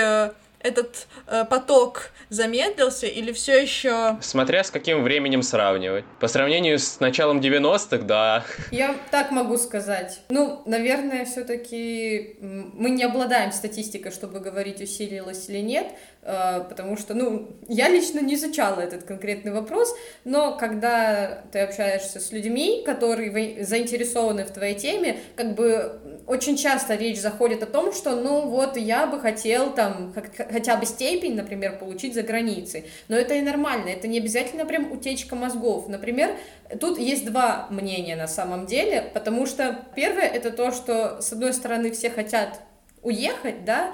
этот 0.63 1.07
э, 1.27 1.45
поток 1.45 2.11
замедлился 2.29 3.07
или 3.07 3.31
все 3.31 3.61
еще... 3.61 4.17
Смотря 4.21 4.63
с 4.63 4.71
каким 4.71 5.03
временем 5.03 5.41
сравнивать. 5.43 6.05
По 6.19 6.27
сравнению 6.27 6.79
с 6.79 6.99
началом 6.99 7.39
90-х, 7.39 7.99
да. 8.05 8.43
Я 8.71 8.95
так 9.11 9.31
могу 9.31 9.57
сказать. 9.57 10.21
Ну, 10.29 10.61
наверное, 10.65 11.25
все-таки 11.25 12.37
мы 12.39 12.89
не 12.89 13.03
обладаем 13.03 13.51
статистикой, 13.51 14.11
чтобы 14.11 14.39
говорить, 14.39 14.81
усилилось 14.81 15.49
или 15.49 15.59
нет, 15.59 15.87
потому 16.21 16.97
что, 16.97 17.13
ну, 17.13 17.49
я 17.67 17.89
лично 17.89 18.19
не 18.19 18.35
изучала 18.35 18.79
этот 18.79 19.03
конкретный 19.03 19.51
вопрос, 19.51 19.95
но 20.23 20.55
когда 20.55 21.43
ты 21.51 21.59
общаешься 21.59 22.19
с 22.19 22.31
людьми, 22.31 22.83
которые 22.85 23.65
заинтересованы 23.65 24.45
в 24.45 24.51
твоей 24.51 24.75
теме, 24.75 25.17
как 25.35 25.55
бы 25.55 25.99
очень 26.27 26.57
часто 26.57 26.95
речь 26.95 27.19
заходит 27.19 27.63
о 27.63 27.65
том, 27.65 27.91
что, 27.91 28.15
ну, 28.15 28.41
вот 28.41 28.77
я 28.77 29.07
бы 29.07 29.19
хотел 29.19 29.73
там 29.73 30.13
хотя 30.37 30.77
бы 30.77 30.85
степень, 30.85 31.35
например, 31.35 31.79
получить 31.79 32.13
за 32.13 32.21
границей. 32.21 32.85
Но 33.07 33.15
это 33.15 33.33
и 33.33 33.41
нормально, 33.41 33.89
это 33.89 34.07
не 34.07 34.19
обязательно 34.19 34.65
прям 34.65 34.91
утечка 34.91 35.35
мозгов. 35.35 35.87
Например, 35.87 36.37
тут 36.79 36.99
есть 36.99 37.25
два 37.25 37.67
мнения 37.71 38.15
на 38.15 38.27
самом 38.27 38.67
деле, 38.67 39.09
потому 39.13 39.45
что 39.47 39.85
первое 39.95 40.27
это 40.27 40.51
то, 40.51 40.71
что 40.71 41.21
с 41.21 41.33
одной 41.33 41.53
стороны 41.53 41.91
все 41.91 42.09
хотят 42.09 42.59
уехать, 43.01 43.65
да, 43.65 43.93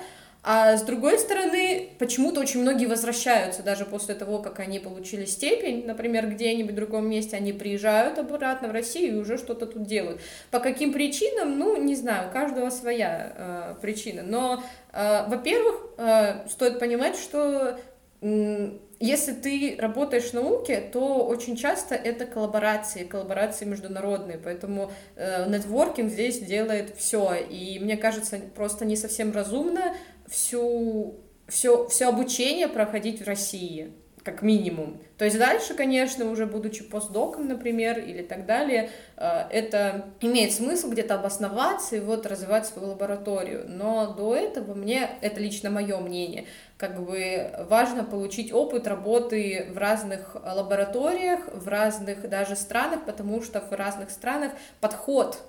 а 0.49 0.77
с 0.77 0.83
другой 0.83 1.19
стороны, 1.19 1.89
почему-то 1.99 2.39
очень 2.39 2.61
многие 2.61 2.85
возвращаются 2.85 3.63
даже 3.63 3.83
после 3.83 4.15
того, 4.15 4.39
как 4.39 4.59
они 4.59 4.79
получили 4.79 5.25
степень, 5.25 5.85
например, 5.85 6.25
где-нибудь 6.29 6.71
в 6.71 6.75
другом 6.75 7.09
месте, 7.09 7.35
они 7.35 7.51
приезжают 7.51 8.17
обратно 8.17 8.69
в 8.69 8.71
Россию 8.71 9.17
и 9.17 9.19
уже 9.19 9.37
что-то 9.37 9.65
тут 9.65 9.83
делают. 9.83 10.21
По 10.49 10.61
каким 10.61 10.93
причинам, 10.93 11.59
ну, 11.59 11.75
не 11.75 11.95
знаю, 11.95 12.29
у 12.29 12.31
каждого 12.31 12.69
своя 12.69 13.33
э, 13.35 13.81
причина. 13.81 14.23
Но, 14.23 14.63
э, 14.93 15.27
во-первых, 15.27 15.81
э, 15.97 16.47
стоит 16.47 16.79
понимать, 16.79 17.17
что 17.17 17.77
э, 18.21 18.71
если 18.99 19.33
ты 19.33 19.75
работаешь 19.77 20.31
в 20.31 20.33
науке, 20.33 20.81
то 20.81 21.25
очень 21.25 21.55
часто 21.55 21.93
это 21.93 22.25
коллаборации, 22.25 23.03
коллаборации 23.03 23.65
международные, 23.65 24.39
поэтому 24.39 24.91
э, 25.15 25.47
нетворкинг 25.49 26.09
здесь 26.11 26.39
делает 26.39 26.95
все, 26.97 27.35
и 27.35 27.77
мне 27.79 27.95
кажется, 27.95 28.39
просто 28.55 28.85
не 28.85 28.95
совсем 28.95 29.31
разумно 29.31 29.93
всю, 30.27 31.15
все, 31.47 31.87
все 31.87 32.07
обучение 32.07 32.67
проходить 32.67 33.21
в 33.21 33.25
России. 33.25 33.93
как 34.27 34.41
минимум. 34.41 34.99
То 35.17 35.23
есть 35.23 35.39
дальше, 35.39 35.73
конечно, 35.73 36.29
уже 36.29 36.45
будучи 36.45 36.83
постдоком, 36.83 37.47
например, 37.47 37.97
или 37.97 38.21
так 38.21 38.45
далее, 38.45 38.89
э, 39.15 39.43
это 39.49 40.09
имеет 40.19 40.51
смысл 40.51 40.89
где-то 40.91 41.15
обосноваться 41.15 41.95
и 41.95 42.01
вот 42.01 42.25
развивать 42.25 42.65
свою 42.67 42.89
лабораторию. 42.89 43.63
Но 43.69 44.13
до 44.13 44.35
этого 44.35 44.73
мне, 44.73 45.09
это 45.21 45.39
лично 45.39 45.69
мое 45.69 45.97
мнение, 45.99 46.43
как 46.77 47.01
бы 47.01 47.49
важно 47.69 48.03
получить 48.03 48.51
опыт 48.51 48.85
работы 48.85 49.67
в 49.71 49.77
разных 49.77 50.35
лабораториях, 50.35 51.47
в 51.53 51.65
разных 51.69 52.29
даже 52.29 52.57
странах, 52.57 53.05
потому 53.05 53.41
что 53.41 53.61
в 53.61 53.71
разных 53.71 54.11
странах 54.11 54.51
подход 54.81 55.39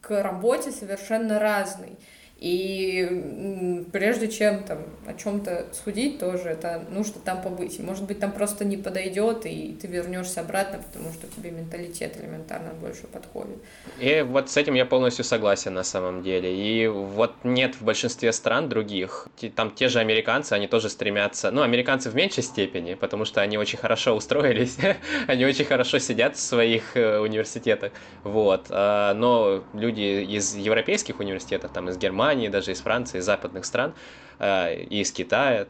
к 0.00 0.22
работе 0.22 0.72
совершенно 0.72 1.38
разный. 1.38 1.96
И 2.38 3.86
прежде 3.92 4.28
чем 4.28 4.64
там 4.64 4.78
о 5.06 5.14
чем-то 5.14 5.68
судить, 5.72 6.18
тоже 6.18 6.50
это 6.50 6.84
нужно 6.90 7.14
там 7.24 7.40
побыть. 7.40 7.78
Может 7.78 8.04
быть, 8.04 8.18
там 8.18 8.32
просто 8.32 8.64
не 8.64 8.76
подойдет, 8.76 9.46
и 9.46 9.76
ты 9.80 9.86
вернешься 9.86 10.40
обратно, 10.40 10.78
потому 10.82 11.12
что 11.12 11.26
тебе 11.28 11.50
менталитет 11.50 12.20
элементарно 12.20 12.74
больше 12.74 13.06
подходит. 13.06 13.56
И 14.00 14.22
вот 14.28 14.50
с 14.50 14.56
этим 14.56 14.74
я 14.74 14.84
полностью 14.84 15.24
согласен 15.24 15.74
на 15.74 15.84
самом 15.84 16.22
деле. 16.22 16.54
И 16.54 16.86
вот 16.88 17.32
нет 17.44 17.76
в 17.76 17.82
большинстве 17.82 18.32
стран 18.32 18.68
других. 18.68 19.28
Там 19.54 19.70
те 19.70 19.88
же 19.88 20.00
американцы, 20.00 20.52
они 20.52 20.66
тоже 20.66 20.88
стремятся. 20.90 21.50
Ну, 21.50 21.62
американцы 21.62 22.10
в 22.10 22.14
меньшей 22.14 22.42
степени, 22.42 22.94
потому 22.94 23.24
что 23.24 23.40
они 23.40 23.58
очень 23.58 23.78
хорошо 23.78 24.14
устроились, 24.14 24.76
они 25.28 25.46
очень 25.46 25.64
хорошо 25.64 25.98
сидят 25.98 26.36
в 26.36 26.40
своих 26.40 26.96
э, 26.96 27.18
университетах. 27.20 27.92
Вот. 28.22 28.66
А, 28.70 29.14
но 29.14 29.64
люди 29.72 30.24
из 30.24 30.54
европейских 30.56 31.20
университетов, 31.20 31.72
там 31.72 31.88
из 31.88 31.96
Германии, 31.96 32.23
Германии, 32.24 32.48
даже 32.48 32.72
из 32.72 32.80
Франции, 32.80 33.18
из 33.18 33.24
западных 33.24 33.64
стран, 33.64 33.94
э, 34.38 34.82
и 34.84 35.00
из 35.00 35.12
Китая, 35.12 35.66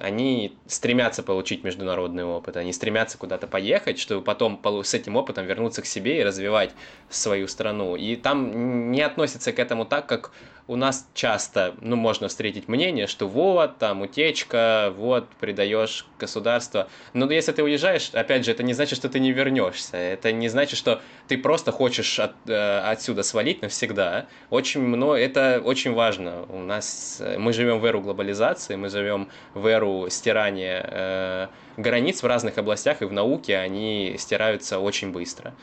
они 0.00 0.56
стремятся 0.66 1.22
получить 1.22 1.64
международный 1.64 2.24
опыт, 2.24 2.56
они 2.56 2.72
стремятся 2.72 3.18
куда-то 3.18 3.46
поехать, 3.46 3.98
чтобы 3.98 4.22
потом 4.22 4.60
с 4.82 4.94
этим 4.94 5.16
опытом 5.16 5.44
вернуться 5.44 5.82
к 5.82 5.86
себе 5.86 6.20
и 6.20 6.24
развивать 6.24 6.70
свою 7.10 7.48
страну. 7.48 7.96
И 7.96 8.16
там 8.16 8.90
не 8.92 9.02
относятся 9.02 9.52
к 9.52 9.58
этому 9.58 9.84
так, 9.84 10.06
как 10.06 10.30
у 10.68 10.76
нас 10.76 11.08
часто, 11.14 11.74
ну, 11.80 11.96
можно 11.96 12.28
встретить 12.28 12.68
мнение, 12.68 13.06
что 13.06 13.26
вот, 13.26 13.78
там, 13.78 14.02
утечка, 14.02 14.92
вот, 14.96 15.26
предаешь 15.40 16.06
государство. 16.20 16.88
Но 17.14 17.28
если 17.30 17.52
ты 17.52 17.62
уезжаешь, 17.62 18.10
опять 18.12 18.44
же, 18.44 18.50
это 18.50 18.62
не 18.62 18.74
значит, 18.74 18.98
что 18.98 19.08
ты 19.08 19.18
не 19.18 19.32
вернешься. 19.32 19.96
Это 19.96 20.30
не 20.30 20.48
значит, 20.48 20.78
что 20.78 21.00
ты 21.26 21.38
просто 21.38 21.72
хочешь 21.72 22.20
от, 22.20 22.34
э, 22.46 22.80
отсюда 22.80 23.22
свалить 23.22 23.62
навсегда. 23.62 24.26
Очень 24.50 24.82
много, 24.82 25.14
это 25.14 25.62
очень 25.64 25.94
важно. 25.94 26.44
У 26.50 26.58
нас, 26.58 27.16
э, 27.20 27.38
мы 27.38 27.54
живем 27.54 27.80
в 27.80 27.84
эру 27.86 28.02
глобализации, 28.02 28.76
мы 28.76 28.90
живем 28.90 29.30
в 29.54 29.66
эру 29.66 30.08
стирания 30.10 30.86
э, 30.86 31.46
границ 31.78 32.22
в 32.22 32.26
разных 32.26 32.58
областях, 32.58 33.00
и 33.00 33.06
в 33.06 33.12
науке 33.12 33.56
они 33.56 34.16
стираются 34.18 34.78
очень 34.78 35.12
быстро. 35.12 35.54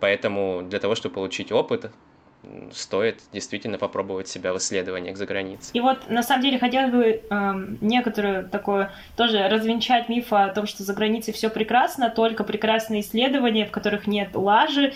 Поэтому 0.00 0.62
для 0.62 0.78
того, 0.78 0.94
чтобы 0.94 1.14
получить 1.14 1.52
опыт, 1.52 1.90
стоит 2.72 3.20
действительно 3.32 3.78
попробовать 3.78 4.28
себя 4.28 4.52
в 4.52 4.58
исследованиях 4.58 5.16
за 5.16 5.26
границей. 5.26 5.70
И 5.72 5.80
вот 5.80 6.08
на 6.10 6.22
самом 6.22 6.42
деле 6.42 6.58
хотелось 6.58 6.90
бы 6.90 7.22
э, 7.28 7.52
некоторую 7.80 8.48
такое 8.48 8.92
тоже 9.16 9.48
развенчать 9.48 10.08
миф 10.08 10.32
о 10.32 10.48
том, 10.48 10.66
что 10.66 10.82
за 10.82 10.94
границей 10.94 11.32
все 11.32 11.50
прекрасно, 11.50 12.10
только 12.10 12.44
прекрасные 12.44 13.00
исследования, 13.00 13.66
в 13.66 13.70
которых 13.70 14.06
нет 14.06 14.30
лажи. 14.34 14.92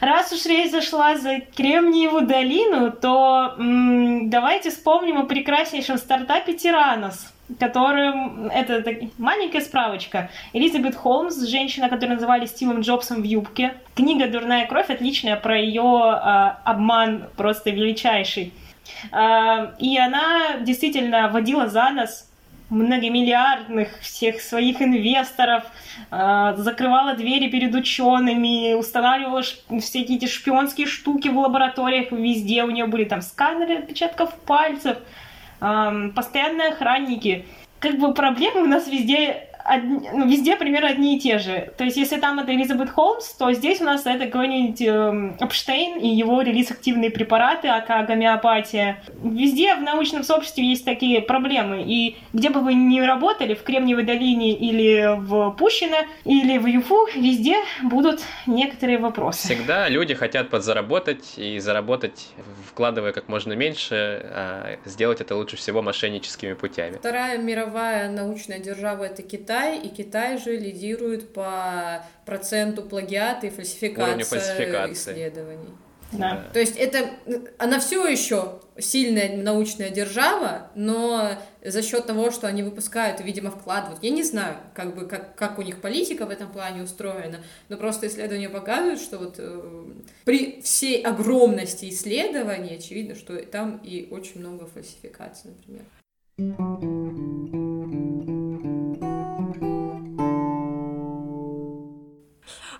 Раз 0.00 0.32
уж 0.32 0.44
речь 0.46 0.70
зашла 0.72 1.16
за 1.16 1.40
Кремниеву 1.56 2.22
долину, 2.22 2.90
то 2.90 3.54
м- 3.56 4.30
давайте 4.30 4.70
вспомним 4.70 5.18
о 5.18 5.24
прекраснейшем 5.26 5.96
стартапе 5.96 6.54
Тиранос 6.54 7.28
которым... 7.58 8.46
Это 8.48 8.82
так, 8.82 8.96
маленькая 9.18 9.60
справочка. 9.60 10.30
Элизабет 10.52 10.94
Холмс, 10.94 11.40
женщина, 11.46 11.88
которую 11.88 12.16
называли 12.16 12.46
Стивом 12.46 12.80
Джобсом 12.80 13.22
в 13.22 13.24
юбке. 13.24 13.74
Книга 13.94 14.26
«Дурная 14.28 14.66
кровь» 14.66 14.90
отличная 14.90 15.36
про 15.36 15.58
ее 15.58 15.82
э, 15.82 16.50
обман 16.64 17.24
просто 17.36 17.70
величайший. 17.70 18.52
Э, 19.12 19.72
и 19.78 19.98
она 19.98 20.58
действительно 20.60 21.28
водила 21.28 21.68
за 21.68 21.90
нос 21.90 22.28
многомиллиардных 22.72 24.00
всех 24.00 24.40
своих 24.40 24.80
инвесторов, 24.80 25.64
э, 26.10 26.54
закрывала 26.56 27.14
двери 27.14 27.48
перед 27.48 27.74
учеными, 27.74 28.74
устанавливала 28.74 29.42
всякие 29.42 30.16
эти 30.16 30.26
шпионские 30.26 30.86
штуки 30.86 31.28
в 31.28 31.38
лабораториях 31.38 32.10
везде. 32.12 32.64
У 32.64 32.70
нее 32.70 32.86
были 32.86 33.04
там 33.04 33.20
сканеры 33.20 33.78
отпечатков 33.78 34.34
пальцев, 34.46 34.98
постоянные 36.14 36.68
охранники. 36.70 37.46
Как 37.78 37.98
бы 37.98 38.14
проблемы 38.14 38.62
у 38.62 38.66
нас 38.66 38.86
везде 38.88 39.48
одни, 39.64 40.08
ну, 40.12 40.26
везде 40.28 40.56
примерно 40.56 40.88
одни 40.88 41.16
и 41.16 41.20
те 41.20 41.38
же. 41.38 41.72
То 41.76 41.84
есть, 41.84 41.96
если 41.96 42.18
там 42.18 42.38
это 42.38 42.52
Элизабет 42.52 42.90
Холмс, 42.90 43.32
то 43.34 43.52
здесь 43.52 43.80
у 43.80 43.84
нас 43.84 44.06
это 44.06 44.26
какой-нибудь 44.26 44.80
э, 44.80 45.44
Эпштейн 45.44 45.98
и 45.98 46.08
его 46.08 46.42
релиз 46.42 46.70
активные 46.70 47.10
препараты, 47.10 47.68
ака 47.68 48.02
гомеопатия. 48.02 49.02
Везде 49.22 49.74
в 49.74 49.82
научном 49.82 50.24
сообществе 50.24 50.64
есть 50.64 50.84
такие 50.84 51.20
проблемы. 51.20 51.82
И 51.86 52.16
где 52.32 52.50
бы 52.50 52.60
вы 52.60 52.74
ни 52.74 53.00
работали, 53.00 53.54
в 53.54 53.62
Кремниевой 53.62 54.04
долине 54.04 54.52
или 54.52 55.16
в 55.18 55.50
Пущино, 55.52 55.98
или 56.24 56.58
в 56.58 56.66
Юфу, 56.66 57.06
везде 57.14 57.56
будут 57.82 58.20
некоторые 58.46 58.98
вопросы. 58.98 59.46
Всегда 59.46 59.88
люди 59.88 60.14
хотят 60.14 60.50
подзаработать 60.50 61.38
и 61.38 61.58
заработать, 61.58 62.28
вкладывая 62.68 63.12
как 63.12 63.28
можно 63.28 63.52
меньше, 63.52 63.94
а 64.24 64.78
сделать 64.84 65.20
это 65.20 65.36
лучше 65.36 65.56
всего 65.56 65.82
мошенническими 65.82 66.54
путями. 66.54 66.96
Вторая 66.96 67.38
мировая 67.38 68.10
научная 68.10 68.58
держава— 68.58 69.04
это 69.04 69.22
Китай 69.22 69.51
Китай, 69.52 69.78
и 69.78 69.88
Китай 69.88 70.38
же 70.38 70.56
лидирует 70.56 71.34
по 71.34 72.04
проценту 72.24 72.82
плагиата 72.82 73.46
и 73.46 73.50
фальсификации 73.50 74.92
исследований. 74.92 75.68
Да. 76.12 76.44
То 76.52 76.60
есть 76.60 76.76
это 76.76 77.10
она 77.58 77.78
все 77.80 78.06
еще 78.06 78.60
сильная 78.78 79.36
научная 79.36 79.90
держава, 79.90 80.70
но 80.74 81.38
за 81.64 81.82
счет 81.82 82.06
того, 82.06 82.30
что 82.30 82.46
они 82.46 82.62
выпускают 82.62 83.20
и, 83.20 83.24
видимо, 83.24 83.50
вкладывают, 83.50 84.02
я 84.02 84.10
не 84.10 84.22
знаю, 84.22 84.56
как 84.74 84.94
бы 84.94 85.06
как, 85.06 85.34
как 85.36 85.58
у 85.58 85.62
них 85.62 85.80
политика 85.80 86.26
в 86.26 86.30
этом 86.30 86.50
плане 86.50 86.82
устроена, 86.82 87.38
но 87.68 87.76
просто 87.76 88.06
исследования 88.06 88.50
показывают, 88.50 89.00
что 89.00 89.18
вот 89.18 89.36
э, 89.38 89.84
при 90.24 90.60
всей 90.60 91.02
огромности 91.02 91.88
исследований 91.88 92.76
очевидно, 92.76 93.14
что 93.14 93.36
там 93.42 93.80
и 93.82 94.08
очень 94.10 94.40
много 94.40 94.66
фальсификаций, 94.66 95.50
например. 95.50 95.84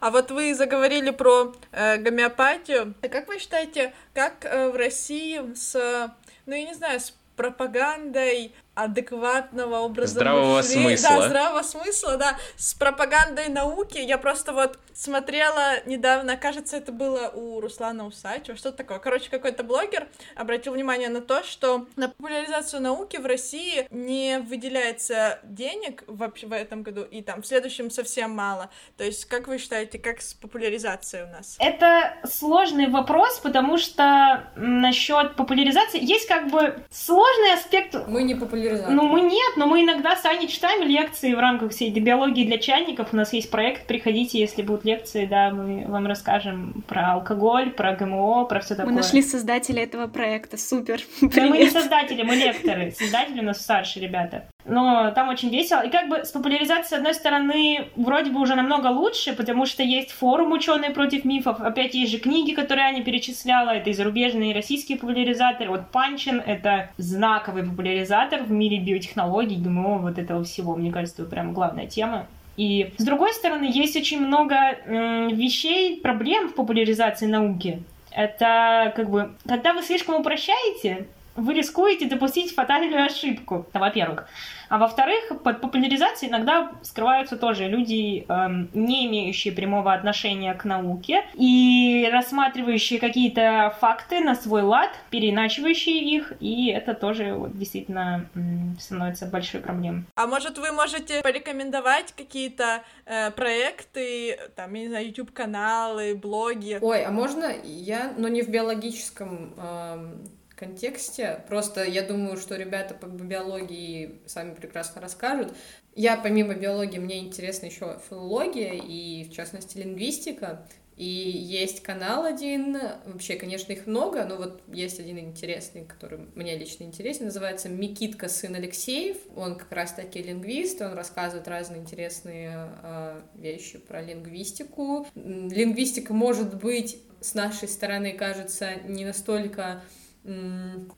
А 0.03 0.11
вот 0.11 0.33
вы 0.33 0.53
заговорили 0.53 1.11
про 1.11 1.55
э, 1.71 1.97
гомеопатию. 1.99 2.95
А 3.03 3.09
как 3.09 3.29
вы 3.29 3.39
считаете, 3.39 3.95
как 4.15 4.45
э, 4.45 4.69
в 4.69 4.75
России 4.75 5.55
с, 5.55 6.13
ну 6.45 6.57
я 6.57 6.65
не 6.65 6.75
знаю, 6.75 6.99
с 6.99 7.15
пропагандой 7.37 8.53
адекватного 8.75 9.81
образа 9.81 10.15
здравого 10.15 10.57
мышления. 10.57 10.97
смысла. 10.97 11.17
Да, 11.19 11.29
здравого 11.29 11.63
смысла, 11.63 12.17
да. 12.17 12.39
С 12.57 12.75
пропагандой 12.75 13.49
науки 13.49 13.99
я 13.99 14.17
просто 14.17 14.53
вот 14.53 14.79
смотрела 14.95 15.85
недавно, 15.85 16.37
кажется, 16.37 16.77
это 16.77 16.91
было 16.93 17.29
у 17.35 17.61
Руслана 17.61 18.07
Усачева, 18.07 18.57
что-то 18.57 18.79
такое. 18.79 18.99
Короче, 18.99 19.31
какой-то 19.31 19.63
блогер 19.63 20.09
обратил 20.37 20.73
внимание 20.73 21.09
на 21.09 21.21
то, 21.21 21.43
что 21.43 21.87
на 21.97 22.09
популяризацию 22.09 22.81
науки 22.81 23.19
в 23.19 23.27
России 23.27 23.87
не 23.91 24.39
выделяется 24.39 25.41
денег 25.43 26.05
вообще 26.07 26.47
в 26.47 26.53
этом 26.53 26.83
году, 26.83 27.03
и 27.03 27.23
там 27.23 27.43
в 27.43 27.47
следующем 27.47 27.91
совсем 27.91 28.31
мало. 28.31 28.71
То 28.97 29.05
есть, 29.05 29.27
как 29.27 29.49
вы 29.49 29.59
считаете, 29.59 29.99
как 29.99 30.23
с 30.23 30.33
популяризацией 30.33 31.25
у 31.25 31.29
нас? 31.29 31.57
Это 31.59 32.17
сложный 32.25 32.89
вопрос, 32.89 33.39
потому 33.41 33.77
что 33.77 34.51
насчет 34.57 35.37
популяризации 35.37 36.03
есть 36.03 36.27
как 36.27 36.51
бы 36.51 36.83
сложный 36.91 37.55
аспект. 37.55 37.95
Мы 38.07 38.23
не 38.23 38.35
популяризируем 38.35 38.62
популяризатор. 38.63 38.95
Ну, 38.95 39.09
мы 39.09 39.21
нет, 39.23 39.57
но 39.57 39.67
мы 39.67 39.83
иногда 39.83 40.17
сами 40.17 40.47
читаем 40.47 40.87
лекции 40.87 41.35
в 41.35 41.39
рамках 41.39 41.73
всей 41.73 41.91
биологии 41.91 42.45
для 42.45 42.59
чайников. 42.59 43.13
У 43.13 43.17
нас 43.17 43.33
есть 43.33 43.51
проект, 43.51 43.87
приходите, 43.87 44.39
если 44.39 44.63
будут 44.63 44.85
лекции, 44.85 45.27
да, 45.27 45.51
мы 45.51 45.85
вам 45.87 46.07
расскажем 46.07 46.85
про 46.87 47.15
алкоголь, 47.15 47.71
про 47.71 47.95
ГМО, 47.95 48.45
про 48.45 48.61
все 48.61 48.75
такое. 48.75 48.93
Мы 48.93 48.97
нашли 48.97 49.23
создателя 49.23 49.83
этого 49.83 50.07
проекта, 50.07 50.57
супер. 50.57 51.01
Да, 51.21 51.47
мы 51.47 51.59
не 51.59 51.71
создатели, 51.71 52.23
мы 52.23 52.35
лекторы. 52.35 52.93
Создатели 52.93 53.41
у 53.41 53.45
нас 53.45 53.61
старшие 53.61 54.07
ребята. 54.07 54.49
Но 54.65 55.11
там 55.11 55.29
очень 55.29 55.51
весело. 55.51 55.81
И 55.81 55.91
как 55.91 56.09
бы 56.09 56.25
с 56.25 56.31
популяризацией, 56.31 56.89
с 56.89 56.93
одной 56.93 57.15
стороны, 57.15 57.89
вроде 57.97 58.31
бы 58.31 58.41
уже 58.41 58.55
намного 58.55 58.89
лучше, 58.89 59.33
потому 59.33 59.67
что 59.67 59.83
есть 59.83 60.13
форум 60.13 60.53
«Ученые 60.53 60.91
против 60.91 61.25
мифов», 61.25 61.61
опять 61.61 61.95
есть 61.95 62.13
же 62.13 62.19
книги, 62.19 62.53
которые 62.53 62.87
Аня 62.87 63.03
перечисляла, 63.03 63.71
это 63.71 63.91
и 63.91 63.93
зарубежные, 63.93 64.53
и 64.53 64.55
российские 64.55 64.99
популяризаторы. 64.99 65.71
Вот 65.71 65.91
Панчин— 65.91 66.41
это 66.47 66.91
знаковый 66.97 67.65
популяризатор 67.65 68.43
в 68.43 68.53
мире 68.53 68.79
биотехнологий, 68.79 69.57
ГМО, 69.57 69.99
вот 69.99 70.19
этого 70.19 70.45
всего. 70.45 70.77
Мне 70.77 70.93
кажется, 70.93 71.23
это 71.23 71.31
прям 71.31 71.53
главная 71.55 71.87
тема. 71.87 72.27
И 72.57 72.93
с 72.99 73.05
другой 73.05 73.33
стороны, 73.33 73.65
есть 73.65 73.97
очень 73.97 74.21
много 74.21 74.55
м, 74.55 75.29
вещей, 75.29 76.01
проблем 76.01 76.51
в 76.51 76.55
популяризации 76.55 77.27
науки. 77.27 77.83
Это 78.11 78.93
как 78.95 79.11
бы, 79.11 79.33
когда 79.49 79.73
вы 79.73 79.83
слишком 79.83 80.17
упрощаете, 80.21 81.07
вы 81.37 81.55
рискуете 81.55 82.07
допустить 82.07 82.55
фатальную 82.55 83.05
ошибку, 83.07 83.67
во-первых. 83.73 84.29
А 84.69 84.79
во-вторых, 84.79 85.43
под 85.43 85.61
популяризацией 85.61 86.31
иногда 86.31 86.73
скрываются 86.83 87.37
тоже 87.37 87.69
люди, 87.69 88.25
эм, 88.27 88.71
не 88.73 89.07
имеющие 89.07 89.53
прямого 89.53 89.93
отношения 89.93 90.55
к 90.55 90.65
науке 90.65 91.25
и 91.35 92.09
рассматривающие 92.11 92.99
какие-то 92.99 93.77
факты 93.81 94.21
на 94.21 94.35
свой 94.35 94.63
лад, 94.63 94.91
переиначивающие 95.11 95.99
их, 95.99 96.33
и 96.41 96.69
это 96.71 96.95
тоже 96.95 97.35
вот, 97.35 97.59
действительно 97.59 98.31
м, 98.35 98.77
становится 98.81 99.27
большой 99.27 99.61
проблемой. 99.61 100.05
А 100.15 100.27
может, 100.27 100.57
вы 100.57 100.73
можете 100.73 101.21
порекомендовать 101.23 102.13
какие-то 102.17 102.83
э, 103.05 103.31
проекты, 103.33 104.39
там, 104.57 104.73
я 104.73 104.83
не 104.83 104.89
знаю, 104.89 105.07
YouTube-каналы, 105.09 106.15
блоги? 106.15 106.79
Ой, 106.81 107.05
а 107.05 107.11
можно 107.11 107.51
я, 107.65 108.13
но 108.17 108.29
не 108.29 108.41
в 108.43 108.49
биологическом 108.49 109.55
эм, 109.59 110.23
контексте. 110.55 111.45
Просто 111.49 111.85
я 111.85 112.03
думаю, 112.03 112.37
что 112.37 112.57
ребята 112.57 112.95
по 112.95 113.07
биологии 113.07 114.21
сами 114.27 114.55
прекрасно 114.55 115.01
расскажут. 115.01 115.55
Я 115.95 116.17
помимо 116.17 116.55
биологии, 116.55 116.99
мне 116.99 117.19
интересна 117.19 117.67
еще 117.67 117.99
филология 118.09 118.75
и, 118.75 119.25
в 119.25 119.33
частности, 119.33 119.79
лингвистика. 119.79 120.67
И 120.97 121.05
есть 121.05 121.83
канал 121.83 122.25
один, 122.25 122.79
вообще, 123.07 123.37
конечно, 123.37 123.73
их 123.73 123.87
много, 123.87 124.25
но 124.25 124.37
вот 124.37 124.63
есть 124.69 125.01
один 125.01 125.19
интересный, 125.19 125.87
который 125.87 126.21
мне 126.35 126.57
лично 126.57 126.85
интересен, 126.85 127.27
называется 127.27 127.71
«Микитка, 127.71 128.29
сын 128.29 128.55
Алексеев». 128.55 129.17
Он 129.35 129.57
как 129.57 129.73
раз-таки 129.73 130.23
лингвист, 130.23 130.83
он 130.83 130.93
рассказывает 130.93 131.49
разные 131.49 131.81
интересные 131.81 132.71
э, 132.83 133.23
вещи 133.37 133.79
про 133.79 134.03
лингвистику. 134.03 135.07
Лингвистика, 135.15 136.13
может 136.13 136.55
быть, 136.57 136.99
с 137.23 137.35
нашей 137.35 137.69
стороны 137.69 138.13
кажется 138.13 138.75
не 138.87 139.07
настолько 139.07 139.83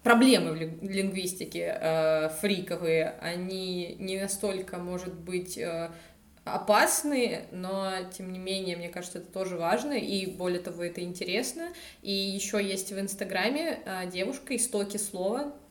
проблемы 0.02 0.52
в 0.52 0.90
лингвистике 0.90 1.78
э, 1.80 2.28
фриковые, 2.40 3.14
они 3.20 3.96
не 3.98 4.20
настолько, 4.20 4.78
может 4.78 5.14
быть, 5.14 5.56
э, 5.56 5.90
опасные, 6.44 7.46
но 7.50 7.90
тем 8.16 8.32
не 8.32 8.38
менее, 8.38 8.76
мне 8.76 8.90
кажется, 8.90 9.18
это 9.18 9.32
тоже 9.32 9.56
важно, 9.56 9.94
и 9.94 10.26
более 10.26 10.60
того, 10.60 10.84
это 10.84 11.02
интересно. 11.02 11.68
И 12.02 12.12
еще 12.12 12.62
есть 12.62 12.92
в 12.92 13.00
Инстаграме 13.00 13.78
э, 13.84 14.10
девушка 14.10 14.54
«Истоки 14.54 14.98
слова», 14.98 15.54
э, 15.54 15.63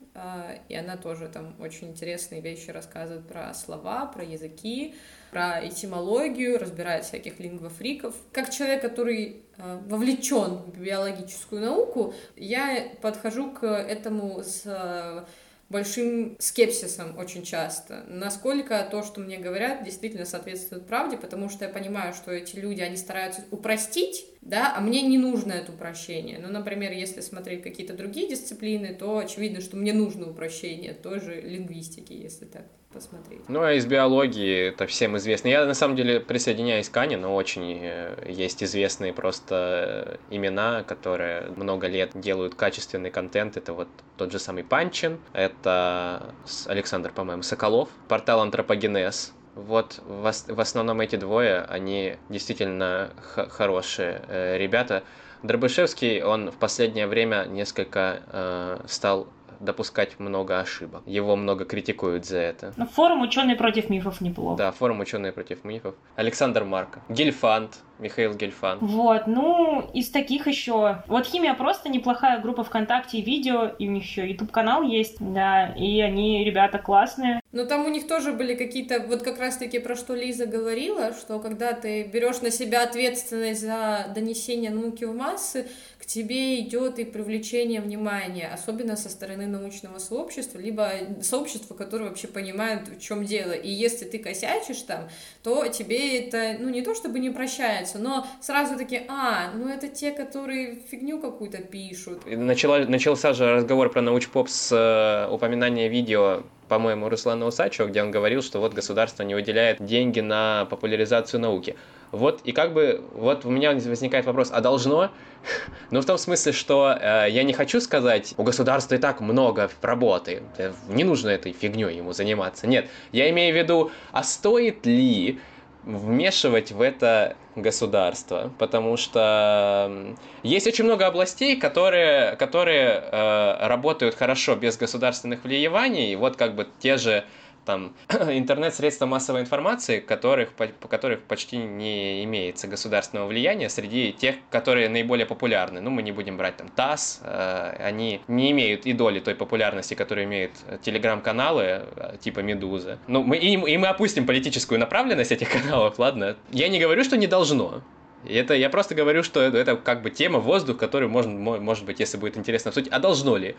и 0.69 0.75
она 0.75 0.95
тоже 0.95 1.27
там 1.27 1.55
очень 1.59 1.89
интересные 1.89 2.39
вещи 2.39 2.69
рассказывает 2.69 3.27
про 3.27 3.53
слова, 3.53 4.05
про 4.05 4.23
языки, 4.23 4.93
про 5.31 5.67
этимологию, 5.67 6.59
разбирает 6.59 7.05
всяких 7.05 7.39
лингвофриков. 7.39 8.13
Как 8.31 8.51
человек, 8.51 8.83
который 8.83 9.43
э, 9.57 9.79
вовлечен 9.87 10.57
в 10.57 10.79
биологическую 10.79 11.61
науку, 11.61 12.13
я 12.35 12.91
подхожу 13.01 13.51
к 13.51 13.65
этому 13.65 14.43
с 14.43 14.61
э, 14.65 15.25
большим 15.69 16.35
скепсисом 16.39 17.17
очень 17.17 17.43
часто. 17.43 18.03
Насколько 18.07 18.87
то, 18.89 19.03
что 19.03 19.21
мне 19.21 19.37
говорят, 19.37 19.83
действительно 19.83 20.25
соответствует 20.25 20.85
правде, 20.85 21.17
потому 21.17 21.49
что 21.49 21.65
я 21.65 21.71
понимаю, 21.71 22.13
что 22.13 22.31
эти 22.31 22.55
люди, 22.55 22.81
они 22.81 22.97
стараются 22.97 23.43
упростить, 23.51 24.25
да, 24.41 24.73
а 24.75 24.81
мне 24.81 25.01
не 25.01 25.17
нужно 25.17 25.53
это 25.53 25.71
упрощение. 25.71 26.39
Ну, 26.39 26.49
например, 26.49 26.91
если 26.91 27.21
смотреть 27.21 27.63
какие-то 27.63 27.93
другие 27.93 28.29
дисциплины, 28.29 28.93
то 28.93 29.17
очевидно, 29.17 29.61
что 29.61 29.77
мне 29.77 29.93
нужно 29.93 30.29
упрощение 30.29 30.93
той 30.93 31.19
же 31.19 31.41
лингвистики, 31.41 32.13
если 32.13 32.45
так 32.45 32.65
посмотреть. 32.93 33.41
Ну, 33.47 33.61
а 33.61 33.73
из 33.73 33.85
биологии 33.85 34.69
это 34.69 34.87
всем 34.87 35.17
известно. 35.17 35.47
Я, 35.47 35.65
на 35.65 35.73
самом 35.73 35.95
деле, 35.95 36.19
присоединяюсь 36.19 36.89
к 36.89 36.97
Ане, 36.97 37.17
но 37.17 37.35
очень 37.35 37.79
э, 37.81 38.25
есть 38.29 38.63
известные 38.63 39.13
просто 39.13 40.19
э, 40.29 40.35
имена, 40.35 40.83
которые 40.83 41.51
много 41.55 41.87
лет 41.87 42.11
делают 42.13 42.55
качественный 42.55 43.09
контент. 43.09 43.57
Это 43.57 43.73
вот 43.73 43.87
тот 44.17 44.31
же 44.31 44.39
самый 44.39 44.63
Панчин, 44.63 45.19
это 45.33 46.33
Александр, 46.67 47.11
по-моему, 47.11 47.43
Соколов, 47.43 47.89
портал 48.07 48.41
Антропогенез, 48.41 49.33
вот 49.55 50.01
в, 50.05 50.59
основном 50.59 51.01
эти 51.01 51.15
двое, 51.15 51.61
они 51.61 52.17
действительно 52.29 53.11
хорошие 53.23 54.21
э, 54.27 54.57
ребята. 54.57 55.03
Дробышевский, 55.43 56.23
он 56.23 56.51
в 56.51 56.55
последнее 56.55 57.05
время 57.05 57.45
несколько 57.45 58.23
э, 58.31 58.79
стал 58.87 59.27
допускать 59.59 60.19
много 60.19 60.59
ошибок. 60.59 61.03
Его 61.05 61.35
много 61.35 61.65
критикуют 61.65 62.25
за 62.25 62.37
это. 62.37 62.73
Но 62.77 62.85
форум 62.85 63.21
ученые 63.21 63.55
против 63.55 63.89
мифов 63.89 64.21
неплохо. 64.21 64.57
Да, 64.57 64.71
форум 64.71 64.99
ученые 64.99 65.31
против 65.31 65.63
мифов. 65.63 65.95
Александр 66.15 66.63
Марко. 66.63 67.01
Гельфанд. 67.09 67.79
Михаил 67.99 68.33
Гельфан. 68.33 68.79
Вот, 68.79 69.27
ну, 69.27 69.89
из 69.93 70.09
таких 70.09 70.47
еще... 70.47 71.03
Вот 71.07 71.25
Химия 71.25 71.53
просто 71.53 71.89
неплохая 71.89 72.41
группа 72.41 72.63
ВКонтакте 72.63 73.21
видео, 73.21 73.67
и 73.67 73.87
у 73.87 73.91
них 73.91 74.03
еще 74.03 74.27
YouTube 74.27 74.51
канал 74.51 74.81
есть, 74.81 75.17
да, 75.19 75.67
и 75.67 76.01
они, 76.01 76.43
ребята, 76.43 76.79
классные. 76.79 77.39
Но 77.53 77.65
там 77.65 77.85
у 77.85 77.89
них 77.89 78.07
тоже 78.07 78.33
были 78.33 78.55
какие-то, 78.55 78.99
вот 78.99 79.21
как 79.21 79.39
раз-таки 79.39 79.77
про 79.77 79.95
что 79.95 80.15
Лиза 80.15 80.47
говорила, 80.47 81.13
что 81.13 81.39
когда 81.39 81.73
ты 81.73 82.03
берешь 82.03 82.41
на 82.41 82.49
себя 82.49 82.83
ответственность 82.83 83.61
за 83.61 84.07
донесение 84.13 84.71
науки 84.71 85.03
в 85.03 85.13
массы, 85.13 85.67
к 85.99 86.05
тебе 86.07 86.59
идет 86.59 86.97
и 86.97 87.05
привлечение 87.05 87.79
внимания, 87.79 88.49
особенно 88.51 88.97
со 88.97 89.07
стороны 89.07 89.45
научного 89.45 89.99
сообщества, 89.99 90.57
либо 90.57 90.91
сообщества, 91.21 91.75
которое 91.75 92.09
вообще 92.09 92.27
понимает, 92.27 92.87
в 92.87 92.99
чем 92.99 93.23
дело. 93.23 93.51
И 93.51 93.69
если 93.69 94.05
ты 94.05 94.17
косячишь 94.17 94.81
там, 94.81 95.07
то 95.43 95.67
тебе 95.67 96.21
это, 96.21 96.57
ну, 96.59 96.69
не 96.69 96.81
то 96.81 96.95
чтобы 96.95 97.19
не 97.19 97.29
прощается, 97.29 97.99
но 97.99 98.25
сразу 98.41 98.75
таки, 98.77 99.03
а, 99.07 99.51
ну, 99.53 99.67
это 99.69 99.87
те, 99.87 100.11
которые 100.11 100.79
фигню 100.89 101.19
какую-то 101.19 101.59
пишут. 101.59 102.23
Начала, 102.25 102.79
начался 102.79 103.33
же 103.33 103.53
разговор 103.53 103.91
про 103.91 104.01
научпоп 104.01 104.49
с 104.49 104.71
э, 104.71 105.31
упоминания 105.31 105.87
видео 105.87 106.41
по-моему, 106.73 107.07
Руслана 107.07 107.45
Усачева, 107.45 107.87
где 107.87 108.01
он 108.01 108.09
говорил, 108.09 108.41
что 108.41 108.59
вот 108.59 108.73
государство 108.73 109.21
не 109.21 109.35
выделяет 109.35 109.85
деньги 109.85 110.21
на 110.21 110.65
популяризацию 110.71 111.39
науки. 111.39 111.75
Вот, 112.11 112.41
и 112.45 112.51
как 112.51 112.73
бы, 112.73 113.03
вот 113.13 113.45
у 113.45 113.51
меня 113.51 113.73
возникает 113.73 114.25
вопрос, 114.25 114.49
а 114.51 114.59
должно? 114.59 115.11
Ну, 115.91 116.01
в 116.01 116.05
том 116.05 116.17
смысле, 116.17 116.51
что 116.51 116.97
э, 116.99 117.27
я 117.29 117.43
не 117.43 117.53
хочу 117.53 117.79
сказать, 117.79 118.33
у 118.37 118.43
государства 118.43 118.95
и 118.95 118.97
так 118.97 119.21
много 119.21 119.69
работы, 119.83 120.41
э, 120.57 120.73
не 120.87 121.03
нужно 121.03 121.29
этой 121.29 121.51
фигней 121.51 121.95
ему 121.95 122.13
заниматься. 122.13 122.65
Нет, 122.65 122.87
я 123.11 123.29
имею 123.29 123.53
в 123.53 123.57
виду, 123.57 123.91
а 124.11 124.23
стоит 124.23 124.87
ли 124.87 125.39
вмешивать 125.85 126.71
в 126.71 126.81
это 126.81 127.35
государство, 127.55 128.51
потому 128.57 128.97
что 128.97 130.15
есть 130.41 130.65
очень 130.67 130.85
много 130.85 131.05
областей, 131.05 131.57
которые, 131.57 132.35
которые 132.37 133.03
э, 133.11 133.67
работают 133.67 134.15
хорошо 134.15 134.55
без 134.55 134.77
государственных 134.77 135.43
влияний. 135.43 136.15
Вот 136.15 136.35
как 136.35 136.55
бы 136.55 136.67
те 136.79 136.97
же 136.97 137.25
там 137.65 137.93
интернет-средства 138.09 139.05
массовой 139.05 139.41
информации, 139.41 139.99
которых, 139.99 140.53
по, 140.53 140.67
по 140.67 140.87
которых 140.87 141.21
почти 141.23 141.57
не 141.57 142.23
имеется 142.23 142.67
государственного 142.67 143.27
влияния 143.27 143.69
среди 143.69 144.13
тех, 144.13 144.35
которые 144.49 144.89
наиболее 144.89 145.25
популярны. 145.25 145.81
Ну, 145.81 145.89
мы 145.89 146.01
не 146.01 146.11
будем 146.11 146.37
брать 146.37 146.57
там 146.57 146.69
ТАСС, 146.69 147.21
э, 147.23 147.75
они 147.79 148.21
не 148.27 148.51
имеют 148.51 148.85
и 148.85 148.93
доли 148.93 149.19
той 149.19 149.35
популярности, 149.35 149.93
которую 149.93 150.25
имеют 150.25 150.51
телеграм-каналы 150.81 151.63
э, 151.63 152.17
типа 152.19 152.39
Медуза. 152.39 152.99
Ну, 153.07 153.23
мы, 153.23 153.37
и, 153.37 153.53
и 153.53 153.77
мы 153.77 153.87
опустим 153.87 154.25
политическую 154.25 154.79
направленность 154.79 155.31
этих 155.31 155.51
каналов, 155.51 155.99
ладно? 155.99 156.37
Я 156.51 156.67
не 156.69 156.79
говорю, 156.79 157.03
что 157.03 157.17
не 157.17 157.27
должно. 157.27 157.83
Это 158.25 158.53
я 158.53 158.69
просто 158.69 158.95
говорю, 158.95 159.23
что 159.23 159.41
это, 159.41 159.57
это 159.57 159.75
как 159.75 160.01
бы 160.01 160.09
тема 160.09 160.39
воздух, 160.39 160.77
которую 160.77 161.09
можно, 161.09 161.33
может 161.33 161.85
быть, 161.85 161.99
если 161.99 162.17
будет 162.17 162.37
интересно 162.37 162.69
обсудить, 162.69 162.91
а 162.91 162.99
должно 162.99 163.35
ли? 163.37 163.55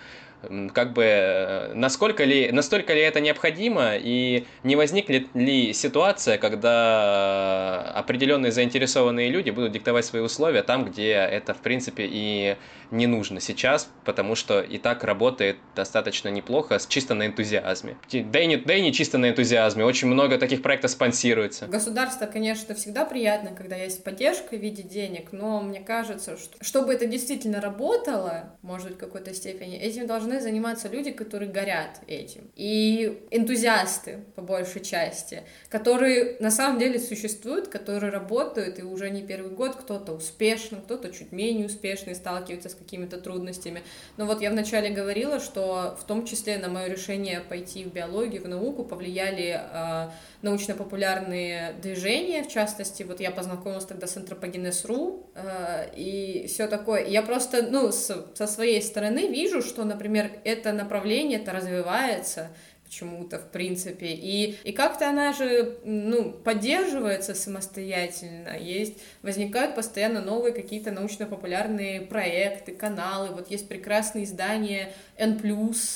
Как 0.72 0.92
бы 0.92 1.04
э, 1.04 1.74
насколько 1.74 2.24
ли, 2.24 2.50
настолько 2.52 2.94
ли 2.94 3.00
это 3.00 3.20
необходимо 3.20 3.92
и 3.96 4.46
не 4.62 4.76
возникнет 4.76 5.34
ли 5.34 5.72
ситуация, 5.72 6.38
когда 6.38 7.92
определенные 7.94 8.52
заинтересованные 8.52 9.30
люди 9.30 9.50
будут 9.50 9.72
диктовать 9.72 10.04
свои 10.04 10.22
условия 10.22 10.62
там, 10.62 10.84
где 10.84 11.10
это 11.12 11.54
в 11.54 11.58
принципе 11.58 12.06
и 12.10 12.56
не 12.90 13.06
нужно 13.06 13.40
сейчас, 13.40 13.90
потому 14.04 14.34
что 14.34 14.60
и 14.60 14.78
так 14.78 15.04
работает 15.04 15.56
достаточно 15.74 16.28
неплохо, 16.28 16.78
чисто 16.88 17.14
на 17.14 17.26
энтузиазме. 17.26 17.96
Да 18.10 18.40
и 18.40 18.46
не, 18.46 18.56
да 18.56 18.74
и 18.74 18.82
не 18.82 18.92
чисто 18.92 19.18
на 19.18 19.30
энтузиазме, 19.30 19.84
очень 19.84 20.08
много 20.08 20.38
таких 20.38 20.62
проектов 20.62 20.90
спонсируется. 20.90 21.66
Государство, 21.66 22.26
конечно, 22.26 22.74
всегда 22.74 23.04
приятно, 23.04 23.50
когда 23.50 23.76
есть 23.76 24.04
поддержка 24.04 24.56
в 24.56 24.60
виде 24.60 24.82
денег, 24.82 25.32
но 25.32 25.60
мне 25.60 25.80
кажется, 25.80 26.36
что 26.36 26.56
чтобы 26.64 26.92
это 26.92 27.06
действительно 27.06 27.60
работало, 27.60 28.56
может 28.62 28.88
быть, 28.88 28.96
в 28.96 29.00
какой-то 29.00 29.34
степени, 29.34 29.76
этим 29.76 30.06
должны 30.06 30.33
заниматься 30.40 30.88
люди, 30.88 31.10
которые 31.10 31.50
горят 31.50 32.00
этим. 32.06 32.50
И 32.56 33.26
энтузиасты, 33.30 34.24
по 34.34 34.42
большей 34.42 34.82
части, 34.82 35.42
которые 35.68 36.36
на 36.40 36.50
самом 36.50 36.78
деле 36.78 36.98
существуют, 36.98 37.68
которые 37.68 38.10
работают, 38.10 38.78
и 38.78 38.82
уже 38.82 39.10
не 39.10 39.22
первый 39.22 39.50
год 39.50 39.76
кто-то 39.76 40.12
успешно, 40.12 40.78
кто-то 40.78 41.10
чуть 41.12 41.32
менее 41.32 41.66
успешный, 41.66 42.14
сталкивается 42.14 42.68
с 42.68 42.74
какими-то 42.74 43.20
трудностями. 43.20 43.82
Но 44.16 44.26
вот 44.26 44.40
я 44.40 44.50
вначале 44.50 44.90
говорила, 44.90 45.40
что 45.40 45.96
в 46.00 46.04
том 46.04 46.24
числе 46.26 46.58
на 46.58 46.68
мое 46.68 46.86
решение 46.86 47.40
пойти 47.40 47.84
в 47.84 47.92
биологию, 47.92 48.42
в 48.42 48.48
науку 48.48 48.84
повлияли 48.84 49.60
э, 49.60 50.08
научно-популярные 50.44 51.74
движения, 51.82 52.44
в 52.44 52.48
частности, 52.48 53.02
вот 53.02 53.18
я 53.20 53.30
познакомилась 53.30 53.84
тогда 53.84 54.06
с 54.06 54.16
антропогенез.ру 54.16 55.30
э, 55.34 55.90
и 55.96 56.46
все 56.46 56.68
такое. 56.68 57.04
Я 57.06 57.22
просто, 57.22 57.62
ну, 57.62 57.90
с, 57.90 58.32
со 58.34 58.46
своей 58.46 58.80
стороны 58.82 59.26
вижу, 59.28 59.62
что, 59.62 59.84
например, 59.84 60.30
это 60.44 60.72
направление, 60.72 61.40
это 61.40 61.52
развивается, 61.52 62.50
почему-то, 62.84 63.38
в 63.38 63.48
принципе. 63.50 64.06
И, 64.06 64.56
и 64.62 64.72
как-то 64.72 65.08
она 65.08 65.32
же, 65.32 65.78
ну, 65.84 66.30
поддерживается 66.32 67.34
самостоятельно. 67.34 68.56
Есть, 68.56 68.98
возникают 69.22 69.74
постоянно 69.74 70.20
новые 70.20 70.52
какие-то 70.52 70.92
научно-популярные 70.92 72.02
проекты, 72.02 72.72
каналы. 72.72 73.30
Вот 73.30 73.50
есть 73.50 73.68
прекрасные 73.68 74.24
издания 74.24 74.92
N+, 75.16 75.40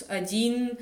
1, 0.09 0.71
а, 0.71 0.79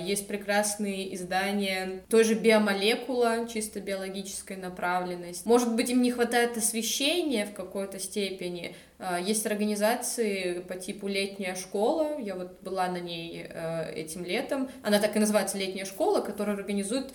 есть 0.00 0.26
прекрасные 0.26 1.14
издания 1.14 2.02
той 2.08 2.24
же 2.24 2.34
биомолекула, 2.34 3.48
чисто 3.48 3.80
биологической 3.80 4.56
направленности. 4.56 5.46
Может 5.46 5.74
быть, 5.74 5.90
им 5.90 6.02
не 6.02 6.10
хватает 6.10 6.56
освещения 6.56 7.46
в 7.46 7.52
какой-то 7.52 7.98
степени. 8.00 8.74
А, 8.98 9.18
есть 9.18 9.46
организации 9.46 10.60
по 10.60 10.76
типу 10.76 11.08
«Летняя 11.08 11.56
школа», 11.56 12.20
я 12.20 12.36
вот 12.36 12.60
была 12.62 12.86
на 12.86 12.98
ней 12.98 13.46
э, 13.48 13.92
этим 13.94 14.24
летом. 14.24 14.68
Она 14.84 15.00
так 15.00 15.16
и 15.16 15.18
называется 15.18 15.58
«Летняя 15.58 15.84
школа», 15.84 16.20
которая 16.20 16.56
организует 16.56 17.12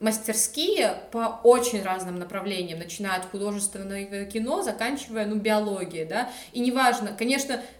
мастерские 0.00 0.96
по 1.12 1.40
очень 1.42 1.82
разным 1.82 2.18
направлениям, 2.18 2.78
начиная 2.78 3.16
от 3.16 3.24
художественного 3.24 4.26
кино, 4.26 4.60
заканчивая, 4.60 5.24
ну, 5.24 5.36
биологией, 5.36 6.04
да, 6.04 6.30
и 6.52 6.60
неважно, 6.60 7.16
конечно, 7.16 7.62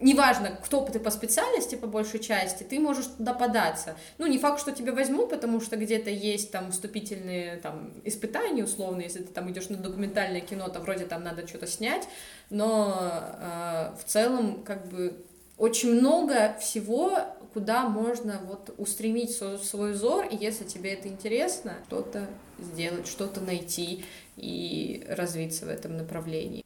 неважно, 0.00 0.58
кто 0.62 0.80
ты 0.84 0.98
по 0.98 1.10
специальности, 1.10 1.74
по 1.74 1.86
большей 1.86 2.20
части, 2.20 2.62
ты 2.62 2.80
можешь 2.80 3.06
туда 3.06 3.34
податься. 3.34 3.96
Ну, 4.18 4.26
не 4.26 4.38
факт, 4.38 4.60
что 4.60 4.72
тебя 4.72 4.92
возьмут, 4.92 5.30
потому 5.30 5.60
что 5.60 5.76
где-то 5.76 6.10
есть 6.10 6.50
там 6.50 6.72
вступительные 6.72 7.56
там, 7.56 7.92
испытания 8.04 8.64
условно, 8.64 9.02
если 9.02 9.20
ты 9.20 9.32
там 9.32 9.50
идешь 9.50 9.68
на 9.68 9.76
документальное 9.76 10.40
кино, 10.40 10.68
то 10.68 10.80
вроде 10.80 11.04
там 11.06 11.22
надо 11.22 11.46
что-то 11.46 11.66
снять, 11.66 12.08
но 12.50 12.96
э, 13.40 13.92
в 14.00 14.04
целом 14.04 14.62
как 14.62 14.86
бы 14.88 15.24
очень 15.58 15.94
много 15.94 16.56
всего, 16.60 17.18
куда 17.52 17.88
можно 17.88 18.40
вот 18.46 18.74
устремить 18.78 19.36
свой, 19.36 19.92
взор, 19.92 20.26
и 20.26 20.36
если 20.36 20.64
тебе 20.64 20.94
это 20.94 21.08
интересно, 21.08 21.74
что-то 21.86 22.26
сделать, 22.58 23.06
что-то 23.06 23.40
найти 23.40 24.04
и 24.36 25.04
развиться 25.08 25.66
в 25.66 25.68
этом 25.68 25.96
направлении. 25.96 26.64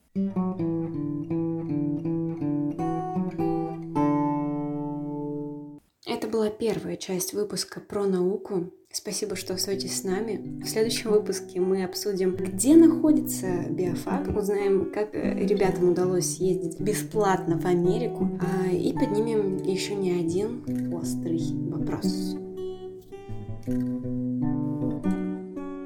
Первая 6.59 6.97
часть 6.97 7.33
выпуска 7.33 7.81
про 7.81 8.07
науку. 8.07 8.73
Спасибо, 8.91 9.37
что 9.37 9.55
остаетесь 9.55 10.01
с 10.01 10.05
нами. 10.05 10.63
В 10.63 10.69
следующем 10.69 11.11
выпуске 11.11 11.61
мы 11.61 11.85
обсудим, 11.85 12.35
где 12.35 12.75
находится 12.77 13.47
биофак, 13.69 14.29
узнаем, 14.35 14.91
как 14.91 15.15
э, 15.15 15.47
ребятам 15.47 15.91
удалось 15.91 16.37
ездить 16.37 16.81
бесплатно 16.81 17.59
в 17.59 17.67
Америку, 17.67 18.41
а, 18.41 18.71
и 18.71 18.93
поднимем 18.95 19.59
еще 19.59 19.95
не 19.95 20.13
один 20.13 20.95
острый 20.95 21.41
вопрос. 21.69 22.37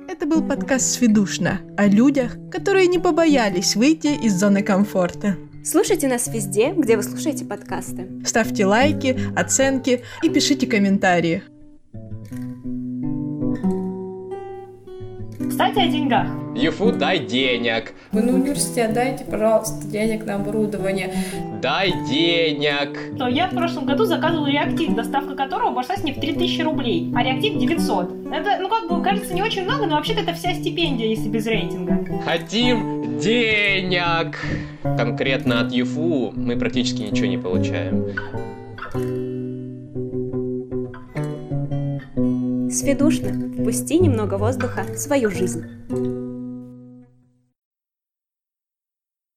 Это 0.08 0.26
был 0.26 0.46
подкаст 0.46 0.86
«Сведушно» 0.86 1.60
о 1.76 1.86
людях, 1.86 2.36
которые 2.50 2.86
не 2.86 2.98
побоялись 2.98 3.74
выйти 3.74 4.24
из 4.24 4.34
зоны 4.38 4.62
комфорта. 4.62 5.36
Слушайте 5.62 6.08
нас 6.08 6.26
везде, 6.28 6.72
где 6.74 6.96
вы 6.96 7.02
слушаете 7.02 7.44
подкасты. 7.44 8.08
Ставьте 8.24 8.64
лайки, 8.64 9.18
оценки 9.36 10.02
и 10.22 10.30
пишите 10.30 10.66
комментарии. 10.66 11.42
Кстати, 15.48 15.78
о 15.78 15.86
деньгах. 15.86 16.26
Юфу, 16.56 16.92
дай 16.92 17.18
денег. 17.18 17.92
Вы 18.12 18.22
на 18.22 18.32
университет 18.32 18.94
дайте, 18.94 19.24
пожалуйста, 19.24 19.86
денег 19.86 20.24
на 20.24 20.36
оборудование. 20.36 21.12
Дай 21.60 21.92
денег. 22.08 23.18
Но 23.18 23.28
я 23.28 23.46
в 23.46 23.54
прошлом 23.54 23.84
году 23.84 24.06
заказывал 24.06 24.46
реактив, 24.46 24.94
доставка 24.94 25.34
которого 25.34 25.72
обошлась 25.72 26.02
мне 26.02 26.14
в 26.14 26.20
3000 26.20 26.62
рублей, 26.62 27.12
а 27.14 27.22
реактив 27.22 27.58
900. 27.58 28.32
Это, 28.32 28.58
ну 28.60 28.68
как 28.70 28.88
бы, 28.88 29.02
кажется, 29.02 29.34
не 29.34 29.42
очень 29.42 29.64
много, 29.64 29.86
но 29.86 29.96
вообще-то 29.96 30.22
это 30.22 30.32
вся 30.32 30.54
стипендия, 30.54 31.06
если 31.06 31.28
без 31.28 31.46
рейтинга. 31.46 32.22
Хотим 32.24 32.99
денег. 33.20 34.38
Конкретно 34.82 35.60
от 35.60 35.72
ЮФУ 35.72 36.32
мы 36.34 36.58
практически 36.58 37.02
ничего 37.02 37.26
не 37.26 37.38
получаем. 37.38 38.06
Сведушно. 42.70 43.50
Впусти 43.58 43.98
немного 43.98 44.38
воздуха 44.38 44.84
в 44.84 44.96
свою 44.96 45.30
жизнь. 45.30 45.64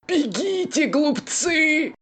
Бегите, 0.07 0.87
глупцы! 0.87 1.93